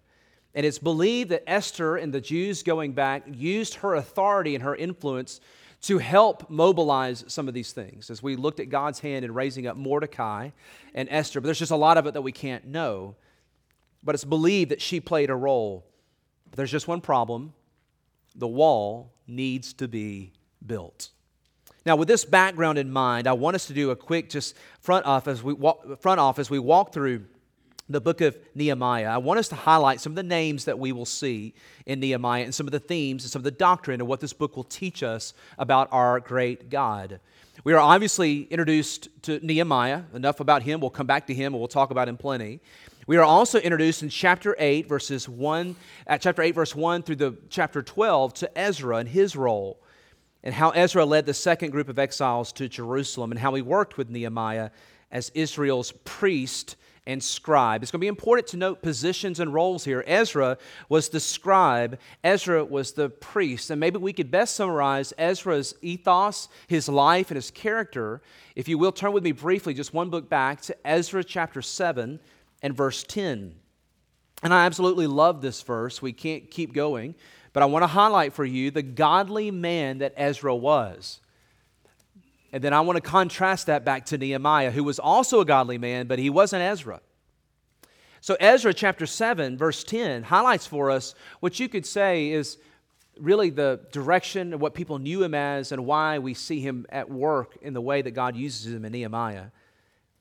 And 0.56 0.66
it's 0.66 0.80
believed 0.80 1.32
that 1.32 1.44
Esther 1.46 1.98
and 1.98 2.14
the 2.14 2.22
Jews 2.22 2.64
going 2.64 2.94
back 2.94 3.24
used 3.28 3.74
her 3.74 3.96
authority 3.96 4.56
and 4.56 4.64
her 4.64 4.74
influence 4.74 5.42
to 5.82 5.98
help 5.98 6.50
mobilize 6.50 7.26
some 7.28 7.50
of 7.50 7.54
these 7.54 7.74
things 7.74 8.10
as 8.10 8.24
we 8.24 8.38
looked 8.38 8.62
at 8.62 8.70
God's 8.70 9.00
hand 9.00 9.26
in 9.26 9.34
raising 9.34 9.68
up 9.68 9.76
Mordecai 9.76 10.52
and 10.94 11.10
Esther. 11.12 11.42
But 11.42 11.48
there's 11.48 11.60
just 11.60 11.72
a 11.72 11.76
lot 11.76 11.98
of 11.98 12.08
it 12.08 12.14
that 12.14 12.22
we 12.22 12.32
can't 12.32 12.66
know. 12.66 13.18
But 14.02 14.16
it's 14.16 14.24
believed 14.24 14.72
that 14.72 14.82
she 14.82 15.02
played 15.02 15.30
a 15.30 15.36
role. 15.36 15.86
But 16.50 16.56
there's 16.56 16.72
just 16.72 16.88
one 16.88 17.02
problem 17.02 17.52
the 18.34 18.48
wall 18.48 19.12
needs 19.28 19.74
to 19.74 19.90
be 19.90 20.32
built. 20.66 21.10
Now, 21.86 21.96
with 21.98 22.08
this 22.08 22.24
background 22.24 22.78
in 22.78 22.92
mind, 22.92 23.28
I 23.28 23.34
want 23.34 23.56
us 23.56 23.68
to 23.68 23.74
do 23.74 23.92
a 23.92 23.96
quick 23.96 24.30
just 24.30 24.56
front 24.80 25.06
office. 25.06 25.44
We 25.44 25.54
walk, 25.54 26.02
front 26.02 26.20
office. 26.20 26.50
We 26.50 26.60
walk 26.60 26.94
through 26.94 27.26
the 27.90 28.00
book 28.00 28.22
of 28.22 28.38
Nehemiah, 28.56 29.10
I 29.10 29.18
want 29.18 29.40
us 29.40 29.50
to 29.50 29.56
highlight 29.56 30.00
some 30.00 30.14
of 30.14 30.16
the 30.16 30.24
names 30.24 30.66
that 30.66 30.80
we 30.80 30.94
will 30.94 31.06
see 31.06 31.54
in 31.86 32.00
Nehemiah 32.00 32.44
and 32.44 32.56
some 32.56 32.66
of 32.66 32.72
the 32.72 32.80
themes 32.80 33.24
and 33.24 33.32
some 33.32 33.42
of 33.42 33.44
the 33.44 33.52
doctrine 33.52 34.00
of 34.00 34.08
what 34.08 34.22
this 34.22 34.32
book 34.32 34.56
will 34.56 34.64
teach 34.64 35.04
us 35.04 35.34
about 35.58 35.90
our 35.92 36.20
great 36.22 36.70
God. 36.70 37.20
We 37.64 37.74
are 37.74 37.80
obviously 37.80 38.44
introduced 38.44 39.10
to 39.24 39.46
Nehemiah. 39.46 40.04
Enough 40.14 40.40
about 40.40 40.64
him. 40.64 40.80
We'll 40.80 40.90
come 40.90 41.08
back 41.08 41.28
to 41.28 41.34
him 41.34 41.54
and 41.54 41.60
we'll 41.60 41.68
talk 41.68 41.92
about 41.92 42.08
him 42.08 42.18
plenty. 42.18 42.62
We 43.06 43.18
are 43.18 43.24
also 43.24 43.60
introduced 43.60 44.02
in 44.02 44.10
chapter 44.10 44.56
8, 44.58 44.88
verses 44.88 45.28
1, 45.28 45.76
at 46.08 46.22
chapter 46.22 46.42
8, 46.42 46.56
verse 46.56 46.74
1 46.74 47.04
through 47.04 47.18
the 47.18 47.38
chapter 47.50 47.82
12 47.82 48.34
to 48.36 48.58
Ezra 48.58 48.98
and 48.98 49.10
his 49.10 49.36
role, 49.36 49.83
and 50.44 50.54
how 50.54 50.72
Ezra 50.72 51.06
led 51.06 51.26
the 51.26 51.34
second 51.34 51.72
group 51.72 51.90
of 51.90 52.00
exiles 52.00 52.52
to 52.54 52.68
Jerusalem, 52.68 53.32
and 53.32 53.40
how 53.40 53.54
he 53.54 53.62
worked 53.62 53.98
with 53.98 54.10
Nehemiah 54.10 54.72
as 55.12 55.32
Israel's 55.34 55.92
priest 56.04 56.76
and 57.06 57.22
scribe. 57.22 57.84
It's 57.84 57.92
going 57.92 58.00
to 58.00 58.04
be 58.04 58.08
important 58.08 58.48
to 58.50 58.58
note 58.58 58.82
positions 58.82 59.40
and 59.40 59.54
roles 59.54 59.84
here. 59.84 60.04
Ezra 60.08 60.58
was 60.88 61.10
the 61.10 61.20
scribe, 61.20 62.00
Ezra 62.24 62.64
was 62.64 62.94
the 62.94 63.10
priest. 63.10 63.70
And 63.70 63.80
maybe 63.80 63.98
we 63.98 64.14
could 64.14 64.32
best 64.32 64.56
summarize 64.56 65.14
Ezra's 65.18 65.76
ethos, 65.82 66.48
his 66.68 66.88
life, 66.88 67.30
and 67.30 67.36
his 67.36 67.52
character. 67.52 68.22
If 68.56 68.68
you 68.68 68.78
will, 68.78 68.94
turn 68.94 69.12
with 69.12 69.24
me 69.24 69.34
briefly 69.34 69.74
just 69.74 69.94
one 69.94 70.10
book 70.10 70.30
back 70.30 70.62
to 70.62 70.88
Ezra 70.88 71.24
chapter 71.24 71.62
7 71.62 72.20
and 72.62 72.76
verse 72.76 73.04
10. 73.04 73.56
And 74.42 74.54
I 74.54 74.66
absolutely 74.66 75.08
love 75.08 75.42
this 75.42 75.62
verse. 75.62 76.02
We 76.02 76.14
can't 76.14 76.50
keep 76.50 76.74
going, 76.74 77.16
but 77.54 77.64
I 77.64 77.68
want 77.68 77.84
to 77.84 77.88
highlight 77.88 78.34
for 78.34 78.44
you 78.44 78.72
the 78.72 78.82
godly 78.82 79.52
man 79.52 80.00
that 80.00 80.14
Ezra 80.18 80.56
was. 80.56 81.20
And 82.52 82.64
then 82.64 82.74
I 82.74 82.82
want 82.82 82.98
to 82.98 83.02
contrast 83.02 83.68
that 83.68 83.86
back 83.86 84.06
to 84.08 84.18
Nehemiah, 84.18 84.72
who 84.72 84.84
was 84.84 85.00
also 85.00 85.40
a 85.40 85.46
godly 85.46 85.78
man, 85.78 86.08
but 86.08 86.20
he 86.20 86.30
wasn't 86.30 86.62
Ezra. 86.62 87.02
So, 88.22 88.38
Ezra 88.40 88.74
chapter 88.74 89.06
7, 89.06 89.58
verse 89.58 89.84
10, 89.84 90.24
highlights 90.24 90.66
for 90.66 90.92
us 90.92 91.14
what 91.40 91.60
you 91.60 91.68
could 91.68 91.86
say 91.86 92.32
is 92.32 92.58
really 93.20 93.50
the 93.50 93.82
direction 93.92 94.54
of 94.54 94.62
what 94.62 94.74
people 94.74 94.98
knew 94.98 95.24
him 95.24 95.34
as 95.34 95.72
and 95.72 95.86
why 95.86 96.20
we 96.20 96.34
see 96.34 96.60
him 96.60 96.86
at 96.90 97.10
work 97.10 97.58
in 97.62 97.74
the 97.74 97.82
way 97.82 98.02
that 98.02 98.12
God 98.12 98.36
uses 98.36 98.74
him 98.74 98.86
in 98.86 98.92
Nehemiah. 98.92 99.48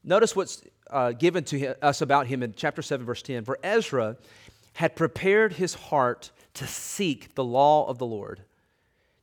Notice 0.04 0.34
what's 0.34 0.62
uh, 0.90 1.12
given 1.12 1.44
to 1.44 1.84
us 1.84 2.00
about 2.00 2.26
him 2.26 2.42
in 2.42 2.54
chapter 2.54 2.82
7, 2.82 3.06
verse 3.06 3.22
10. 3.22 3.44
For 3.44 3.58
Ezra 3.62 4.16
had 4.74 4.96
prepared 4.96 5.52
his 5.52 5.74
heart 5.74 6.30
to 6.54 6.66
seek 6.66 7.34
the 7.34 7.44
law 7.44 7.88
of 7.88 7.98
the 7.98 8.06
Lord, 8.06 8.42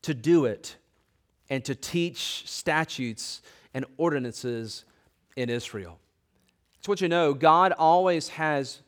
to 0.01 0.13
do 0.13 0.45
it, 0.45 0.75
and 1.49 1.63
to 1.65 1.75
teach 1.75 2.47
statutes 2.47 3.41
and 3.73 3.86
ordinances 3.97 4.86
in 5.36 5.49
Israel. 5.49 5.99
So, 6.82 6.91
what 6.91 7.01
you 7.01 7.09
know, 7.09 7.34
God 7.34 7.71
always 7.73 8.30
has 8.30 8.82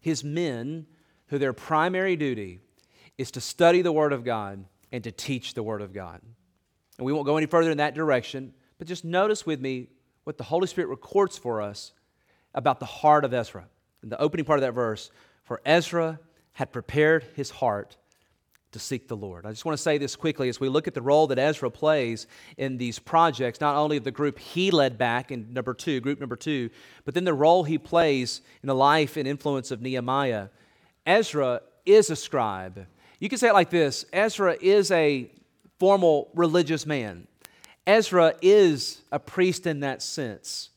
his 0.00 0.24
men 0.24 0.86
who 1.28 1.38
their 1.38 1.52
primary 1.52 2.16
duty 2.16 2.60
is 3.16 3.30
to 3.32 3.40
study 3.40 3.82
the 3.82 3.92
Word 3.92 4.12
of 4.12 4.24
God 4.24 4.64
and 4.92 5.04
to 5.04 5.12
teach 5.12 5.54
the 5.54 5.62
Word 5.62 5.82
of 5.82 5.92
God. 5.92 6.20
And 6.98 7.04
we 7.04 7.12
won't 7.12 7.26
go 7.26 7.36
any 7.36 7.46
further 7.46 7.70
in 7.70 7.78
that 7.78 7.94
direction, 7.94 8.52
but 8.78 8.86
just 8.86 9.04
notice 9.04 9.46
with 9.46 9.60
me 9.60 9.88
what 10.24 10.38
the 10.38 10.44
Holy 10.44 10.66
Spirit 10.66 10.88
records 10.88 11.38
for 11.38 11.62
us 11.62 11.92
about 12.54 12.80
the 12.80 12.86
heart 12.86 13.24
of 13.24 13.32
Ezra. 13.32 13.66
In 14.02 14.08
the 14.08 14.20
opening 14.20 14.44
part 14.44 14.58
of 14.58 14.62
that 14.62 14.72
verse, 14.72 15.10
for 15.44 15.60
Ezra 15.64 16.20
had 16.58 16.72
prepared 16.72 17.24
his 17.36 17.50
heart 17.50 17.96
to 18.72 18.80
seek 18.80 19.06
the 19.06 19.16
Lord. 19.16 19.46
I 19.46 19.50
just 19.50 19.64
want 19.64 19.78
to 19.78 19.82
say 19.82 19.96
this 19.96 20.16
quickly 20.16 20.48
as 20.48 20.58
we 20.58 20.68
look 20.68 20.88
at 20.88 20.94
the 20.94 21.00
role 21.00 21.28
that 21.28 21.38
Ezra 21.38 21.70
plays 21.70 22.26
in 22.56 22.78
these 22.78 22.98
projects, 22.98 23.60
not 23.60 23.76
only 23.76 23.96
of 23.96 24.02
the 24.02 24.10
group 24.10 24.40
he 24.40 24.72
led 24.72 24.98
back 24.98 25.30
in 25.30 25.52
number 25.52 25.72
two, 25.72 26.00
group 26.00 26.18
number 26.18 26.34
two, 26.34 26.68
but 27.04 27.14
then 27.14 27.22
the 27.22 27.32
role 27.32 27.62
he 27.62 27.78
plays 27.78 28.40
in 28.60 28.66
the 28.66 28.74
life 28.74 29.16
and 29.16 29.28
influence 29.28 29.70
of 29.70 29.80
Nehemiah. 29.80 30.48
Ezra 31.06 31.60
is 31.86 32.10
a 32.10 32.16
scribe. 32.16 32.88
You 33.20 33.28
can 33.28 33.38
say 33.38 33.50
it 33.50 33.54
like 33.54 33.70
this 33.70 34.04
Ezra 34.12 34.56
is 34.60 34.90
a 34.90 35.30
formal 35.78 36.32
religious 36.34 36.86
man. 36.86 37.28
Ezra 37.86 38.34
is 38.42 39.02
a 39.12 39.20
priest 39.20 39.64
in 39.64 39.78
that 39.80 40.02
sense. 40.02 40.70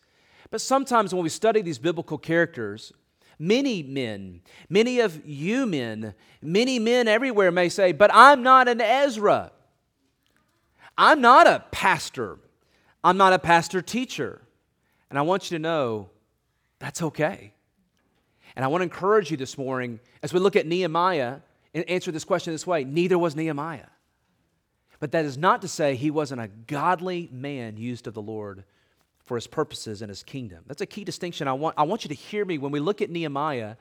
But 0.51 0.61
sometimes 0.61 1.11
when 1.11 1.23
we 1.23 1.29
study 1.29 1.63
these 1.63 1.79
biblical 1.79 2.19
characters, 2.19 2.93
many 3.41 3.81
men, 3.81 4.41
many 4.69 4.99
of 4.99 5.25
you 5.25 5.65
men, 5.65 6.13
many 6.41 6.79
men 6.79 7.07
everywhere 7.07 7.51
may 7.51 7.67
say, 7.67 7.91
But 7.91 8.11
I'm 8.13 8.43
not 8.43 8.67
an 8.67 8.79
Ezra. 8.79 9.51
I'm 10.97 11.19
not 11.19 11.47
a 11.47 11.65
pastor. 11.71 12.37
I'm 13.03 13.17
not 13.17 13.33
a 13.33 13.39
pastor 13.39 13.81
teacher. 13.81 14.41
And 15.09 15.17
I 15.17 15.23
want 15.23 15.49
you 15.49 15.57
to 15.57 15.61
know 15.61 16.09
that's 16.79 17.01
okay. 17.01 17.53
And 18.55 18.63
I 18.63 18.67
want 18.67 18.81
to 18.81 18.83
encourage 18.83 19.31
you 19.31 19.37
this 19.37 19.57
morning 19.57 19.99
as 20.21 20.33
we 20.33 20.39
look 20.39 20.55
at 20.55 20.67
Nehemiah 20.67 21.39
and 21.73 21.89
answer 21.89 22.11
this 22.11 22.23
question 22.23 22.53
this 22.53 22.67
way 22.67 22.83
neither 22.83 23.17
was 23.17 23.35
Nehemiah. 23.35 23.87
But 24.99 25.13
that 25.13 25.25
is 25.25 25.37
not 25.37 25.63
to 25.63 25.67
say 25.67 25.95
he 25.95 26.11
wasn't 26.11 26.41
a 26.41 26.47
godly 26.47 27.27
man 27.31 27.75
used 27.77 28.05
of 28.05 28.13
the 28.13 28.21
Lord 28.21 28.63
for 29.31 29.37
his 29.37 29.47
purposes 29.47 30.01
and 30.01 30.09
his 30.09 30.23
kingdom. 30.23 30.61
That's 30.67 30.81
a 30.81 30.85
key 30.85 31.05
distinction. 31.05 31.47
I 31.47 31.53
want, 31.53 31.75
I 31.77 31.83
want 31.83 32.03
you 32.03 32.09
to 32.09 32.13
hear 32.13 32.43
me 32.43 32.57
when 32.57 32.73
we 32.73 32.81
look 32.81 33.01
at 33.01 33.09
Nehemiah. 33.09 33.77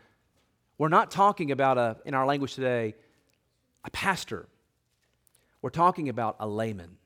We're 0.79 0.87
not 0.87 1.11
talking 1.11 1.51
about, 1.51 1.77
a, 1.77 1.97
in 2.05 2.15
our 2.15 2.25
language 2.25 2.55
today, 2.55 2.95
a 3.85 3.91
pastor. 3.91 4.47
We're 5.61 5.71
talking 5.71 6.09
about 6.09 6.37
a 6.39 6.47
layman. 6.47 6.99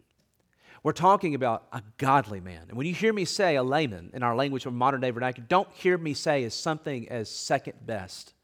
We're 0.83 0.93
talking 0.93 1.35
about 1.35 1.69
a 1.73 1.83
godly 1.97 2.41
man. 2.41 2.67
And 2.69 2.77
when 2.77 2.87
you 2.87 2.93
hear 2.93 3.15
me 3.15 3.25
say 3.25 3.57
a 3.57 3.63
layman 3.63 4.11
in 4.13 4.23
our 4.23 4.37
language 4.37 4.67
of 4.67 4.75
modern 4.75 5.01
day 5.01 5.11
vernacular, 5.11 5.47
don't 5.49 5.73
hear 5.73 5.97
me 5.97 6.13
say 6.13 6.45
as 6.45 6.53
something 6.53 7.09
as 7.09 7.31
second 7.31 7.87
best 7.87 8.35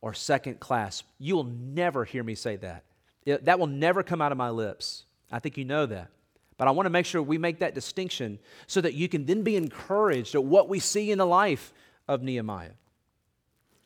or 0.00 0.12
second 0.12 0.58
class. 0.58 1.04
You 1.20 1.36
will 1.36 1.44
never 1.44 2.04
hear 2.04 2.24
me 2.24 2.34
say 2.34 2.56
that. 2.56 2.82
It, 3.24 3.44
that 3.44 3.60
will 3.60 3.68
never 3.68 4.02
come 4.02 4.20
out 4.20 4.32
of 4.32 4.38
my 4.38 4.50
lips. 4.50 5.04
I 5.30 5.38
think 5.38 5.56
you 5.56 5.64
know 5.64 5.86
that. 5.86 6.10
But 6.60 6.68
I 6.68 6.72
want 6.72 6.84
to 6.84 6.90
make 6.90 7.06
sure 7.06 7.22
we 7.22 7.38
make 7.38 7.60
that 7.60 7.74
distinction 7.74 8.38
so 8.66 8.82
that 8.82 8.92
you 8.92 9.08
can 9.08 9.24
then 9.24 9.42
be 9.42 9.56
encouraged 9.56 10.34
at 10.34 10.44
what 10.44 10.68
we 10.68 10.78
see 10.78 11.10
in 11.10 11.16
the 11.16 11.24
life 11.24 11.72
of 12.06 12.22
Nehemiah. 12.22 12.72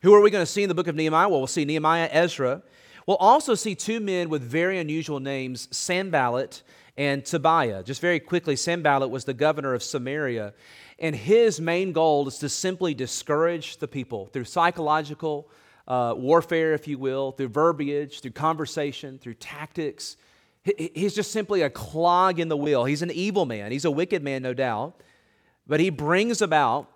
Who 0.01 0.13
are 0.13 0.19
we 0.19 0.29
going 0.29 0.41
to 0.41 0.51
see 0.51 0.61
in 0.61 0.67
the 0.67 0.75
book 0.75 0.87
of 0.87 0.95
Nehemiah? 0.95 1.29
Well, 1.29 1.39
we'll 1.39 1.47
see 1.47 1.63
Nehemiah, 1.63 2.09
Ezra. 2.11 2.63
We'll 3.07 3.15
also 3.15 3.55
see 3.55 3.75
two 3.75 4.01
men 4.01 4.27
with 4.27 4.41
very 4.41 4.77
unusual 4.77 5.21
names, 5.21 5.69
Sanballat 5.71 6.63
and 6.97 7.25
Tobiah. 7.25 7.81
Just 7.81 8.01
very 8.01 8.19
quickly, 8.19 8.57
Sanballat 8.57 9.09
was 9.09 9.23
the 9.23 9.33
governor 9.33 9.73
of 9.73 9.81
Samaria, 9.81 10.53
and 10.99 11.15
his 11.15 11.61
main 11.61 11.93
goal 11.93 12.27
is 12.27 12.39
to 12.39 12.49
simply 12.49 12.93
discourage 12.93 13.77
the 13.77 13.87
people 13.87 14.25
through 14.25 14.43
psychological 14.43 15.49
uh, 15.87 16.13
warfare, 16.17 16.73
if 16.73 16.89
you 16.89 16.97
will, 16.97 17.31
through 17.31 17.47
verbiage, 17.47 18.19
through 18.19 18.31
conversation, 18.31 19.17
through 19.17 19.35
tactics. 19.35 20.17
He's 20.77 21.13
just 21.13 21.31
simply 21.31 21.61
a 21.61 21.69
clog 21.69 22.39
in 22.39 22.49
the 22.49 22.57
wheel. 22.57 22.85
He's 22.85 23.03
an 23.03 23.11
evil 23.11 23.45
man. 23.45 23.71
He's 23.71 23.85
a 23.85 23.91
wicked 23.91 24.23
man, 24.23 24.41
no 24.41 24.53
doubt. 24.53 25.01
But 25.67 25.79
he 25.79 25.91
brings 25.91 26.41
about, 26.41 26.89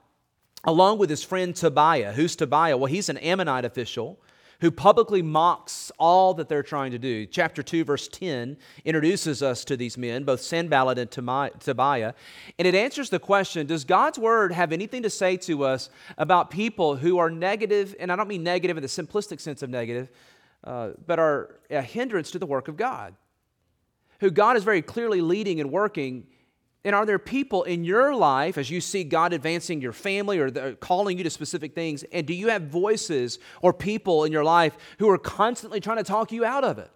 along 0.63 0.97
with 0.97 1.09
his 1.09 1.23
friend 1.23 1.55
Tobiah, 1.55 2.13
who's 2.13 2.35
Tobiah? 2.35 2.77
Well, 2.77 2.91
he's 2.91 3.09
an 3.09 3.17
Ammonite 3.17 3.65
official 3.65 4.19
who 4.61 4.71
publicly 4.71 5.21
mocks 5.21 5.91
all 5.97 6.33
that 6.33 6.49
they're 6.49 6.63
trying 6.63 6.91
to 6.91 6.99
do. 6.99 7.25
Chapter 7.25 7.63
2, 7.63 7.83
verse 7.85 8.07
10 8.07 8.57
introduces 8.83 9.41
us 9.41 9.63
to 9.65 9.77
these 9.77 9.97
men, 9.97 10.23
both 10.23 10.41
Sanballat 10.41 10.97
and 10.97 11.09
Tobiah, 11.09 12.13
and 12.57 12.67
it 12.67 12.75
answers 12.75 13.09
the 13.09 13.19
question 13.19 13.67
Does 13.67 13.85
God's 13.85 14.19
word 14.19 14.51
have 14.51 14.73
anything 14.73 15.03
to 15.03 15.09
say 15.09 15.37
to 15.37 15.63
us 15.63 15.89
about 16.17 16.51
people 16.51 16.97
who 16.97 17.19
are 17.19 17.29
negative, 17.29 17.95
and 17.99 18.11
I 18.11 18.15
don't 18.15 18.27
mean 18.27 18.43
negative 18.43 18.77
in 18.77 18.83
the 18.83 18.89
simplistic 18.89 19.39
sense 19.39 19.63
of 19.63 19.69
negative, 19.69 20.09
uh, 20.63 20.89
but 21.07 21.19
are 21.19 21.55
a 21.69 21.81
hindrance 21.81 22.31
to 22.31 22.39
the 22.39 22.45
work 22.45 22.67
of 22.67 22.75
God? 22.75 23.15
Who 24.19 24.31
God 24.31 24.57
is 24.57 24.63
very 24.63 24.81
clearly 24.81 25.21
leading 25.21 25.59
and 25.59 25.71
working 25.71 26.27
and 26.85 26.95
are 26.95 27.05
there 27.05 27.19
people 27.19 27.63
in 27.63 27.83
your 27.83 28.15
life 28.15 28.57
as 28.57 28.69
you 28.69 28.79
see 28.79 29.03
God 29.03 29.33
advancing 29.33 29.81
your 29.81 29.91
family 29.91 30.39
or 30.39 30.49
the, 30.49 30.77
calling 30.79 31.17
you 31.17 31.23
to 31.25 31.29
specific 31.29 31.75
things? 31.75 32.03
And 32.11 32.25
do 32.25 32.33
you 32.33 32.47
have 32.47 32.63
voices 32.63 33.37
or 33.61 33.73
people 33.73 34.23
in 34.23 34.31
your 34.31 34.45
life 34.45 34.77
who 34.97 35.09
are 35.09 35.17
constantly 35.17 35.81
trying 35.81 35.97
to 35.97 36.03
talk 36.03 36.31
you 36.31 36.45
out 36.45 36.63
of 36.63 36.79
it? 36.79 36.89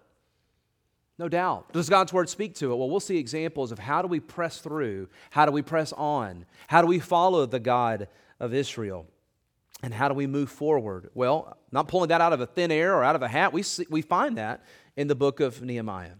No 1.18 1.28
doubt. 1.28 1.72
Does 1.72 1.88
God's 1.88 2.12
word 2.12 2.28
speak 2.28 2.54
to 2.56 2.72
it? 2.72 2.76
Well, 2.76 2.88
we'll 2.88 2.98
see 2.98 3.18
examples 3.18 3.72
of 3.72 3.78
how 3.78 4.00
do 4.02 4.08
we 4.08 4.20
press 4.20 4.58
through? 4.58 5.08
How 5.30 5.44
do 5.44 5.52
we 5.52 5.62
press 5.62 5.92
on? 5.92 6.46
How 6.66 6.80
do 6.80 6.88
we 6.88 6.98
follow 6.98 7.44
the 7.46 7.60
God 7.60 8.08
of 8.40 8.54
Israel? 8.54 9.06
And 9.82 9.92
how 9.92 10.08
do 10.08 10.14
we 10.14 10.26
move 10.26 10.50
forward? 10.50 11.10
Well, 11.12 11.58
not 11.70 11.88
pulling 11.88 12.08
that 12.08 12.22
out 12.22 12.32
of 12.32 12.40
a 12.40 12.46
thin 12.46 12.72
air 12.72 12.94
or 12.94 13.04
out 13.04 13.16
of 13.16 13.22
a 13.22 13.28
hat. 13.28 13.52
We, 13.52 13.62
see, 13.62 13.86
we 13.90 14.00
find 14.00 14.38
that 14.38 14.64
in 14.96 15.08
the 15.08 15.14
book 15.14 15.40
of 15.40 15.60
Nehemiah. 15.60 16.14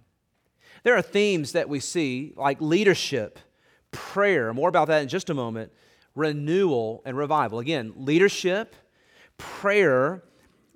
There 0.85 0.97
are 0.97 1.03
themes 1.03 1.53
that 1.53 1.69
we 1.69 1.81
see, 1.81 2.33
like 2.37 2.61
leadership 2.61 3.41
prayer. 3.91 4.53
More 4.53 4.69
about 4.69 4.89
that 4.89 5.03
in 5.03 5.09
just 5.09 5.31
a 5.31 5.35
moment. 5.35 5.73
Renewal 6.15 7.03
and 7.05 7.17
revival. 7.17 7.59
Again, 7.59 7.93
leadership, 7.97 8.77
prayer, 9.39 10.23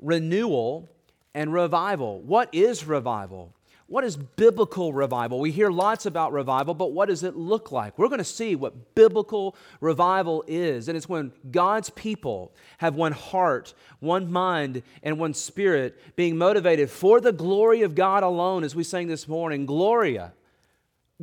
renewal, 0.01 0.89
and 1.35 1.53
revival. 1.53 2.21
What 2.23 2.49
is 2.53 2.85
revival? 2.85 3.55
What 3.89 4.05
is 4.05 4.19
biblical 4.19 4.93
revival? 4.93 5.41
We 5.41 5.51
hear 5.51 5.71
lots 5.71 6.05
about 6.05 6.35
revival, 6.35 6.75
but 6.75 6.93
what 6.93 7.09
does 7.09 7.23
it 7.23 7.37
look 7.37 7.73
like? 7.73 7.99
We're 7.99 8.09
going 8.09 8.19
to 8.19 8.25
see 8.25 8.55
what 8.55 8.95
biblical 8.95 9.57
revival 9.81 10.45
is. 10.47 10.89
And 10.89 10.97
it's 10.97 11.09
when 11.09 11.33
God's 11.51 11.89
people 11.89 12.53
have 12.77 12.97
one 12.97 13.13
heart, 13.13 13.73
one 14.01 14.31
mind, 14.31 14.83
and 15.03 15.19
one 15.19 15.33
spirit 15.33 15.99
being 16.17 16.37
motivated 16.37 16.91
for 16.91 17.19
the 17.19 17.33
glory 17.33 17.81
of 17.81 17.95
God 17.95 18.23
alone, 18.23 18.63
as 18.63 18.75
we 18.75 18.85
sang 18.85 19.07
this 19.07 19.27
morning 19.27 19.65
Gloria. 19.65 20.35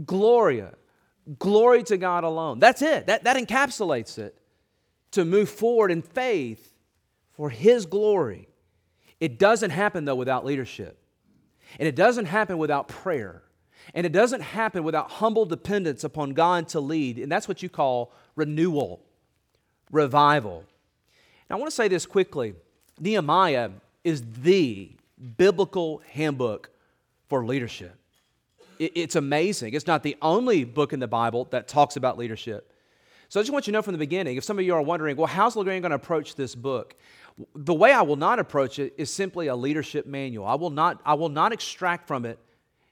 Gloria. 0.04 0.74
Glory 1.38 1.84
to 1.84 1.98
God 1.98 2.24
alone. 2.24 2.58
That's 2.58 2.82
it. 2.82 3.06
That, 3.06 3.26
that 3.26 3.38
encapsulates 3.38 4.18
it. 4.18 4.36
To 5.12 5.24
move 5.24 5.50
forward 5.50 5.92
in 5.92 6.02
faith 6.02 6.74
for 7.34 7.52
His 7.52 7.86
glory. 7.86 8.50
It 9.20 9.38
doesn't 9.38 9.70
happen, 9.70 10.06
though, 10.06 10.16
without 10.16 10.44
leadership. 10.46 11.00
And 11.80 11.88
it 11.88 11.96
doesn't 11.96 12.26
happen 12.26 12.58
without 12.58 12.88
prayer. 12.88 13.42
And 13.94 14.06
it 14.06 14.12
doesn't 14.12 14.42
happen 14.42 14.84
without 14.84 15.12
humble 15.12 15.46
dependence 15.46 16.04
upon 16.04 16.34
God 16.34 16.68
to 16.70 16.80
lead. 16.80 17.20
And 17.20 17.32
that's 17.32 17.48
what 17.48 17.62
you 17.62 17.70
call 17.70 18.12
renewal, 18.36 19.02
revival. 19.92 20.64
Now, 21.50 21.58
I 21.58 21.60
want 21.60 21.70
to 21.70 21.76
say 21.76 21.88
this 21.88 22.06
quickly 22.06 22.56
Nehemiah 23.00 23.72
is 24.04 24.24
the 24.42 24.92
biblical 25.38 26.02
handbook 26.12 26.70
for 27.28 27.46
leadership 27.46 27.98
it's 28.80 29.16
amazing. 29.16 29.74
It's 29.74 29.88
not 29.88 30.04
the 30.04 30.18
only 30.22 30.64
book 30.64 30.94
in 30.94 31.00
the 31.00 31.08
Bible 31.08 31.48
that 31.52 31.68
talks 31.68 31.96
about 31.96 32.18
leadership. 32.18 32.72
So 33.30 33.40
I 33.40 33.44
just 33.44 33.52
want 33.52 33.68
you 33.68 33.72
to 33.72 33.78
know 33.78 33.82
from 33.82 33.94
the 33.94 34.00
beginning 34.00 34.38
if 34.38 34.44
some 34.44 34.60
of 34.60 34.66
you 34.66 34.74
are 34.76 34.82
wondering, 34.82 35.18
well, 35.18 35.28
how's 35.28 35.56
LeGrand 35.56 35.82
going 35.82 35.90
to 35.92 35.96
approach 35.96 36.36
this 36.36 36.56
book? 36.56 36.96
The 37.56 37.74
way 37.74 37.92
I 37.92 38.02
will 38.02 38.16
not 38.16 38.40
approach 38.40 38.80
it 38.80 38.94
is 38.98 39.12
simply 39.12 39.48
a 39.48 39.56
leadership 39.56 40.06
manual. 40.06 40.46
I 40.46 40.56
will 40.56 40.70
not, 40.70 41.02
I 41.06 41.16
will 41.16 41.30
not 41.30 41.52
extract 41.52 42.08
from 42.08 42.26
it 42.26 42.40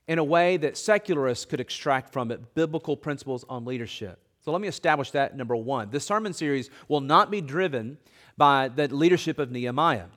in 0.07 0.19
a 0.19 0.23
way 0.23 0.57
that 0.57 0.77
secularists 0.77 1.45
could 1.45 1.61
extract 1.61 2.11
from 2.11 2.29
it 2.31 2.53
biblical 2.53 2.97
principles 2.97 3.45
on 3.47 3.63
leadership. 3.63 4.19
So 4.41 4.51
let 4.51 4.59
me 4.59 4.67
establish 4.67 5.11
that 5.11 5.37
number 5.37 5.55
one. 5.55 5.89
This 5.89 6.05
sermon 6.05 6.33
series 6.33 6.69
will 6.89 6.99
not 6.99 7.31
be 7.31 7.39
driven 7.39 7.97
by 8.35 8.67
the 8.67 8.93
leadership 8.93 9.39
of 9.39 9.51
Nehemiah. 9.51 10.07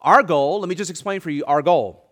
Our 0.00 0.22
goal, 0.22 0.60
let 0.60 0.68
me 0.68 0.76
just 0.76 0.90
explain 0.90 1.20
for 1.20 1.30
you 1.30 1.44
our 1.46 1.60
goal, 1.60 2.08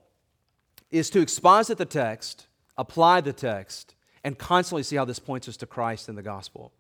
is 0.91 1.11
to 1.11 1.21
exposit 1.21 1.79
the 1.79 1.85
text, 1.85 2.49
apply 2.77 3.21
the 3.21 3.33
text, 3.33 3.95
and 4.25 4.37
constantly 4.37 4.83
see 4.83 4.97
how 4.97 5.05
this 5.05 5.21
points 5.21 5.49
us 5.49 5.57
to 5.59 5.67
Christ 5.67 6.09
and 6.09 6.19
the 6.19 6.23
gospel. 6.23 6.73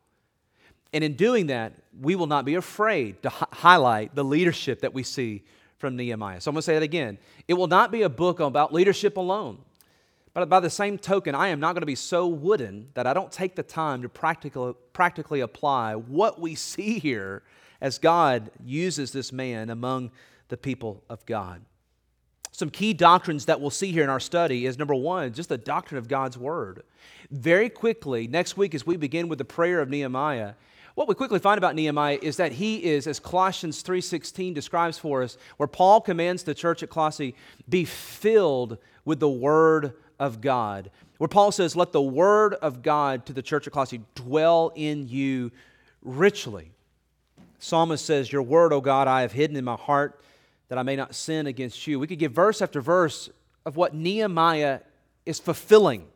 And 0.93 1.05
in 1.05 1.14
doing 1.14 1.49
that, 1.49 1.74
we 2.01 2.14
will 2.14 2.26
not 2.26 2.45
be 2.45 2.55
afraid 2.55 3.22
to 3.22 3.28
hi- 3.28 3.47
highlight 3.53 4.14
the 4.14 4.24
leadership 4.24 4.80
that 4.80 4.95
we 4.95 5.03
see 5.03 5.45
from 5.76 5.97
Nehemiah. 5.97 6.41
So 6.41 6.51
I'm 6.51 6.55
going 6.55 6.61
to 6.61 6.62
say 6.62 6.74
that 6.74 6.82
again. 6.82 7.18
It 7.47 7.55
will 7.55 7.66
not 7.66 7.93
be 7.93 8.03
a 8.03 8.09
book 8.09 8.41
about 8.41 8.72
leadership 8.72 9.16
alone. 9.16 9.59
But 10.34 10.49
by 10.49 10.61
the 10.61 10.70
same 10.70 10.99
token, 10.99 11.34
I 11.34 11.49
am 11.49 11.61
not 11.61 11.72
going 11.72 11.82
to 11.82 11.86
be 11.86 11.95
so 11.95 12.26
wooden 12.26 12.91
that 12.95 13.07
I 13.07 13.12
don't 13.12 13.32
take 13.32 13.55
the 13.57 13.62
time 13.62 14.03
to 14.03 14.09
practically, 14.09 14.74
practically 14.93 15.41
apply 15.41 15.95
what 15.95 16.41
we 16.41 16.55
see 16.55 16.99
here 16.99 17.43
as 17.80 17.99
God 17.99 18.51
uses 18.64 19.12
this 19.12 19.32
man 19.32 19.70
among 19.70 20.11
the 20.49 20.57
people 20.57 21.03
of 21.09 21.24
God. 21.26 21.62
Some 22.53 22.70
key 22.70 22.93
doctrines 22.93 23.45
that 23.45 23.61
we'll 23.61 23.70
see 23.70 23.93
here 23.93 24.03
in 24.03 24.11
our 24.11 24.20
study 24.20 24.66
is 24.66 24.78
number 24.78 24.95
one, 24.95 25.32
just 25.32 25.49
the 25.49 25.59
doctrine 25.59 25.99
of 25.99 26.09
God's 26.09 26.36
word. 26.36 26.82
Very 27.30 27.68
quickly, 27.68 28.26
next 28.26 28.57
week, 28.57 28.74
as 28.74 28.86
we 28.86 28.97
begin 28.97 29.28
with 29.28 29.39
the 29.39 29.45
prayer 29.45 29.80
of 29.80 29.89
Nehemiah, 29.89 30.55
what 30.99 31.07
we 31.07 31.14
quickly 31.14 31.38
find 31.38 31.59
about 31.59 31.76
Nehemiah 31.76 32.18
is 32.20 32.38
that 32.38 32.51
he 32.51 32.84
is, 32.84 33.07
as 33.07 33.20
Colossians 33.20 33.84
3.16 33.84 34.53
describes 34.53 34.99
for 34.99 35.22
us, 35.22 35.38
where 35.57 35.68
Paul 35.68 36.01
commands 36.01 36.42
the 36.42 36.57
church 36.57 36.82
at 36.82 36.90
Colossae, 36.90 37.36
be 37.68 37.84
filled 37.84 38.78
with 39.05 39.20
the 39.20 39.28
word 39.28 39.92
of 40.18 40.40
God. 40.40 40.90
Where 41.18 41.28
Paul 41.28 41.53
says, 41.53 41.76
let 41.76 41.92
the 41.92 42.03
word 42.03 42.55
of 42.55 42.82
God 42.82 43.26
to 43.26 43.32
the 43.32 43.42
church 43.42 43.68
at 43.68 43.72
Colossae 43.72 44.01
dwell 44.16 44.72
in 44.74 45.07
you 45.07 45.53
richly. 46.03 46.72
Psalmist 47.61 48.05
says, 48.05 48.32
Your 48.32 48.42
word, 48.42 48.72
O 48.72 48.80
God, 48.80 49.07
I 49.07 49.20
have 49.20 49.30
hidden 49.30 49.57
in 49.57 49.64
my 49.64 49.76
heart 49.76 50.20
that 50.68 50.78
I 50.78 50.82
may 50.82 50.96
not 50.96 51.14
sin 51.14 51.46
against 51.46 51.86
you. 51.86 52.01
We 52.01 52.09
could 52.09 52.18
give 52.18 52.32
verse 52.32 52.61
after 52.61 52.80
verse 52.80 53.30
of 53.64 53.76
what 53.76 53.94
Nehemiah 53.94 54.80
is 55.24 55.38
fulfilling 55.38 56.09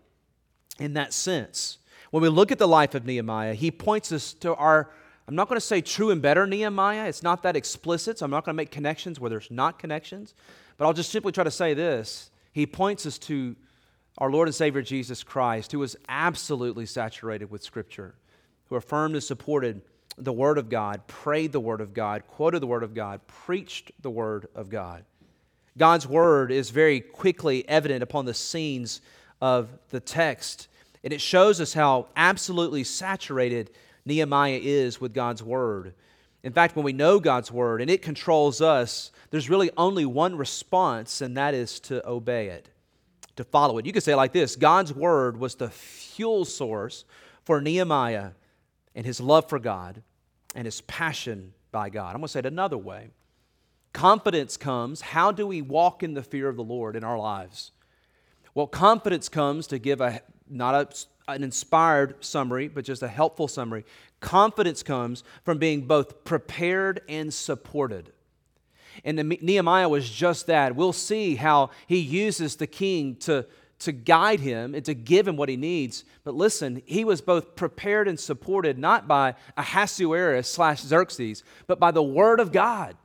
in 0.81 0.95
that 0.95 1.13
sense. 1.13 1.79
When 2.13 2.23
we 2.23 2.29
look 2.29 2.53
at 2.53 2.59
the 2.59 2.69
life 2.69 2.95
of 2.95 3.07
Nehemiah, 3.07 3.55
he 3.55 3.71
points 3.71 4.13
us 4.13 4.35
to 4.35 4.55
our, 4.57 4.91
I'm 5.27 5.35
not 5.35 5.49
going 5.49 5.57
to 5.57 5.67
say 5.67 5.81
true 5.81 6.11
and 6.11 6.21
better 6.21 6.47
Nehemiah. 6.47 7.09
It's 7.09 7.23
not 7.23 7.43
that 7.43 7.57
explicit, 7.57 8.19
so 8.19 8.27
I'm 8.27 8.31
not 8.31 8.45
going 8.45 8.55
to 8.55 8.57
make 8.57 8.71
connections 8.71 9.19
where 9.19 9.31
there's 9.31 9.51
not 9.51 9.79
connections. 9.79 10.35
But 10.77 10.85
I'll 10.85 10.93
just 10.93 11.11
simply 11.11 11.33
try 11.33 11.43
to 11.43 11.51
say 11.51 11.73
this. 11.73 12.31
He 12.53 12.67
points 12.67 13.07
us 13.07 13.19
to 13.21 13.57
our 14.19 14.31
Lord 14.31 14.47
and 14.47 14.55
Savior 14.55 14.83
Jesus 14.83 15.23
Christ, 15.23 15.73
who 15.73 15.79
was 15.79 15.97
absolutely 16.07 16.85
saturated 16.85 17.51
with 17.51 17.63
Scripture, 17.63 18.15
who 18.69 18.77
affirmed 18.77 19.15
and 19.15 19.25
supported 19.25 19.81
the 20.19 20.35
Word 20.35 20.59
of 20.59 20.69
God, 20.69 21.07
prayed 21.07 21.53
the 21.53 21.61
Word 21.61 21.81
of 21.81 21.95
God, 21.95 22.27
quoted 22.27 22.61
the 22.61 22.67
Word 22.67 22.83
of 22.83 22.93
God, 22.93 23.27
preached 23.27 23.91
the 24.03 24.11
Word 24.11 24.49
of 24.55 24.69
God. 24.69 25.07
God's 25.79 26.07
Word 26.07 26.53
is 26.53 26.69
very 26.69 27.01
quickly 27.01 27.67
evident 27.67 28.03
upon 28.03 28.27
the 28.27 28.35
scenes 28.35 29.01
of 29.41 29.71
the 29.89 30.01
text, 30.01 30.69
and 31.05 31.13
it 31.13 31.21
shows 31.21 31.61
us 31.61 31.73
how 31.73 32.09
absolutely 32.17 32.85
saturated 32.85 33.71
Nehemiah 34.05 34.61
is 34.63 35.01
with 35.01 35.15
God's 35.15 35.43
Word. 35.43 35.95
In 36.43 36.53
fact, 36.53 36.75
when 36.75 36.85
we 36.85 36.93
know 36.93 37.21
God's 37.21 37.53
Word 37.53 37.81
and 37.81 37.91
it 37.91 38.03
controls 38.03 38.61
us, 38.61 39.13
there's 39.31 39.51
really 39.51 39.71
only 39.77 40.05
one 40.05 40.37
response, 40.37 41.21
and 41.21 41.37
that 41.37 41.55
is 41.55 41.81
to 41.81 42.07
obey 42.07 42.49
it, 42.49 42.69
to 43.37 43.45
follow 43.45 43.79
it. 43.79 43.87
You 43.87 43.93
could 43.93 44.03
say 44.03 44.15
like 44.15 44.33
this 44.33 44.57
God's 44.57 44.93
Word 44.93 45.37
was 45.37 45.55
the 45.55 45.71
fuel 45.71 46.45
source 46.45 47.05
for 47.45 47.61
Nehemiah 47.61 48.31
and 48.95 49.07
his 49.07 49.21
love 49.21 49.49
for 49.49 49.59
God 49.59 50.03
and 50.55 50.65
his 50.65 50.81
passion 50.83 51.55
by 51.71 51.89
God. 51.91 52.09
I'm 52.11 52.21
going 52.21 52.25
to 52.25 52.29
say 52.29 52.41
it 52.41 52.47
another 52.47 52.79
way. 52.79 53.09
Confidence 53.93 54.57
comes. 54.57 55.01
How 55.01 55.33
do 55.33 55.47
we 55.47 55.63
walk 55.63 56.03
in 56.03 56.15
the 56.15 56.23
fear 56.23 56.49
of 56.49 56.57
the 56.57 56.65
Lord 56.65 56.97
in 56.97 57.05
our 57.05 57.19
lives? 57.19 57.73
Well, 58.55 58.67
confidence 58.67 59.29
comes 59.29 59.67
to 59.69 59.79
give 59.79 60.01
a 60.01 60.21
not 60.53 60.75
a, 61.29 61.33
an 61.33 61.43
inspired 61.43 62.23
summary, 62.25 62.69
but 62.69 62.85
just 62.85 63.03
a 63.03 63.09
helpful 63.09 63.49
summary. 63.49 63.85
Confidence 64.21 64.83
comes 64.83 65.25
from 65.45 65.59
being 65.59 65.83
both 65.87 66.25
prepared 66.25 67.01
and 67.09 67.33
supported. 67.33 68.13
And 69.05 69.37
Nehemiah 69.41 69.89
was 69.89 70.09
just 70.09 70.47
that. 70.47 70.77
We'll 70.77 70.93
see 70.93 71.35
how 71.35 71.71
he 71.87 71.99
uses 71.99 72.57
the 72.57 72.67
king 72.67 73.17
to 73.17 73.47
to 73.83 73.91
guide 73.91 74.39
him 74.39 74.77
and 74.77 74.85
to 74.85 74.95
give 74.95 75.27
him 75.27 75.37
what 75.37 75.49
he 75.49 75.57
needs. 75.57 76.05
But 76.23 76.35
listen, 76.35 76.83
he 76.87 77.05
was 77.05 77.21
both 77.21 77.57
prepared 77.57 78.07
and 78.07 78.19
supported 78.19 78.79
not 78.79 79.09
by 79.09 79.35
Ahasuerus 79.57 80.49
slash 80.49 80.81
Xerxes, 80.81 81.43
but 81.67 81.81
by 81.81 81.91
the 81.91 82.03
word 82.03 82.39
of 82.39 82.53
God. 82.53 82.97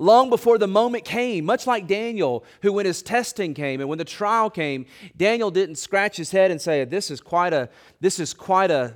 Long 0.00 0.30
before 0.30 0.56
the 0.56 0.66
moment 0.66 1.04
came, 1.04 1.44
much 1.44 1.66
like 1.66 1.86
Daniel, 1.86 2.42
who 2.62 2.72
when 2.72 2.86
his 2.86 3.02
testing 3.02 3.52
came 3.52 3.80
and 3.80 3.88
when 3.88 3.98
the 3.98 4.04
trial 4.06 4.48
came, 4.48 4.86
Daniel 5.14 5.50
didn't 5.50 5.74
scratch 5.74 6.16
his 6.16 6.30
head 6.30 6.50
and 6.50 6.58
say, 6.58 6.82
This 6.86 7.10
is 7.10 7.20
quite 7.20 7.52
a, 7.52 7.68
this 8.00 8.18
is 8.18 8.32
quite 8.32 8.70
a, 8.70 8.94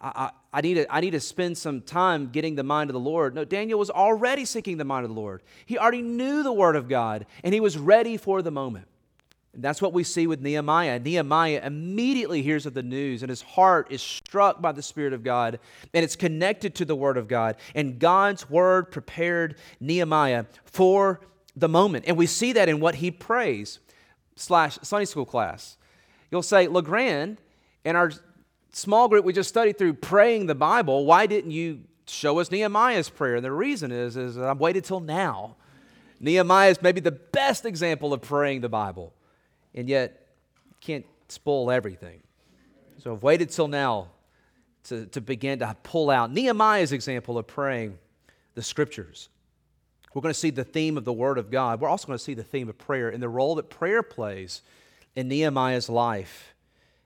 I, 0.00 0.30
I, 0.52 0.60
need 0.60 0.74
to, 0.74 0.94
I 0.94 1.00
need 1.00 1.10
to 1.10 1.18
spend 1.18 1.58
some 1.58 1.80
time 1.80 2.28
getting 2.28 2.54
the 2.54 2.62
mind 2.62 2.88
of 2.88 2.94
the 2.94 3.00
Lord. 3.00 3.34
No, 3.34 3.44
Daniel 3.44 3.80
was 3.80 3.90
already 3.90 4.44
seeking 4.44 4.76
the 4.76 4.84
mind 4.84 5.04
of 5.04 5.12
the 5.12 5.20
Lord. 5.20 5.42
He 5.66 5.76
already 5.76 6.02
knew 6.02 6.44
the 6.44 6.52
word 6.52 6.76
of 6.76 6.88
God 6.88 7.26
and 7.42 7.52
he 7.52 7.58
was 7.58 7.76
ready 7.76 8.16
for 8.16 8.40
the 8.40 8.52
moment. 8.52 8.86
And 9.54 9.62
that's 9.62 9.80
what 9.80 9.92
we 9.92 10.04
see 10.04 10.26
with 10.26 10.40
Nehemiah. 10.40 10.98
Nehemiah 10.98 11.60
immediately 11.64 12.42
hears 12.42 12.66
of 12.66 12.74
the 12.74 12.82
news, 12.82 13.22
and 13.22 13.30
his 13.30 13.42
heart 13.42 13.88
is 13.90 14.02
struck 14.02 14.60
by 14.60 14.72
the 14.72 14.82
Spirit 14.82 15.12
of 15.12 15.22
God, 15.22 15.60
and 15.92 16.04
it's 16.04 16.16
connected 16.16 16.74
to 16.76 16.84
the 16.84 16.96
Word 16.96 17.16
of 17.16 17.28
God. 17.28 17.56
And 17.74 17.98
God's 17.98 18.50
Word 18.50 18.90
prepared 18.90 19.56
Nehemiah 19.80 20.46
for 20.64 21.20
the 21.56 21.68
moment. 21.68 22.04
And 22.08 22.16
we 22.16 22.26
see 22.26 22.52
that 22.52 22.68
in 22.68 22.80
what 22.80 22.96
he 22.96 23.10
prays, 23.10 23.78
slash 24.36 24.78
Sunday 24.82 25.04
school 25.04 25.24
class. 25.24 25.76
You'll 26.30 26.42
say, 26.42 26.66
LeGrand, 26.66 27.40
in 27.84 27.94
our 27.94 28.10
small 28.72 29.08
group 29.08 29.24
we 29.24 29.32
just 29.32 29.48
studied 29.48 29.78
through 29.78 29.94
praying 29.94 30.46
the 30.46 30.54
Bible, 30.54 31.06
why 31.06 31.26
didn't 31.26 31.52
you 31.52 31.82
show 32.06 32.40
us 32.40 32.50
Nehemiah's 32.50 33.08
prayer? 33.08 33.36
And 33.36 33.44
the 33.44 33.52
reason 33.52 33.92
is, 33.92 34.16
is 34.16 34.36
I've 34.36 34.58
waited 34.58 34.84
till 34.84 35.00
now. 35.00 35.56
Nehemiah 36.18 36.70
is 36.70 36.82
maybe 36.82 37.00
the 37.00 37.12
best 37.12 37.64
example 37.64 38.12
of 38.12 38.22
praying 38.22 38.62
the 38.62 38.68
Bible 38.68 39.12
and 39.74 39.88
yet 39.88 40.28
can't 40.80 41.06
spoil 41.28 41.70
everything. 41.70 42.22
So 43.02 43.12
I've 43.12 43.22
waited 43.22 43.50
till 43.50 43.68
now 43.68 44.08
to, 44.84 45.06
to 45.06 45.20
begin 45.20 45.58
to 45.60 45.76
pull 45.82 46.10
out 46.10 46.32
Nehemiah's 46.32 46.92
example 46.92 47.38
of 47.38 47.46
praying 47.46 47.98
the 48.54 48.62
scriptures. 48.62 49.28
We're 50.12 50.22
going 50.22 50.32
to 50.32 50.38
see 50.38 50.50
the 50.50 50.64
theme 50.64 50.96
of 50.96 51.04
the 51.04 51.12
Word 51.12 51.38
of 51.38 51.50
God. 51.50 51.80
We're 51.80 51.88
also 51.88 52.06
going 52.06 52.18
to 52.18 52.24
see 52.24 52.34
the 52.34 52.44
theme 52.44 52.68
of 52.68 52.78
prayer 52.78 53.08
and 53.08 53.22
the 53.22 53.28
role 53.28 53.56
that 53.56 53.68
prayer 53.68 54.02
plays 54.02 54.62
in 55.16 55.28
Nehemiah's 55.28 55.88
life. 55.88 56.54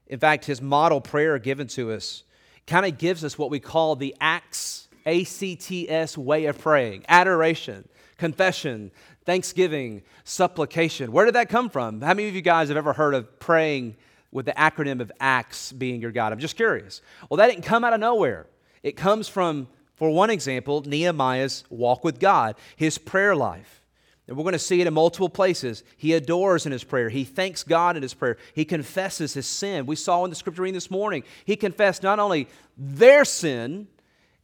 In 0.06 0.18
fact, 0.18 0.44
his 0.44 0.60
model 0.60 1.00
prayer 1.00 1.38
given 1.38 1.68
to 1.68 1.92
us 1.92 2.24
kind 2.66 2.84
of 2.84 2.98
gives 2.98 3.24
us 3.24 3.38
what 3.38 3.50
we 3.50 3.60
call 3.60 3.96
the 3.96 4.14
ACTS, 4.20 4.88
A-C-T-S 5.06 6.18
way 6.18 6.46
of 6.46 6.58
praying 6.58 7.04
adoration, 7.08 7.88
confession, 8.18 8.90
thanksgiving, 9.28 10.00
supplication. 10.24 11.12
Where 11.12 11.26
did 11.26 11.34
that 11.34 11.50
come 11.50 11.68
from? 11.68 12.00
How 12.00 12.14
many 12.14 12.28
of 12.28 12.34
you 12.34 12.40
guys 12.40 12.68
have 12.68 12.78
ever 12.78 12.94
heard 12.94 13.12
of 13.12 13.38
praying 13.38 13.94
with 14.32 14.46
the 14.46 14.52
acronym 14.52 15.02
of 15.02 15.12
ACTS 15.20 15.72
being 15.72 16.00
your 16.00 16.12
God? 16.12 16.32
I'm 16.32 16.38
just 16.38 16.56
curious. 16.56 17.02
Well, 17.28 17.36
that 17.36 17.48
didn't 17.48 17.64
come 17.64 17.84
out 17.84 17.92
of 17.92 18.00
nowhere. 18.00 18.46
It 18.82 18.96
comes 18.96 19.28
from, 19.28 19.68
for 19.96 20.08
one 20.08 20.30
example, 20.30 20.80
Nehemiah's 20.80 21.64
walk 21.68 22.04
with 22.04 22.18
God, 22.18 22.56
his 22.74 22.96
prayer 22.96 23.36
life. 23.36 23.82
And 24.26 24.34
we're 24.34 24.44
going 24.44 24.54
to 24.54 24.58
see 24.58 24.80
it 24.80 24.86
in 24.86 24.94
multiple 24.94 25.28
places. 25.28 25.84
He 25.98 26.14
adores 26.14 26.64
in 26.64 26.72
his 26.72 26.82
prayer. 26.82 27.10
He 27.10 27.24
thanks 27.24 27.62
God 27.64 27.98
in 27.98 28.02
his 28.02 28.14
prayer. 28.14 28.38
He 28.54 28.64
confesses 28.64 29.34
his 29.34 29.46
sin. 29.46 29.84
We 29.84 29.96
saw 29.96 30.24
in 30.24 30.30
the 30.30 30.36
scripture 30.36 30.62
reading 30.62 30.72
this 30.72 30.90
morning, 30.90 31.22
he 31.44 31.54
confessed 31.54 32.02
not 32.02 32.18
only 32.18 32.48
their 32.78 33.26
sin 33.26 33.88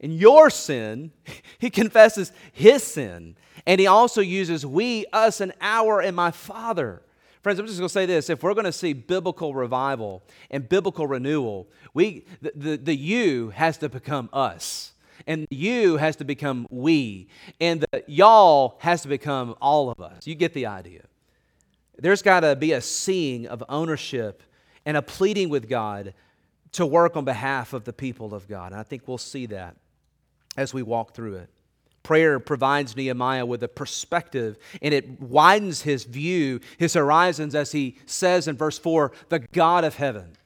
and 0.04 0.12
your 0.12 0.50
sin, 0.50 1.10
he 1.58 1.70
confesses 1.70 2.30
his 2.52 2.84
sin. 2.84 3.36
And 3.66 3.80
he 3.80 3.86
also 3.86 4.20
uses 4.20 4.66
we, 4.66 5.06
us, 5.12 5.40
and 5.40 5.52
our, 5.60 6.00
and 6.00 6.14
my 6.14 6.30
Father. 6.30 7.02
Friends, 7.42 7.58
I'm 7.58 7.66
just 7.66 7.78
going 7.78 7.88
to 7.88 7.92
say 7.92 8.06
this. 8.06 8.28
If 8.28 8.42
we're 8.42 8.52
going 8.52 8.66
to 8.66 8.72
see 8.72 8.92
biblical 8.92 9.54
revival 9.54 10.22
and 10.50 10.68
biblical 10.68 11.06
renewal, 11.06 11.68
we, 11.94 12.26
the, 12.42 12.52
the, 12.54 12.76
the 12.76 12.94
you 12.94 13.50
has 13.50 13.78
to 13.78 13.88
become 13.88 14.28
us. 14.32 14.92
And 15.26 15.46
you 15.50 15.96
has 15.96 16.16
to 16.16 16.24
become 16.24 16.66
we. 16.68 17.28
And 17.58 17.80
the 17.80 18.04
y'all 18.06 18.76
has 18.80 19.02
to 19.02 19.08
become 19.08 19.54
all 19.60 19.90
of 19.90 20.00
us. 20.00 20.26
You 20.26 20.34
get 20.34 20.52
the 20.52 20.66
idea. 20.66 21.02
There's 21.96 22.20
got 22.20 22.40
to 22.40 22.56
be 22.56 22.72
a 22.72 22.82
seeing 22.82 23.46
of 23.46 23.64
ownership 23.70 24.42
and 24.84 24.98
a 24.98 25.02
pleading 25.02 25.48
with 25.48 25.66
God 25.68 26.12
to 26.72 26.84
work 26.84 27.16
on 27.16 27.24
behalf 27.24 27.72
of 27.72 27.84
the 27.84 27.92
people 27.92 28.34
of 28.34 28.48
God. 28.48 28.72
And 28.72 28.80
I 28.80 28.82
think 28.82 29.06
we'll 29.06 29.16
see 29.16 29.46
that 29.46 29.76
as 30.56 30.74
we 30.74 30.82
walk 30.82 31.14
through 31.14 31.36
it. 31.36 31.50
Prayer 32.02 32.38
provides 32.38 32.94
Nehemiah 32.94 33.46
with 33.46 33.62
a 33.62 33.68
perspective 33.68 34.58
and 34.82 34.92
it 34.92 35.20
widens 35.20 35.82
his 35.82 36.04
view, 36.04 36.60
his 36.78 36.94
horizons, 36.94 37.54
as 37.54 37.72
he 37.72 37.98
says 38.04 38.46
in 38.46 38.56
verse 38.56 38.78
4 38.78 39.10
the 39.30 39.40
God 39.40 39.84
of 39.84 39.96
heaven. 39.96 40.36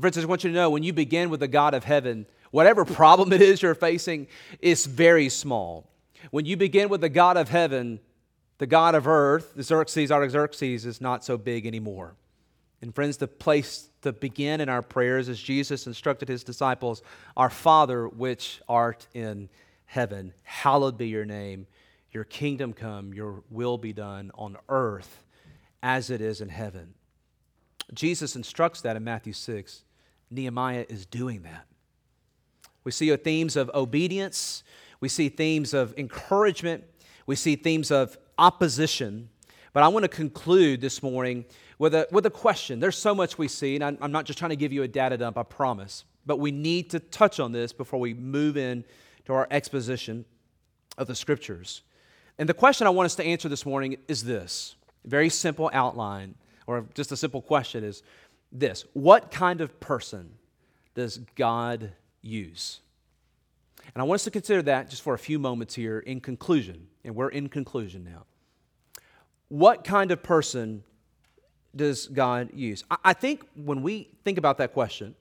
Friends, 0.00 0.16
I 0.16 0.24
want 0.24 0.44
you 0.44 0.50
to 0.50 0.56
know 0.56 0.70
when 0.70 0.82
you 0.82 0.94
begin 0.94 1.28
with 1.28 1.40
the 1.40 1.48
God 1.48 1.74
of 1.74 1.84
heaven, 1.84 2.26
whatever 2.52 2.84
problem 2.84 3.32
it 3.32 3.42
is 3.42 3.60
you're 3.60 3.74
facing 3.74 4.28
is 4.60 4.86
very 4.86 5.28
small. 5.28 5.90
When 6.30 6.46
you 6.46 6.56
begin 6.56 6.88
with 6.88 7.02
the 7.02 7.10
God 7.10 7.36
of 7.36 7.50
heaven, 7.50 8.00
the 8.58 8.66
God 8.66 8.94
of 8.94 9.06
earth, 9.06 9.54
the 9.54 9.62
Xerxes, 9.62 10.10
Artaxerxes, 10.10 10.86
is 10.86 11.00
not 11.00 11.24
so 11.24 11.36
big 11.36 11.66
anymore. 11.66 12.14
And 12.80 12.94
friends, 12.94 13.18
the 13.18 13.28
place 13.28 13.89
to 14.02 14.12
begin 14.12 14.60
in 14.60 14.68
our 14.68 14.82
prayers 14.82 15.28
as 15.28 15.40
Jesus 15.40 15.86
instructed 15.86 16.28
his 16.28 16.44
disciples 16.44 17.02
Our 17.36 17.50
Father, 17.50 18.08
which 18.08 18.60
art 18.68 19.06
in 19.14 19.48
heaven, 19.86 20.32
hallowed 20.42 20.96
be 20.96 21.08
your 21.08 21.24
name. 21.24 21.66
Your 22.12 22.24
kingdom 22.24 22.72
come, 22.72 23.14
your 23.14 23.42
will 23.50 23.78
be 23.78 23.92
done 23.92 24.30
on 24.34 24.56
earth 24.68 25.24
as 25.82 26.10
it 26.10 26.20
is 26.20 26.40
in 26.40 26.48
heaven. 26.48 26.94
Jesus 27.94 28.36
instructs 28.36 28.80
that 28.82 28.96
in 28.96 29.04
Matthew 29.04 29.32
6. 29.32 29.84
Nehemiah 30.30 30.86
is 30.88 31.06
doing 31.06 31.42
that. 31.42 31.66
We 32.84 32.92
see 32.92 33.14
themes 33.16 33.56
of 33.56 33.70
obedience, 33.74 34.62
we 35.00 35.08
see 35.08 35.28
themes 35.28 35.74
of 35.74 35.94
encouragement, 35.98 36.84
we 37.26 37.36
see 37.36 37.56
themes 37.56 37.90
of 37.90 38.16
opposition. 38.38 39.28
But 39.72 39.82
I 39.82 39.88
want 39.88 40.04
to 40.04 40.08
conclude 40.08 40.80
this 40.80 41.02
morning 41.02 41.44
with 41.78 41.94
a, 41.94 42.08
with 42.10 42.26
a 42.26 42.30
question. 42.30 42.80
There's 42.80 42.98
so 42.98 43.14
much 43.14 43.38
we 43.38 43.46
see, 43.46 43.76
and 43.76 43.84
I'm, 43.84 43.98
I'm 44.00 44.12
not 44.12 44.24
just 44.24 44.38
trying 44.38 44.50
to 44.50 44.56
give 44.56 44.72
you 44.72 44.82
a 44.82 44.88
data 44.88 45.16
dump, 45.16 45.38
I 45.38 45.44
promise. 45.44 46.04
But 46.26 46.38
we 46.38 46.50
need 46.50 46.90
to 46.90 47.00
touch 47.00 47.38
on 47.38 47.52
this 47.52 47.72
before 47.72 48.00
we 48.00 48.12
move 48.12 48.56
in 48.56 48.84
to 49.26 49.32
our 49.32 49.46
exposition 49.50 50.24
of 50.98 51.06
the 51.06 51.14
scriptures. 51.14 51.82
And 52.38 52.48
the 52.48 52.54
question 52.54 52.86
I 52.86 52.90
want 52.90 53.06
us 53.06 53.14
to 53.16 53.24
answer 53.24 53.48
this 53.48 53.64
morning 53.64 53.96
is 54.08 54.24
this 54.24 54.74
very 55.04 55.28
simple 55.28 55.70
outline, 55.72 56.34
or 56.66 56.84
just 56.94 57.12
a 57.12 57.16
simple 57.16 57.40
question 57.40 57.84
is 57.84 58.02
this 58.52 58.84
What 58.92 59.30
kind 59.30 59.60
of 59.60 59.78
person 59.78 60.34
does 60.94 61.18
God 61.36 61.92
use? 62.22 62.80
And 63.94 64.02
I 64.02 64.04
want 64.04 64.16
us 64.16 64.24
to 64.24 64.30
consider 64.30 64.62
that 64.62 64.90
just 64.90 65.02
for 65.02 65.14
a 65.14 65.18
few 65.18 65.38
moments 65.38 65.74
here 65.74 66.00
in 66.00 66.20
conclusion. 66.20 66.88
And 67.04 67.14
we're 67.14 67.30
in 67.30 67.48
conclusion 67.48 68.04
now. 68.04 68.26
What 69.50 69.82
kind 69.82 70.12
of 70.12 70.22
person 70.22 70.84
does 71.74 72.06
God 72.06 72.50
use? 72.54 72.84
I 73.04 73.12
think 73.12 73.44
when 73.56 73.82
we 73.82 74.08
think 74.24 74.38
about 74.38 74.58
that 74.58 74.72
question, 74.72 75.16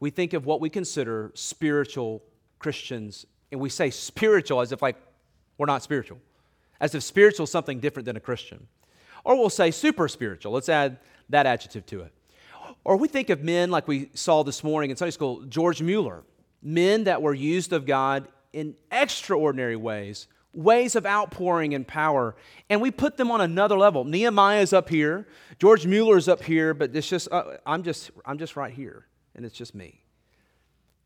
we 0.00 0.08
think 0.08 0.32
of 0.32 0.46
what 0.46 0.62
we 0.62 0.70
consider 0.70 1.30
spiritual 1.34 2.22
Christians, 2.58 3.26
and 3.52 3.60
we 3.60 3.68
say 3.68 3.90
spiritual 3.90 4.62
as 4.62 4.72
if 4.72 4.80
like 4.80 4.96
we're 5.58 5.66
not 5.66 5.82
spiritual, 5.82 6.18
as 6.80 6.94
if 6.94 7.02
spiritual 7.02 7.44
is 7.44 7.50
something 7.50 7.80
different 7.80 8.06
than 8.06 8.16
a 8.16 8.20
Christian. 8.20 8.66
Or 9.24 9.36
we'll 9.36 9.50
say 9.50 9.70
super 9.70 10.08
spiritual. 10.08 10.52
Let's 10.52 10.70
add 10.70 10.96
that 11.28 11.44
adjective 11.44 11.84
to 11.86 12.00
it. 12.00 12.14
Or 12.82 12.96
we 12.96 13.08
think 13.08 13.28
of 13.28 13.42
men 13.42 13.70
like 13.70 13.86
we 13.86 14.08
saw 14.14 14.42
this 14.42 14.64
morning 14.64 14.90
in 14.90 14.96
Sunday 14.96 15.10
school, 15.10 15.42
George 15.42 15.82
Mueller, 15.82 16.22
men 16.62 17.04
that 17.04 17.20
were 17.20 17.34
used 17.34 17.74
of 17.74 17.84
God 17.84 18.26
in 18.54 18.74
extraordinary 18.90 19.76
ways, 19.76 20.28
ways 20.52 20.96
of 20.96 21.06
outpouring 21.06 21.74
and 21.74 21.86
power, 21.86 22.34
and 22.68 22.80
we 22.80 22.90
put 22.90 23.16
them 23.16 23.30
on 23.30 23.40
another 23.40 23.78
level. 23.78 24.04
Nehemiah 24.04 24.60
is 24.60 24.72
up 24.72 24.88
here, 24.88 25.26
George 25.58 25.86
Mueller 25.86 26.16
is 26.16 26.28
up 26.28 26.42
here, 26.42 26.74
but 26.74 26.94
it's 26.94 27.08
just 27.08 27.28
uh, 27.30 27.56
I'm 27.66 27.82
just 27.82 28.10
I'm 28.24 28.38
just 28.38 28.56
right 28.56 28.72
here, 28.72 29.06
and 29.34 29.44
it's 29.44 29.56
just 29.56 29.74
me. 29.74 30.00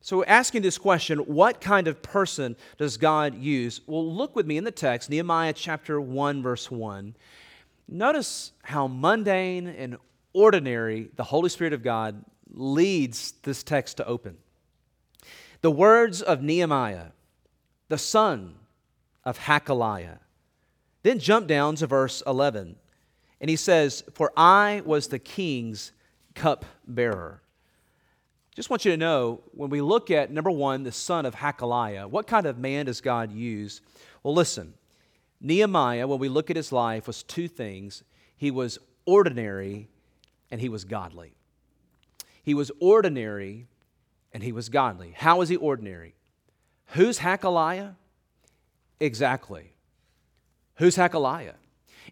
So, 0.00 0.22
asking 0.24 0.60
this 0.60 0.76
question, 0.76 1.18
what 1.20 1.62
kind 1.62 1.88
of 1.88 2.02
person 2.02 2.56
does 2.76 2.98
God 2.98 3.34
use? 3.36 3.80
Well, 3.86 4.06
look 4.14 4.36
with 4.36 4.46
me 4.46 4.58
in 4.58 4.64
the 4.64 4.70
text, 4.70 5.08
Nehemiah 5.08 5.54
chapter 5.54 5.98
1, 5.98 6.42
verse 6.42 6.70
1. 6.70 7.16
Notice 7.88 8.52
how 8.62 8.86
mundane 8.86 9.66
and 9.66 9.96
ordinary 10.34 11.10
the 11.16 11.24
Holy 11.24 11.48
Spirit 11.48 11.72
of 11.72 11.82
God 11.82 12.22
leads 12.50 13.32
this 13.44 13.62
text 13.62 13.96
to 13.96 14.06
open. 14.06 14.36
The 15.62 15.70
words 15.70 16.20
of 16.20 16.42
Nehemiah, 16.42 17.06
the 17.88 17.96
son 17.96 18.56
of 19.24 19.38
Hachaliah. 19.38 20.18
Then 21.02 21.18
jump 21.18 21.46
down 21.46 21.76
to 21.76 21.86
verse 21.86 22.22
11, 22.26 22.76
and 23.40 23.50
he 23.50 23.56
says, 23.56 24.04
For 24.14 24.32
I 24.36 24.82
was 24.84 25.08
the 25.08 25.18
king's 25.18 25.92
cupbearer. 26.34 27.42
Just 28.54 28.70
want 28.70 28.84
you 28.84 28.92
to 28.92 28.96
know 28.96 29.40
when 29.52 29.68
we 29.68 29.80
look 29.80 30.10
at 30.10 30.30
number 30.30 30.50
one, 30.50 30.84
the 30.84 30.92
son 30.92 31.26
of 31.26 31.34
Hachaliah, 31.34 32.08
what 32.08 32.26
kind 32.26 32.46
of 32.46 32.56
man 32.56 32.86
does 32.86 33.00
God 33.00 33.32
use? 33.32 33.80
Well, 34.22 34.34
listen, 34.34 34.74
Nehemiah, 35.40 36.06
when 36.06 36.20
we 36.20 36.28
look 36.28 36.50
at 36.50 36.56
his 36.56 36.70
life, 36.70 37.06
was 37.06 37.22
two 37.22 37.48
things. 37.48 38.04
He 38.36 38.50
was 38.50 38.78
ordinary 39.04 39.88
and 40.50 40.60
he 40.60 40.68
was 40.68 40.84
godly. 40.84 41.34
He 42.42 42.54
was 42.54 42.70
ordinary 42.78 43.66
and 44.32 44.42
he 44.42 44.52
was 44.52 44.68
godly. 44.68 45.14
How 45.16 45.38
was 45.38 45.48
he 45.48 45.56
ordinary? 45.56 46.14
Who's 46.88 47.18
Hachaliah? 47.18 47.96
Exactly. 49.04 49.70
Who's 50.76 50.96
Hachaliah? 50.96 51.54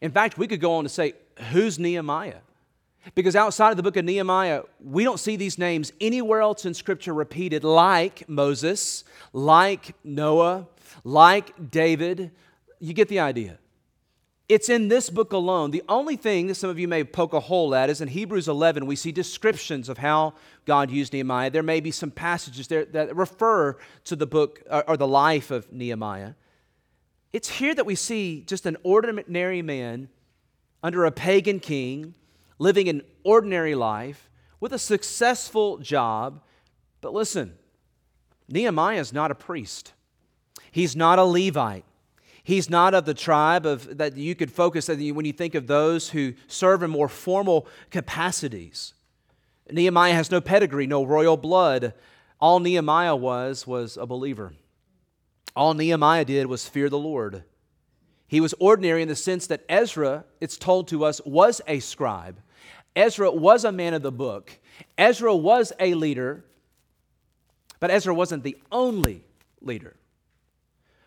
In 0.02 0.10
fact, 0.10 0.36
we 0.36 0.46
could 0.46 0.60
go 0.60 0.74
on 0.74 0.84
to 0.84 0.90
say, 0.90 1.14
who's 1.50 1.78
Nehemiah? 1.78 2.40
Because 3.14 3.34
outside 3.34 3.70
of 3.70 3.78
the 3.78 3.82
book 3.82 3.96
of 3.96 4.04
Nehemiah, 4.04 4.62
we 4.78 5.02
don't 5.02 5.18
see 5.18 5.36
these 5.36 5.58
names 5.58 5.92
anywhere 6.02 6.42
else 6.42 6.66
in 6.66 6.74
Scripture 6.74 7.14
repeated 7.14 7.64
like 7.64 8.28
Moses, 8.28 9.04
like 9.32 9.94
Noah, 10.04 10.68
like 11.02 11.70
David. 11.70 12.30
You 12.78 12.92
get 12.92 13.08
the 13.08 13.20
idea. 13.20 13.58
It's 14.48 14.68
in 14.68 14.88
this 14.88 15.08
book 15.08 15.32
alone. 15.32 15.70
The 15.70 15.82
only 15.88 16.16
thing 16.16 16.48
that 16.48 16.56
some 16.56 16.68
of 16.68 16.78
you 16.78 16.86
may 16.86 17.04
poke 17.04 17.32
a 17.32 17.40
hole 17.40 17.74
at 17.74 17.88
is 17.88 18.02
in 18.02 18.08
Hebrews 18.08 18.48
11, 18.48 18.84
we 18.84 18.96
see 18.96 19.10
descriptions 19.10 19.88
of 19.88 19.96
how 19.96 20.34
God 20.66 20.90
used 20.90 21.14
Nehemiah. 21.14 21.50
There 21.50 21.62
may 21.62 21.80
be 21.80 21.90
some 21.90 22.10
passages 22.10 22.68
there 22.68 22.84
that 22.84 23.16
refer 23.16 23.78
to 24.04 24.14
the 24.14 24.26
book 24.26 24.62
uh, 24.68 24.82
or 24.86 24.98
the 24.98 25.08
life 25.08 25.50
of 25.50 25.72
Nehemiah. 25.72 26.34
It's 27.32 27.48
here 27.48 27.74
that 27.74 27.86
we 27.86 27.94
see 27.94 28.42
just 28.46 28.66
an 28.66 28.76
ordinary 28.82 29.62
man 29.62 30.08
under 30.82 31.04
a 31.04 31.10
pagan 31.10 31.60
king 31.60 32.14
living 32.58 32.88
an 32.88 33.02
ordinary 33.24 33.74
life 33.74 34.30
with 34.60 34.72
a 34.72 34.78
successful 34.78 35.78
job. 35.78 36.40
But 37.00 37.12
listen, 37.12 37.54
Nehemiah 38.48 39.00
is 39.00 39.12
not 39.12 39.30
a 39.30 39.34
priest, 39.34 39.92
he's 40.70 40.94
not 40.94 41.18
a 41.18 41.24
Levite. 41.24 41.84
He's 42.44 42.68
not 42.68 42.92
of 42.92 43.04
the 43.04 43.14
tribe 43.14 43.66
of 43.66 43.98
that 43.98 44.16
you 44.16 44.34
could 44.34 44.50
focus 44.50 44.90
on 44.90 44.98
when 45.14 45.24
you 45.24 45.32
think 45.32 45.54
of 45.54 45.68
those 45.68 46.10
who 46.10 46.34
serve 46.48 46.82
in 46.82 46.90
more 46.90 47.08
formal 47.08 47.68
capacities. 47.90 48.94
Nehemiah 49.70 50.14
has 50.14 50.28
no 50.28 50.40
pedigree, 50.40 50.88
no 50.88 51.04
royal 51.04 51.36
blood. 51.36 51.94
All 52.40 52.58
Nehemiah 52.58 53.14
was 53.14 53.64
was 53.64 53.96
a 53.96 54.06
believer. 54.06 54.54
All 55.54 55.74
Nehemiah 55.74 56.24
did 56.24 56.46
was 56.46 56.68
fear 56.68 56.88
the 56.88 56.98
Lord. 56.98 57.44
He 58.26 58.40
was 58.40 58.54
ordinary 58.58 59.02
in 59.02 59.08
the 59.08 59.16
sense 59.16 59.46
that 59.48 59.64
Ezra, 59.68 60.24
it's 60.40 60.56
told 60.56 60.88
to 60.88 61.04
us, 61.04 61.20
was 61.24 61.60
a 61.66 61.80
scribe. 61.80 62.40
Ezra 62.96 63.30
was 63.30 63.64
a 63.64 63.72
man 63.72 63.94
of 63.94 64.02
the 64.02 64.12
book. 64.12 64.58
Ezra 64.96 65.34
was 65.34 65.72
a 65.78 65.94
leader, 65.94 66.44
but 67.80 67.90
Ezra 67.90 68.14
wasn't 68.14 68.42
the 68.42 68.56
only 68.70 69.24
leader. 69.60 69.96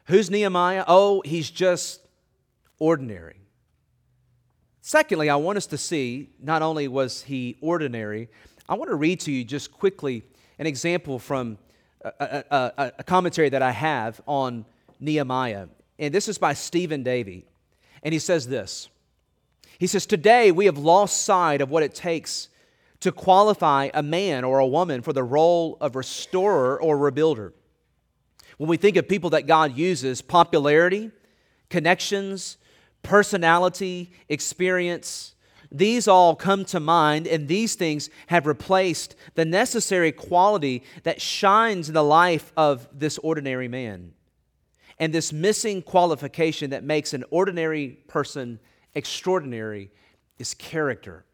Who's 0.05 0.29
Nehemiah? 0.29 0.85
Oh, 0.87 1.21
he's 1.25 1.49
just 1.49 2.01
ordinary. 2.77 3.37
Secondly, 4.81 5.31
I 5.31 5.35
want 5.37 5.57
us 5.57 5.65
to 5.67 5.79
see 5.79 6.29
not 6.39 6.61
only 6.61 6.87
was 6.87 7.23
he 7.23 7.57
ordinary, 7.59 8.29
I 8.69 8.75
want 8.75 8.91
to 8.91 8.95
read 8.95 9.19
to 9.21 9.31
you 9.31 9.43
just 9.43 9.71
quickly 9.71 10.23
an 10.59 10.67
example 10.67 11.17
from 11.17 11.57
a, 12.05 12.43
a, 12.51 12.93
a, 12.99 13.03
commentary 13.03 13.49
that 13.49 13.61
I 13.61 13.71
have 13.71 14.21
on 14.27 14.65
Nehemiah. 14.99 15.67
And 15.97 16.13
this 16.13 16.27
is 16.27 16.37
by 16.37 16.53
Stephen 16.53 17.03
Davey. 17.03 17.45
And 18.03 18.13
he 18.13 18.19
says 18.19 18.47
this 18.47 18.89
He 19.79 19.87
says, 19.87 20.05
Today 20.05 20.51
we 20.51 20.65
have 20.65 20.77
lost 20.77 21.23
sight 21.23 21.61
of 21.61 21.69
what 21.69 21.83
it 21.83 21.95
takes 21.95 22.49
to 23.01 23.11
qualify 23.11 23.89
a 23.93 24.01
man 24.01 24.43
or 24.43 24.59
a 24.59 24.67
woman 24.67 25.01
for 25.01 25.13
the 25.13 25.23
role 25.23 25.77
of 25.81 25.95
restorer 25.95 26.81
or 26.81 26.97
rebuilder. 26.97 27.53
When 28.57 28.69
we 28.69 28.77
think 28.77 28.95
of 28.95 29.07
people 29.07 29.31
that 29.31 29.47
God 29.47 29.77
uses, 29.77 30.21
popularity, 30.21 31.11
connections, 31.69 32.57
personality, 33.03 34.11
experience, 34.29 35.34
these 35.71 36.07
all 36.07 36.35
come 36.35 36.65
to 36.65 36.79
mind, 36.79 37.27
and 37.27 37.47
these 37.47 37.75
things 37.75 38.09
have 38.27 38.45
replaced 38.45 39.15
the 39.35 39.45
necessary 39.45 40.11
quality 40.11 40.83
that 41.03 41.21
shines 41.21 41.87
in 41.87 41.93
the 41.93 42.03
life 42.03 42.51
of 42.55 42.87
this 42.91 43.17
ordinary 43.19 43.67
man. 43.67 44.13
And 44.99 45.13
this 45.13 45.33
missing 45.33 45.81
qualification 45.81 46.69
that 46.69 46.83
makes 46.83 47.13
an 47.13 47.25
ordinary 47.29 47.99
person 48.07 48.59
extraordinary 48.93 49.91
is 50.39 50.53
character. 50.53 51.25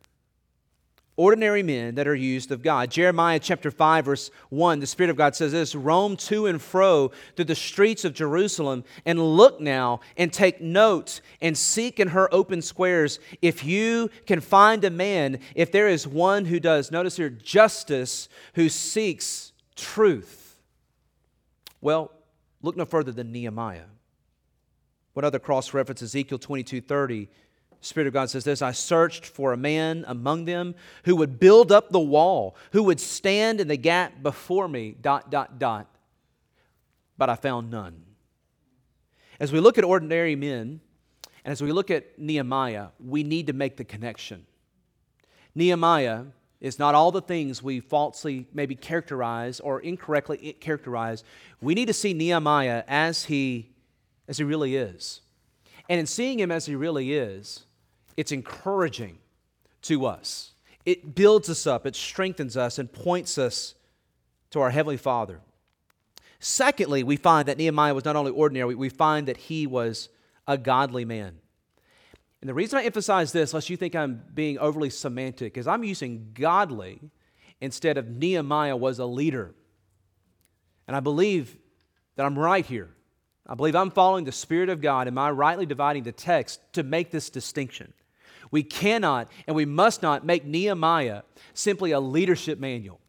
Ordinary 1.16 1.64
men 1.64 1.96
that 1.96 2.08
are 2.08 2.16
used 2.16 2.52
of 2.52 2.62
God. 2.62 2.90
Jeremiah 2.90 3.40
chapter 3.40 3.70
5, 3.70 4.06
verse 4.06 4.32
1, 4.50 4.80
the 4.80 4.88
Spirit 4.88 5.10
of 5.10 5.16
God 5.16 5.36
says 5.36 5.52
this 5.52 5.76
Roam 5.76 6.16
to 6.18 6.48
and 6.48 6.62
fro 6.62 7.12
through 7.36 7.46
the 7.46 7.56
streets 7.56 8.06
of 8.06 8.14
Jerusalem, 8.14 8.84
and 9.06 9.20
look 9.20 9.60
now 9.60 10.00
and 10.18 10.32
take 10.32 10.62
note 10.62 11.22
and 11.42 11.58
seek 11.58 12.00
in 12.00 12.10
her 12.10 12.34
open 12.34 12.62
squares 12.62 13.20
if 13.42 13.64
you 13.64 14.10
can 14.26 14.42
find 14.42 14.84
a 14.84 14.90
man, 14.90 15.40
if 15.56 15.72
there 15.72 15.88
is 15.88 16.08
one 16.08 16.46
who 16.46 16.60
does, 16.60 16.92
notice 16.92 17.18
here, 17.18 17.30
justice, 17.30 18.30
who 18.56 18.70
seeks 18.70 19.52
truth. 19.76 20.60
Well, 21.82 22.12
look 22.62 22.78
no 22.78 22.86
further 22.86 23.12
than 23.12 23.32
Nehemiah. 23.32 23.86
What 25.14 25.26
other 25.26 25.40
cross 25.40 25.74
reference? 25.74 26.02
Ezekiel 26.02 26.40
22 26.40 26.82
30 26.82 27.30
Spirit 27.82 28.08
of 28.08 28.14
God 28.14 28.30
says 28.30 28.44
this 28.44 28.62
I 28.62 28.72
searched 28.72 29.26
for 29.26 29.54
a 29.54 29.58
man 29.58 30.06
among 30.08 30.46
them 30.46 30.76
who 31.04 31.16
would 31.16 31.40
build 31.40 31.72
up 31.72 31.90
the 31.90 32.00
wall, 32.00 32.56
who 32.72 32.84
would 32.84 33.00
stand 33.00 33.60
in 33.60 33.68
the 33.68 33.78
gap 33.78 34.22
before 34.22 34.68
me, 34.68 34.96
dot, 35.02 35.32
dot, 35.32 35.60
dot. 35.60 35.88
But 37.18 37.30
I 37.30 37.36
found 37.36 37.72
none. 37.72 38.04
As 39.40 39.52
we 39.52 39.60
look 39.60 39.80
at 39.80 39.84
ordinary 39.84 40.36
men, 40.36 40.80
and 41.44 41.52
as 41.52 41.62
we 41.62 41.72
look 41.72 41.90
at 41.90 42.20
Nehemiah, 42.20 42.90
we 43.00 43.24
need 43.24 43.48
to 43.48 43.54
make 43.54 43.78
the 43.78 43.84
connection. 43.84 44.46
Nehemiah 45.56 46.26
is 46.60 46.78
not 46.78 46.94
all 46.94 47.12
the 47.12 47.22
things 47.22 47.64
we 47.64 47.80
falsely 47.80 48.46
maybe 48.54 48.76
characterize 48.76 49.60
or 49.60 49.80
incorrectly 49.80 50.56
characterize. 50.60 51.24
We 51.60 51.74
need 51.74 51.88
to 51.88 51.94
see 51.94 52.14
Nehemiah 52.14 52.84
as 52.88 53.26
he, 53.26 53.72
as 54.28 54.38
he 54.38 54.44
really 54.44 54.76
is. 54.76 55.22
And 55.90 56.00
in 56.00 56.06
seeing 56.06 56.40
him 56.40 56.52
as 56.52 56.68
he 56.68 56.76
really 56.76 57.14
is, 57.14 57.66
it's 58.18 58.32
encouraging 58.32 59.20
to 59.84 60.06
us. 60.06 60.52
It 60.86 61.16
builds 61.16 61.50
us 61.50 61.68
up, 61.68 61.86
it 61.86 61.96
strengthens 61.96 62.58
us, 62.58 62.80
and 62.80 62.92
points 62.92 63.38
us 63.38 63.76
to 64.52 64.60
our 64.60 64.70
Heavenly 64.70 64.98
Father. 64.98 65.40
Secondly, 66.40 67.04
we 67.04 67.18
find 67.18 67.48
that 67.48 67.58
Nehemiah 67.58 67.94
was 67.94 68.06
not 68.06 68.16
only 68.16 68.32
ordinary, 68.32 68.74
we 68.74 68.90
find 68.90 69.28
that 69.28 69.38
he 69.38 69.68
was 69.68 70.10
a 70.48 70.58
godly 70.58 71.06
man. 71.06 71.38
And 72.42 72.50
the 72.50 72.54
reason 72.56 72.80
I 72.80 72.84
emphasize 72.84 73.32
this, 73.32 73.54
lest 73.54 73.70
you 73.70 73.78
think 73.78 73.96
I'm 73.96 74.24
being 74.34 74.58
overly 74.58 74.90
semantic, 74.90 75.58
is 75.58 75.68
I'm 75.68 75.84
using 75.84 76.32
godly 76.34 77.00
instead 77.62 77.98
of 77.98 78.10
Nehemiah 78.10 78.76
was 78.76 78.98
a 78.98 79.06
leader. 79.06 79.54
And 80.88 80.98
I 80.98 81.00
believe 81.00 81.56
that 82.16 82.26
I'm 82.26 82.38
right 82.38 82.66
here. 82.66 82.90
I 83.46 83.54
believe 83.54 83.76
I'm 83.76 83.92
following 83.92 84.26
the 84.26 84.32
Spirit 84.32 84.70
of 84.70 84.82
God. 84.82 85.08
Am 85.08 85.18
I 85.20 85.30
rightly 85.30 85.68
dividing 85.68 86.04
the 86.04 86.12
text 86.12 86.60
to 86.74 86.82
make 86.82 87.12
this 87.12 87.30
distinction? 87.30 87.94
We 88.52 88.64
cannot 88.64 89.32
and 89.48 89.56
we 89.56 89.66
must 89.66 90.02
not 90.02 90.26
make 90.26 90.46
Nehemiah 90.46 91.24
simply 91.54 91.92
a 91.92 92.00
leadership 92.00 92.60
manual, 92.60 93.00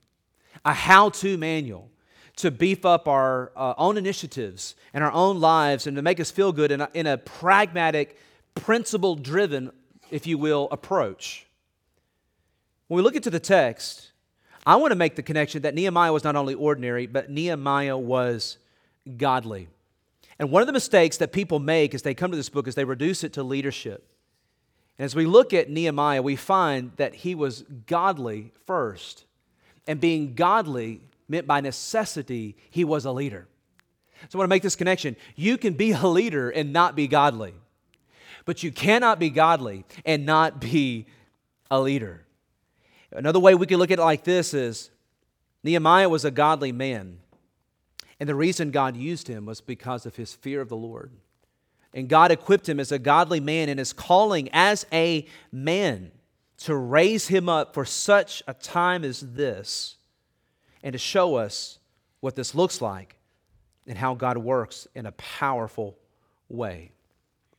a 0.64 0.72
how 0.72 1.10
to 1.10 1.36
manual 1.36 1.90
to 2.36 2.50
beef 2.50 2.84
up 2.84 3.08
our 3.08 3.52
uh, 3.56 3.74
own 3.76 3.98
initiatives 3.98 4.74
and 4.94 5.04
our 5.04 5.12
own 5.12 5.40
lives 5.40 5.86
and 5.86 5.96
to 5.96 6.02
make 6.02 6.18
us 6.18 6.30
feel 6.30 6.52
good 6.52 6.70
in 6.72 6.80
a, 6.80 6.88
in 6.94 7.06
a 7.06 7.18
pragmatic, 7.18 8.18
principle 8.54 9.16
driven, 9.16 9.70
if 10.10 10.26
you 10.26 10.38
will, 10.38 10.68
approach. 10.70 11.46
When 12.88 12.96
we 12.96 13.02
look 13.02 13.16
into 13.16 13.30
the 13.30 13.40
text, 13.40 14.12
I 14.64 14.76
want 14.76 14.92
to 14.92 14.96
make 14.96 15.16
the 15.16 15.22
connection 15.22 15.62
that 15.62 15.74
Nehemiah 15.74 16.12
was 16.12 16.24
not 16.24 16.36
only 16.36 16.54
ordinary, 16.54 17.06
but 17.06 17.30
Nehemiah 17.30 17.98
was 17.98 18.58
godly. 19.16 19.68
And 20.38 20.50
one 20.50 20.62
of 20.62 20.66
the 20.66 20.72
mistakes 20.72 21.18
that 21.18 21.32
people 21.32 21.58
make 21.58 21.94
as 21.94 22.02
they 22.02 22.14
come 22.14 22.30
to 22.30 22.36
this 22.36 22.48
book 22.48 22.66
is 22.66 22.74
they 22.74 22.84
reduce 22.84 23.24
it 23.24 23.34
to 23.34 23.42
leadership. 23.42 24.06
And 24.98 25.04
as 25.04 25.14
we 25.14 25.26
look 25.26 25.52
at 25.52 25.70
Nehemiah, 25.70 26.22
we 26.22 26.36
find 26.36 26.92
that 26.96 27.14
he 27.14 27.34
was 27.34 27.62
godly 27.86 28.52
first. 28.66 29.24
And 29.86 30.00
being 30.00 30.34
godly 30.34 31.00
meant 31.28 31.46
by 31.46 31.60
necessity, 31.60 32.56
he 32.70 32.84
was 32.84 33.04
a 33.04 33.12
leader. 33.12 33.48
So 34.28 34.38
I 34.38 34.38
want 34.38 34.48
to 34.48 34.54
make 34.54 34.62
this 34.62 34.76
connection. 34.76 35.16
You 35.34 35.58
can 35.58 35.74
be 35.74 35.92
a 35.92 36.06
leader 36.06 36.50
and 36.50 36.72
not 36.72 36.94
be 36.94 37.08
godly, 37.08 37.54
but 38.44 38.62
you 38.62 38.70
cannot 38.70 39.18
be 39.18 39.30
godly 39.30 39.84
and 40.04 40.24
not 40.24 40.60
be 40.60 41.06
a 41.70 41.80
leader. 41.80 42.24
Another 43.10 43.40
way 43.40 43.54
we 43.54 43.66
can 43.66 43.78
look 43.78 43.90
at 43.90 43.98
it 43.98 44.02
like 44.02 44.24
this 44.24 44.54
is 44.54 44.90
Nehemiah 45.64 46.08
was 46.08 46.24
a 46.24 46.30
godly 46.30 46.72
man. 46.72 47.18
And 48.20 48.28
the 48.28 48.34
reason 48.34 48.70
God 48.70 48.96
used 48.96 49.26
him 49.26 49.46
was 49.46 49.60
because 49.60 50.06
of 50.06 50.16
his 50.16 50.32
fear 50.32 50.60
of 50.60 50.68
the 50.68 50.76
Lord. 50.76 51.10
And 51.94 52.08
God 52.08 52.30
equipped 52.30 52.68
him 52.68 52.80
as 52.80 52.90
a 52.90 52.98
godly 52.98 53.40
man 53.40 53.68
in 53.68 53.78
his 53.78 53.92
calling 53.92 54.48
as 54.52 54.86
a 54.92 55.26
man 55.50 56.10
to 56.58 56.76
raise 56.76 57.28
him 57.28 57.48
up 57.48 57.74
for 57.74 57.84
such 57.84 58.42
a 58.46 58.54
time 58.54 59.04
as 59.04 59.20
this 59.20 59.96
and 60.82 60.92
to 60.92 60.98
show 60.98 61.36
us 61.36 61.78
what 62.20 62.36
this 62.36 62.54
looks 62.54 62.80
like 62.80 63.18
and 63.86 63.98
how 63.98 64.14
God 64.14 64.38
works 64.38 64.86
in 64.94 65.06
a 65.06 65.12
powerful 65.12 65.98
way. 66.48 66.92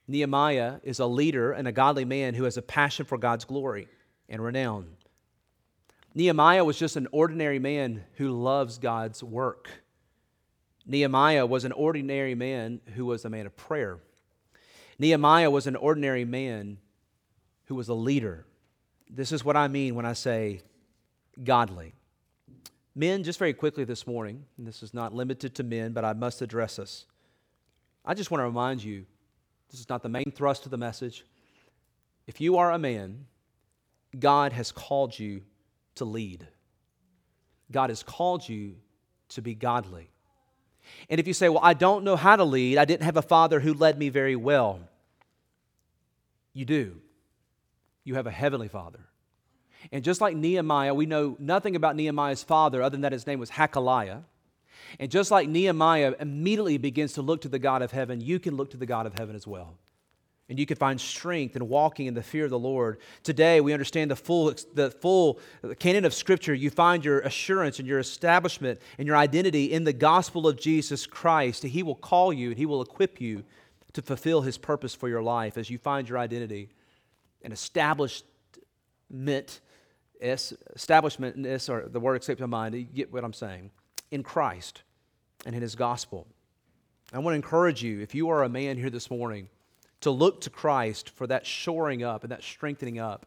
Nehemiah 0.08 0.80
is 0.84 1.00
a 1.00 1.06
leader 1.06 1.52
and 1.52 1.68
a 1.68 1.72
godly 1.72 2.06
man 2.06 2.34
who 2.34 2.46
has 2.46 2.58
a 2.58 2.62
passion 2.62 3.06
for 3.06 3.18
God's 3.18 3.46
glory 3.46 3.88
and 4.30 4.44
renown. 4.44 4.88
Nehemiah 6.16 6.64
was 6.64 6.78
just 6.78 6.96
an 6.96 7.08
ordinary 7.12 7.60
man 7.60 8.04
who 8.16 8.32
loves 8.32 8.78
God's 8.78 9.24
work. 9.24 9.70
Nehemiah 10.86 11.46
was 11.46 11.66
an 11.66 11.72
ordinary 11.72 12.36
man 12.36 12.82
who 12.96 13.06
was 13.06 13.26
a 13.26 13.30
man 13.30 13.46
of 13.46 13.56
prayer. 13.56 14.00
Nehemiah 15.00 15.50
was 15.50 15.68
an 15.68 15.76
ordinary 15.76 16.26
man 16.26 16.78
who 17.66 17.76
was 17.76 17.90
a 17.90 17.94
leader. 17.94 18.46
This 19.10 19.32
is 19.32 19.44
what 19.44 19.58
I 19.58 19.68
mean 19.68 19.96
when 19.96 20.06
I 20.06 20.14
say 20.14 20.62
godly. 21.44 21.94
Men, 22.96 23.24
just 23.24 23.40
very 23.40 23.54
quickly 23.54 23.86
this 23.86 24.06
morning, 24.06 24.46
and 24.58 24.68
this 24.68 24.84
is 24.84 24.94
not 24.94 25.14
limited 25.14 25.56
to 25.56 25.64
men, 25.64 25.94
but 25.94 26.06
I 26.06 26.14
must 26.14 26.42
address 26.42 26.76
this. 26.76 27.06
I 28.06 28.14
just 28.14 28.30
want 28.30 28.42
to 28.42 28.46
remind 28.46 28.84
you 28.84 29.06
this 29.72 29.80
is 29.80 29.90
not 29.90 30.04
the 30.04 30.10
main 30.10 30.32
thrust 30.36 30.66
of 30.66 30.72
the 30.72 30.78
message. 30.78 31.26
If 32.28 32.40
you 32.40 32.58
are 32.58 32.72
a 32.72 32.78
man, 32.78 33.26
God 34.20 34.54
has 34.54 34.72
called 34.72 35.18
you 35.18 35.42
to 35.96 36.06
lead. 36.06 36.48
God 37.72 37.90
has 37.90 38.04
called 38.04 38.48
you 38.48 38.76
to 39.30 39.42
be 39.42 39.56
godly. 39.56 40.13
And 41.10 41.20
if 41.20 41.28
you 41.28 41.34
say, 41.34 41.50
Well, 41.50 41.64
I 41.64 41.74
don't 41.74 42.04
know 42.04 42.16
how 42.16 42.36
to 42.36 42.44
lead, 42.44 42.78
I 42.78 42.86
didn't 42.86 43.04
have 43.04 43.18
a 43.18 43.22
father 43.22 43.60
who 43.60 43.74
led 43.74 43.98
me 43.98 44.10
very 44.10 44.36
well, 44.36 44.80
you 46.54 46.66
do. 46.66 46.98
You 48.04 48.16
have 48.16 48.28
a 48.28 48.32
heavenly 48.32 48.68
father. 48.68 49.00
And 49.92 50.04
just 50.04 50.22
like 50.22 50.36
Nehemiah, 50.36 50.94
we 50.94 51.06
know 51.06 51.36
nothing 51.40 51.76
about 51.76 51.96
Nehemiah's 51.96 52.44
father 52.44 52.82
other 52.82 52.92
than 52.92 53.02
that 53.02 53.12
his 53.12 53.28
name 53.28 53.40
was 53.40 53.52
Hachaliah. 53.52 54.24
And 55.00 55.10
just 55.10 55.32
like 55.32 55.48
Nehemiah 55.50 56.14
immediately 56.20 56.78
begins 56.78 57.14
to 57.14 57.22
look 57.22 57.42
to 57.42 57.50
the 57.50 57.60
God 57.60 57.82
of 57.82 57.92
heaven, 57.92 58.22
you 58.22 58.40
can 58.40 58.56
look 58.56 58.72
to 58.72 58.78
the 58.78 58.86
God 58.86 59.06
of 59.06 59.18
heaven 59.18 59.36
as 59.36 59.48
well 59.48 59.78
and 60.50 60.60
you 60.60 60.66
can 60.66 60.76
find 60.78 61.00
strength 61.00 61.56
in 61.56 61.68
walking 61.70 62.06
in 62.06 62.14
the 62.14 62.22
fear 62.22 62.44
of 62.44 62.50
the 62.50 62.60
Lord. 62.60 63.00
Today, 63.24 63.62
we 63.62 63.72
understand 63.72 64.12
the 64.12 64.16
full, 64.16 64.54
the 64.74 64.92
full 64.92 65.40
canon 65.80 66.06
of 66.06 66.14
Scripture. 66.14 66.54
You 66.54 66.70
find 66.70 67.04
your 67.04 67.22
assurance 67.22 67.80
and 67.80 67.88
your 67.88 68.00
establishment 68.00 68.82
and 68.98 69.08
your 69.08 69.16
identity 69.16 69.72
in 69.72 69.86
the 69.86 69.94
gospel 69.94 70.48
of 70.48 70.60
Jesus 70.60 71.06
Christ. 71.06 71.64
He 71.64 71.82
will 71.82 71.96
call 71.96 72.34
you 72.34 72.50
and 72.50 72.58
He 72.58 72.66
will 72.66 72.82
equip 72.82 73.22
you 73.22 73.44
to 73.94 74.02
fulfill 74.02 74.42
His 74.42 74.58
purpose 74.58 74.94
for 74.94 75.08
your 75.08 75.24
life 75.24 75.58
as 75.58 75.70
you 75.70 75.78
find 75.78 76.10
your 76.10 76.18
identity 76.18 76.70
and 77.42 77.54
establishment. 77.54 78.26
Establishment, 80.22 81.70
or 81.70 81.90
the 81.90 82.00
word 82.00 82.22
escapes 82.22 82.40
my 82.40 82.46
mind, 82.46 82.76
you 82.76 82.84
get 82.84 83.12
what 83.12 83.26
I'm 83.26 83.34
saying, 83.34 83.72
in 84.12 84.24
Christ 84.24 84.84
and 85.46 85.54
in 85.54 85.62
His 85.62 85.76
gospel. 85.76 86.28
I 87.12 87.20
want 87.20 87.34
to 87.34 87.36
encourage 87.36 87.84
you, 87.84 88.00
if 88.00 88.16
you 88.16 88.30
are 88.30 88.44
a 88.44 88.50
man 88.50 88.78
here 88.78 88.90
this 88.90 89.12
morning 89.12 89.50
to 90.04 90.12
look 90.12 90.42
to 90.42 90.50
Christ 90.50 91.10
for 91.10 91.28
that 91.28 91.46
shoring 91.46 92.04
up 92.04 92.24
and 92.24 92.32
that 92.32 92.44
strengthening 92.44 93.00
up, 93.00 93.26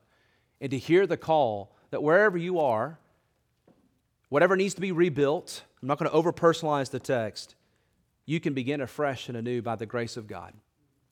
and 0.61 0.71
to 0.71 0.79
hear 0.79 1.07
the 1.07 1.17
call 1.17 1.75
that 1.91 2.03
wherever 2.03 2.39
you 2.39 2.61
are, 2.61 2.99
whatever 4.29 4.57
needs 4.57 4.75
to 4.75 4.81
be 4.81 4.93
rebuilt, 4.93 5.63
I'm 5.83 5.89
not 5.89 5.99
going 5.99 6.11
to 6.11 6.17
over 6.17 6.33
personalize 6.33 6.91
the 6.91 6.99
text, 6.99 7.55
you 8.25 8.41
can 8.41 8.55
begin 8.55 8.81
afresh 8.81 9.29
and 9.29 9.37
anew 9.37 9.63
by 9.63 9.77
the 9.77 9.87
grace 9.87 10.17
of 10.17 10.27
God 10.27 10.55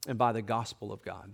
and 0.07 0.19
by 0.19 0.33
the 0.33 0.43
gospel 0.43 0.93
of 0.93 1.03
God. 1.03 1.31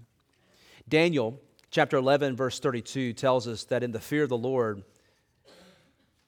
Daniel 0.88 1.40
chapter 1.70 1.96
11, 1.96 2.36
verse 2.36 2.58
32 2.58 3.12
tells 3.12 3.46
us 3.46 3.64
that 3.64 3.82
in 3.82 3.92
the 3.92 4.00
fear 4.00 4.24
of 4.24 4.28
the 4.28 4.36
Lord, 4.36 4.82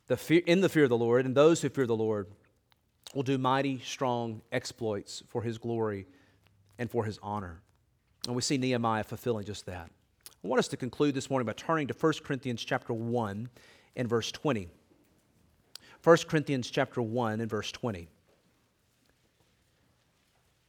the 0.06 0.16
fear, 0.16 0.42
in 0.46 0.60
the 0.60 0.68
fear 0.68 0.84
of 0.84 0.90
the 0.90 0.96
Lord, 0.96 1.26
and 1.26 1.34
those 1.34 1.60
who 1.60 1.68
fear 1.68 1.86
the 1.86 1.96
Lord 1.96 2.28
will 3.14 3.22
do 3.22 3.38
mighty, 3.38 3.80
strong 3.80 4.42
exploits 4.50 5.22
for 5.28 5.42
his 5.42 5.58
glory 5.58 6.06
and 6.78 6.90
for 6.90 7.04
his 7.04 7.18
honor. 7.22 7.60
And 8.26 8.36
we 8.36 8.42
see 8.42 8.56
Nehemiah 8.56 9.04
fulfilling 9.04 9.44
just 9.44 9.66
that. 9.66 9.90
I 10.44 10.48
want 10.48 10.58
us 10.58 10.68
to 10.68 10.76
conclude 10.76 11.14
this 11.14 11.30
morning 11.30 11.46
by 11.46 11.52
turning 11.54 11.88
to 11.88 11.94
1 11.94 12.12
Corinthians 12.24 12.64
chapter 12.64 12.92
1 12.92 13.48
and 13.96 14.08
verse 14.08 14.30
20. 14.32 14.68
1 16.02 16.16
Corinthians 16.28 16.70
chapter 16.70 17.00
1 17.00 17.40
and 17.40 17.50
verse 17.50 17.70
20. 17.72 18.08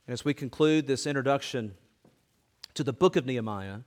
And 0.08 0.14
as 0.14 0.26
we 0.26 0.34
conclude 0.34 0.86
this 0.86 1.08
introduction 1.08 1.76
to 2.74 2.84
the 2.84 2.93
book 2.93 3.16
of 3.16 3.26
Nehemiah, 3.26 3.80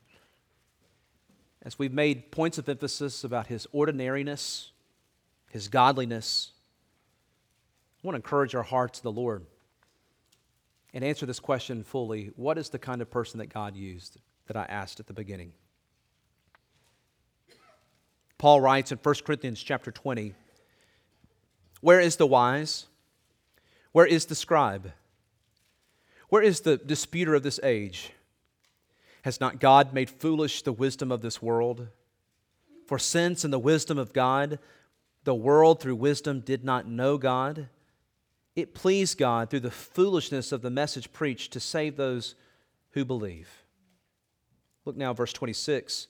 as 1.62 1.78
we've 1.78 1.92
made 1.92 2.30
points 2.30 2.58
of 2.58 2.68
emphasis 2.68 3.24
about 3.24 3.48
his 3.48 3.66
ordinariness, 3.72 4.70
his 5.50 5.68
godliness, 5.68 6.52
I 8.02 8.06
want 8.06 8.14
to 8.14 8.18
encourage 8.18 8.54
our 8.54 8.62
hearts 8.62 8.98
to 8.98 9.02
the 9.02 9.12
Lord 9.12 9.44
and 10.94 11.04
answer 11.04 11.26
this 11.26 11.40
question 11.40 11.82
fully. 11.82 12.30
What 12.36 12.58
is 12.58 12.70
the 12.70 12.78
kind 12.78 13.02
of 13.02 13.10
person 13.10 13.38
that 13.38 13.52
God 13.52 13.76
used 13.76 14.18
that 14.46 14.56
I 14.56 14.64
asked 14.64 15.00
at 15.00 15.06
the 15.06 15.12
beginning? 15.12 15.52
Paul 18.38 18.60
writes 18.60 18.92
in 18.92 18.98
1 18.98 19.14
Corinthians 19.24 19.62
chapter 19.62 19.90
20, 19.90 20.34
Where 21.80 22.00
is 22.00 22.16
the 22.16 22.26
wise? 22.26 22.86
Where 23.92 24.06
is 24.06 24.26
the 24.26 24.34
scribe? 24.34 24.92
Where 26.28 26.42
is 26.42 26.60
the 26.60 26.76
disputer 26.76 27.34
of 27.34 27.42
this 27.42 27.60
age? 27.62 28.12
Has 29.22 29.40
not 29.40 29.58
God 29.58 29.92
made 29.92 30.10
foolish 30.10 30.62
the 30.62 30.72
wisdom 30.72 31.10
of 31.10 31.22
this 31.22 31.40
world? 31.40 31.88
For 32.86 32.98
since 32.98 33.44
in 33.44 33.50
the 33.50 33.58
wisdom 33.58 33.98
of 33.98 34.12
God, 34.12 34.58
the 35.24 35.34
world 35.34 35.80
through 35.80 35.96
wisdom 35.96 36.40
did 36.40 36.62
not 36.62 36.86
know 36.86 37.18
God, 37.18 37.68
it 38.56 38.74
pleased 38.74 39.18
God 39.18 39.50
through 39.50 39.60
the 39.60 39.70
foolishness 39.70 40.50
of 40.50 40.62
the 40.62 40.70
message 40.70 41.12
preached 41.12 41.52
to 41.52 41.60
save 41.60 41.96
those 41.96 42.34
who 42.92 43.04
believe. 43.04 43.48
Look 44.86 44.96
now, 44.96 45.12
verse 45.12 45.32
26. 45.34 46.08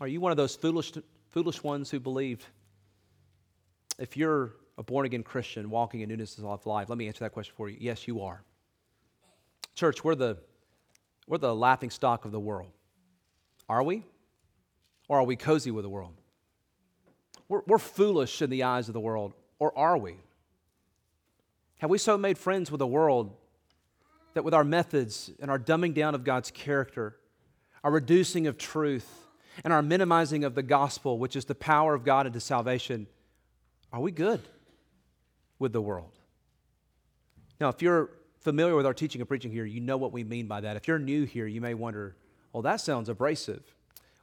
Are 0.00 0.06
you 0.06 0.20
one 0.20 0.30
of 0.30 0.36
those 0.36 0.54
foolish, 0.54 0.92
foolish 1.30 1.62
ones 1.62 1.90
who 1.90 1.98
believed? 1.98 2.44
If 3.98 4.18
you're 4.18 4.52
a 4.76 4.82
born 4.82 5.06
again 5.06 5.22
Christian 5.22 5.70
walking 5.70 6.02
in 6.02 6.10
newness 6.10 6.36
of 6.36 6.66
life, 6.66 6.90
let 6.90 6.98
me 6.98 7.08
answer 7.08 7.24
that 7.24 7.32
question 7.32 7.54
for 7.56 7.70
you. 7.70 7.78
Yes, 7.80 8.06
you 8.06 8.20
are. 8.20 8.42
Church, 9.74 10.04
we're 10.04 10.14
the, 10.14 10.36
we're 11.26 11.38
the 11.38 11.54
laughing 11.54 11.88
stock 11.88 12.26
of 12.26 12.32
the 12.32 12.40
world. 12.40 12.72
Are 13.66 13.82
we? 13.82 14.04
Or 15.08 15.20
are 15.20 15.24
we 15.24 15.36
cozy 15.36 15.70
with 15.70 15.84
the 15.84 15.88
world? 15.88 16.14
We're, 17.48 17.62
we're 17.66 17.78
foolish 17.78 18.42
in 18.42 18.50
the 18.50 18.64
eyes 18.64 18.88
of 18.88 18.94
the 18.94 19.00
world, 19.00 19.32
or 19.58 19.76
are 19.78 19.96
we? 19.96 20.16
Have 21.78 21.90
we 21.90 21.98
so 21.98 22.16
made 22.16 22.38
friends 22.38 22.70
with 22.70 22.78
the 22.78 22.86
world 22.86 23.36
that 24.34 24.44
with 24.44 24.54
our 24.54 24.64
methods 24.64 25.30
and 25.40 25.50
our 25.50 25.58
dumbing 25.58 25.94
down 25.94 26.14
of 26.14 26.24
God's 26.24 26.50
character, 26.50 27.16
our 27.84 27.90
reducing 27.90 28.46
of 28.46 28.58
truth, 28.58 29.26
and 29.64 29.72
our 29.72 29.82
minimizing 29.82 30.44
of 30.44 30.54
the 30.54 30.62
gospel, 30.62 31.18
which 31.18 31.36
is 31.36 31.46
the 31.46 31.54
power 31.54 31.94
of 31.94 32.04
God 32.04 32.26
into 32.26 32.40
salvation, 32.40 33.06
are 33.92 34.00
we 34.00 34.10
good 34.10 34.40
with 35.58 35.72
the 35.72 35.80
world? 35.80 36.12
Now, 37.60 37.70
if 37.70 37.80
you're 37.80 38.10
familiar 38.40 38.76
with 38.76 38.84
our 38.84 38.92
teaching 38.92 39.20
and 39.20 39.28
preaching 39.28 39.50
here, 39.50 39.64
you 39.64 39.80
know 39.80 39.96
what 39.96 40.12
we 40.12 40.24
mean 40.24 40.46
by 40.46 40.60
that. 40.60 40.76
If 40.76 40.86
you're 40.86 40.98
new 40.98 41.24
here, 41.24 41.46
you 41.46 41.60
may 41.60 41.74
wonder, 41.74 42.16
well, 42.52 42.62
that 42.62 42.80
sounds 42.80 43.08
abrasive. 43.08 43.62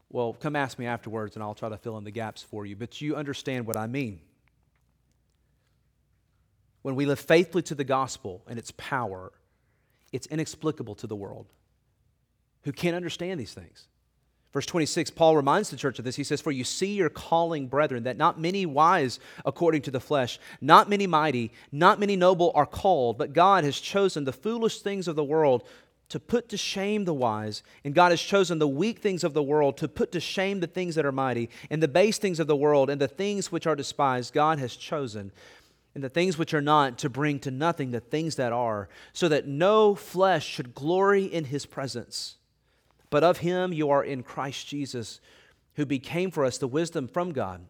Well, 0.09 0.33
come 0.33 0.55
ask 0.55 0.77
me 0.77 0.85
afterwards 0.85 1.35
and 1.35 1.41
I'll 1.41 1.55
try 1.55 1.69
to 1.69 1.77
fill 1.77 1.97
in 1.97 2.03
the 2.03 2.11
gaps 2.11 2.43
for 2.43 2.65
you. 2.65 2.75
But 2.75 3.01
you 3.01 3.15
understand 3.15 3.65
what 3.65 3.77
I 3.77 3.87
mean 3.87 4.19
when 6.83 6.95
we 6.95 7.05
live 7.05 7.19
faithfully 7.19 7.63
to 7.63 7.75
the 7.75 7.83
gospel 7.83 8.43
and 8.47 8.59
its 8.59 8.71
power, 8.77 9.31
it's 10.11 10.27
inexplicable 10.27 10.95
to 10.95 11.07
the 11.07 11.15
world 11.15 11.47
who 12.63 12.71
can't 12.71 12.95
understand 12.95 13.39
these 13.39 13.53
things. 13.53 13.87
Verse 14.53 14.67
26, 14.67 15.09
Paul 15.09 15.35
reminds 15.35 15.71
the 15.71 15.77
church 15.77 15.97
of 15.97 16.05
this. 16.05 16.15
He 16.15 16.23
says, 16.23 16.39
For 16.39 16.51
you 16.51 16.63
see 16.63 16.93
your 16.93 17.09
calling, 17.09 17.65
brethren, 17.67 18.03
that 18.03 18.17
not 18.17 18.39
many 18.39 18.67
wise 18.67 19.19
according 19.45 19.81
to 19.83 19.91
the 19.91 19.99
flesh, 19.99 20.39
not 20.61 20.87
many 20.87 21.07
mighty, 21.07 21.51
not 21.71 21.99
many 21.99 22.15
noble 22.15 22.51
are 22.53 22.67
called, 22.67 23.17
but 23.17 23.33
God 23.33 23.63
has 23.63 23.79
chosen 23.79 24.25
the 24.25 24.31
foolish 24.31 24.81
things 24.81 25.07
of 25.07 25.15
the 25.15 25.23
world 25.23 25.63
to 26.09 26.19
put 26.19 26.49
to 26.49 26.57
shame 26.57 27.05
the 27.05 27.13
wise, 27.13 27.63
and 27.83 27.95
God 27.95 28.11
has 28.11 28.21
chosen 28.21 28.59
the 28.59 28.67
weak 28.67 28.99
things 28.99 29.23
of 29.23 29.33
the 29.33 29.41
world 29.41 29.77
to 29.77 29.87
put 29.87 30.11
to 30.11 30.19
shame 30.19 30.59
the 30.59 30.67
things 30.67 30.93
that 30.93 31.05
are 31.05 31.11
mighty, 31.11 31.49
and 31.71 31.81
the 31.81 31.87
base 31.87 32.19
things 32.19 32.39
of 32.39 32.45
the 32.45 32.55
world, 32.55 32.91
and 32.91 33.01
the 33.01 33.07
things 33.07 33.51
which 33.51 33.65
are 33.65 33.75
despised, 33.75 34.33
God 34.33 34.59
has 34.59 34.75
chosen 34.75 35.31
and 35.95 36.03
the 36.03 36.09
things 36.09 36.37
which 36.37 36.53
are 36.53 36.61
not 36.61 36.97
to 36.99 37.09
bring 37.09 37.39
to 37.39 37.51
nothing 37.51 37.91
the 37.91 37.99
things 37.99 38.35
that 38.35 38.51
are, 38.51 38.89
so 39.13 39.27
that 39.29 39.47
no 39.47 39.93
flesh 39.93 40.45
should 40.45 40.73
glory 40.73 41.25
in 41.25 41.45
his 41.45 41.65
presence. 41.65 42.37
But 43.09 43.23
of 43.23 43.39
him 43.39 43.71
you 43.71 43.89
are 43.91 44.03
in 44.03 44.23
Christ 44.23 44.67
Jesus, 44.67 45.21
who 45.75 45.85
became 45.85 46.31
for 46.31 46.45
us 46.45 46.57
the 46.57 46.67
wisdom 46.67 47.07
from 47.07 47.31
God, 47.31 47.65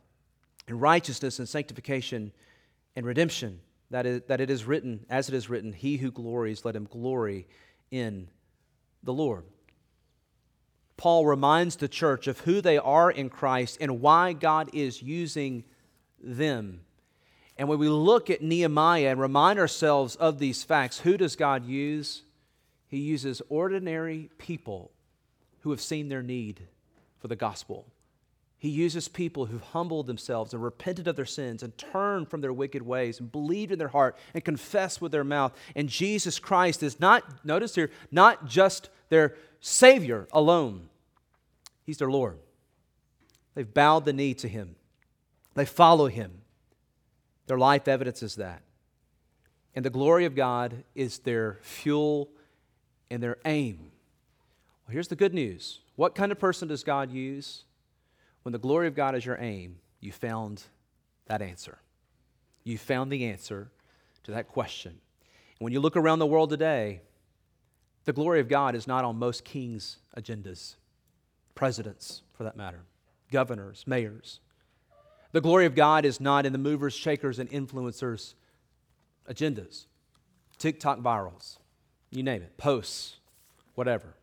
and 0.67 0.81
righteousness 0.81 1.39
and 1.39 1.49
sanctification 1.49 2.31
and 2.95 3.05
redemption. 3.05 3.59
That, 3.89 4.05
is, 4.05 4.21
that 4.27 4.41
it 4.41 4.49
is 4.49 4.65
written, 4.65 5.05
as 5.09 5.27
it 5.29 5.35
is 5.35 5.49
written, 5.49 5.73
He 5.73 5.97
who 5.97 6.09
glories, 6.09 6.65
let 6.65 6.75
him 6.75 6.87
glory 6.89 7.47
in 7.91 8.29
the 9.03 9.13
Lord. 9.13 9.43
Paul 10.97 11.25
reminds 11.25 11.75
the 11.75 11.87
church 11.87 12.27
of 12.27 12.39
who 12.39 12.61
they 12.61 12.77
are 12.77 13.11
in 13.11 13.29
Christ 13.29 13.77
and 13.81 13.99
why 13.99 14.33
God 14.33 14.69
is 14.73 15.01
using 15.03 15.65
them 16.21 16.81
and 17.57 17.67
when 17.67 17.79
we 17.79 17.87
look 17.87 18.29
at 18.29 18.41
Nehemiah 18.41 19.09
and 19.09 19.19
remind 19.19 19.59
ourselves 19.59 20.15
of 20.15 20.39
these 20.39 20.63
facts, 20.63 20.99
who 20.99 21.17
does 21.17 21.35
God 21.35 21.65
use? 21.65 22.23
He 22.87 22.99
uses 22.99 23.41
ordinary 23.49 24.29
people 24.37 24.91
who 25.61 25.71
have 25.71 25.81
seen 25.81 26.09
their 26.09 26.23
need 26.23 26.61
for 27.19 27.27
the 27.27 27.35
gospel. 27.35 27.87
He 28.57 28.69
uses 28.69 29.07
people 29.07 29.45
who've 29.45 29.61
humbled 29.61 30.07
themselves 30.07 30.53
and 30.53 30.63
repented 30.63 31.07
of 31.07 31.15
their 31.15 31.25
sins 31.25 31.63
and 31.63 31.77
turned 31.77 32.29
from 32.29 32.41
their 32.41 32.53
wicked 32.53 32.81
ways 32.81 33.19
and 33.19 33.31
believed 33.31 33.71
in 33.71 33.79
their 33.79 33.89
heart 33.89 34.15
and 34.33 34.43
confessed 34.43 35.01
with 35.01 35.11
their 35.11 35.23
mouth. 35.23 35.53
And 35.75 35.89
Jesus 35.89 36.39
Christ 36.39 36.81
is 36.81 36.99
not, 36.99 37.45
notice 37.45 37.75
here, 37.75 37.91
not 38.09 38.45
just 38.45 38.89
their 39.09 39.35
Savior 39.59 40.27
alone, 40.31 40.89
He's 41.85 41.97
their 41.97 42.09
Lord. 42.09 42.39
They've 43.53 43.73
bowed 43.73 44.05
the 44.05 44.13
knee 44.13 44.33
to 44.35 44.47
Him, 44.47 44.75
they 45.55 45.65
follow 45.65 46.07
Him. 46.07 46.42
Their 47.47 47.57
life 47.57 47.87
evidences 47.87 48.35
that. 48.35 48.61
And 49.75 49.83
the 49.83 49.89
glory 49.89 50.25
of 50.25 50.35
God 50.35 50.83
is 50.95 51.19
their 51.19 51.59
fuel 51.61 52.29
and 53.09 53.21
their 53.21 53.37
aim. 53.45 53.91
Well, 54.85 54.93
here's 54.93 55.07
the 55.07 55.15
good 55.15 55.33
news. 55.33 55.79
What 55.95 56.15
kind 56.15 56.31
of 56.31 56.39
person 56.39 56.67
does 56.67 56.83
God 56.83 57.11
use? 57.11 57.65
When 58.43 58.51
the 58.51 58.59
glory 58.59 58.87
of 58.87 58.95
God 58.95 59.15
is 59.15 59.25
your 59.25 59.37
aim, 59.39 59.77
you 59.99 60.11
found 60.11 60.63
that 61.27 61.41
answer. 61.41 61.79
You 62.63 62.77
found 62.77 63.11
the 63.11 63.25
answer 63.25 63.71
to 64.23 64.31
that 64.31 64.47
question. 64.47 64.91
And 64.91 65.59
when 65.65 65.73
you 65.73 65.79
look 65.79 65.95
around 65.95 66.19
the 66.19 66.25
world 66.25 66.49
today, 66.49 67.01
the 68.05 68.13
glory 68.13 68.39
of 68.39 68.49
God 68.49 68.75
is 68.75 68.87
not 68.87 69.05
on 69.05 69.17
most 69.17 69.45
kings' 69.45 69.97
agendas, 70.17 70.75
presidents, 71.55 72.21
for 72.33 72.43
that 72.43 72.57
matter, 72.57 72.81
governors, 73.31 73.85
mayors. 73.87 74.39
The 75.33 75.41
glory 75.41 75.65
of 75.65 75.75
God 75.75 76.05
is 76.05 76.21
not 76.21 76.45
in 76.45 76.53
the 76.53 76.59
movers, 76.59 76.93
shakers, 76.93 77.39
and 77.39 77.49
influencers' 77.49 78.35
agendas, 79.29 79.85
TikTok 80.59 80.99
virals, 80.99 81.57
you 82.11 82.23
name 82.23 82.43
it, 82.43 82.55
posts, 82.55 83.17
whatever. 83.73 84.13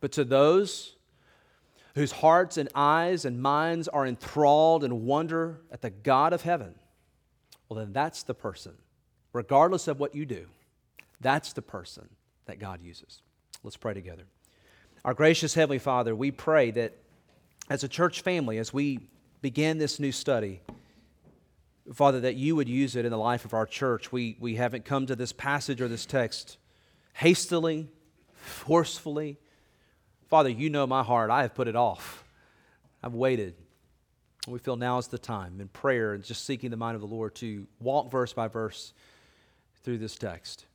But 0.00 0.12
to 0.12 0.24
those 0.24 0.94
whose 1.96 2.12
hearts 2.12 2.56
and 2.56 2.68
eyes 2.76 3.24
and 3.24 3.42
minds 3.42 3.88
are 3.88 4.06
enthralled 4.06 4.84
and 4.84 5.02
wonder 5.02 5.60
at 5.72 5.82
the 5.82 5.90
God 5.90 6.32
of 6.32 6.42
heaven, 6.42 6.76
well, 7.68 7.80
then 7.80 7.92
that's 7.92 8.22
the 8.22 8.34
person, 8.34 8.74
regardless 9.32 9.88
of 9.88 9.98
what 9.98 10.14
you 10.14 10.24
do, 10.24 10.46
that's 11.20 11.52
the 11.52 11.62
person 11.62 12.08
that 12.46 12.60
God 12.60 12.80
uses. 12.80 13.20
Let's 13.64 13.76
pray 13.76 13.94
together. 13.94 14.22
Our 15.04 15.14
gracious 15.14 15.54
Heavenly 15.54 15.80
Father, 15.80 16.14
we 16.14 16.30
pray 16.30 16.70
that 16.70 16.96
as 17.68 17.82
a 17.82 17.88
church 17.88 18.20
family, 18.20 18.58
as 18.58 18.72
we 18.72 19.00
began 19.40 19.78
this 19.78 20.00
new 20.00 20.12
study, 20.12 20.60
Father, 21.92 22.20
that 22.20 22.34
you 22.34 22.56
would 22.56 22.68
use 22.68 22.96
it 22.96 23.04
in 23.04 23.10
the 23.10 23.18
life 23.18 23.44
of 23.44 23.54
our 23.54 23.66
church. 23.66 24.12
We, 24.12 24.36
we 24.40 24.56
haven't 24.56 24.84
come 24.84 25.06
to 25.06 25.16
this 25.16 25.32
passage 25.32 25.80
or 25.80 25.88
this 25.88 26.04
text 26.04 26.58
hastily, 27.14 27.88
forcefully. 28.34 29.38
Father, 30.28 30.50
you 30.50 30.68
know 30.68 30.86
my 30.86 31.02
heart. 31.02 31.30
I 31.30 31.42
have 31.42 31.54
put 31.54 31.68
it 31.68 31.76
off. 31.76 32.24
I've 33.02 33.14
waited. 33.14 33.54
We 34.46 34.58
feel 34.58 34.76
now 34.76 34.98
is 34.98 35.08
the 35.08 35.18
time 35.18 35.60
in 35.60 35.68
prayer 35.68 36.14
and 36.14 36.24
just 36.24 36.44
seeking 36.44 36.70
the 36.70 36.76
mind 36.76 36.94
of 36.94 37.00
the 37.00 37.06
Lord 37.06 37.34
to 37.36 37.66
walk 37.80 38.10
verse 38.10 38.32
by 38.32 38.48
verse 38.48 38.92
through 39.82 39.98
this 39.98 40.16
text. 40.16 40.66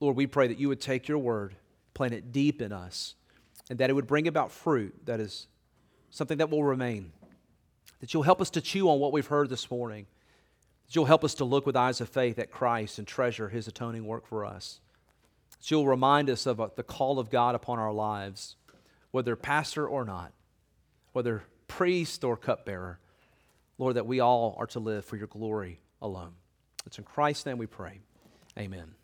Lord, 0.00 0.16
we 0.16 0.26
pray 0.26 0.48
that 0.48 0.58
you 0.58 0.68
would 0.68 0.80
take 0.80 1.06
your 1.06 1.18
word, 1.18 1.54
plant 1.94 2.12
it 2.12 2.32
deep 2.32 2.60
in 2.60 2.72
us, 2.72 3.14
and 3.70 3.78
that 3.78 3.88
it 3.88 3.92
would 3.92 4.06
bring 4.06 4.26
about 4.26 4.50
fruit 4.50 4.94
that 5.06 5.20
is 5.20 5.46
something 6.10 6.38
that 6.38 6.50
will 6.50 6.64
remain 6.64 7.12
that 8.02 8.12
you'll 8.12 8.24
help 8.24 8.40
us 8.40 8.50
to 8.50 8.60
chew 8.60 8.90
on 8.90 8.98
what 8.98 9.12
we've 9.12 9.28
heard 9.28 9.48
this 9.48 9.70
morning, 9.70 10.06
that 10.86 10.96
you'll 10.96 11.04
help 11.04 11.22
us 11.22 11.34
to 11.34 11.44
look 11.44 11.64
with 11.64 11.76
eyes 11.76 12.00
of 12.00 12.08
faith 12.08 12.36
at 12.36 12.50
Christ 12.50 12.98
and 12.98 13.06
treasure 13.06 13.48
his 13.48 13.68
atoning 13.68 14.04
work 14.04 14.26
for 14.26 14.44
us, 14.44 14.80
that 15.52 15.70
you'll 15.70 15.86
remind 15.86 16.28
us 16.28 16.44
of 16.44 16.60
uh, 16.60 16.68
the 16.74 16.82
call 16.82 17.20
of 17.20 17.30
God 17.30 17.54
upon 17.54 17.78
our 17.78 17.92
lives, 17.92 18.56
whether 19.12 19.36
pastor 19.36 19.86
or 19.86 20.04
not, 20.04 20.32
whether 21.12 21.44
priest 21.68 22.24
or 22.24 22.36
cupbearer. 22.36 22.98
Lord, 23.78 23.94
that 23.94 24.06
we 24.06 24.18
all 24.18 24.56
are 24.58 24.66
to 24.66 24.80
live 24.80 25.04
for 25.04 25.16
your 25.16 25.28
glory 25.28 25.80
alone. 26.00 26.32
It's 26.86 26.98
in 26.98 27.04
Christ's 27.04 27.46
name 27.46 27.58
we 27.58 27.66
pray. 27.66 28.00
Amen. 28.58 28.94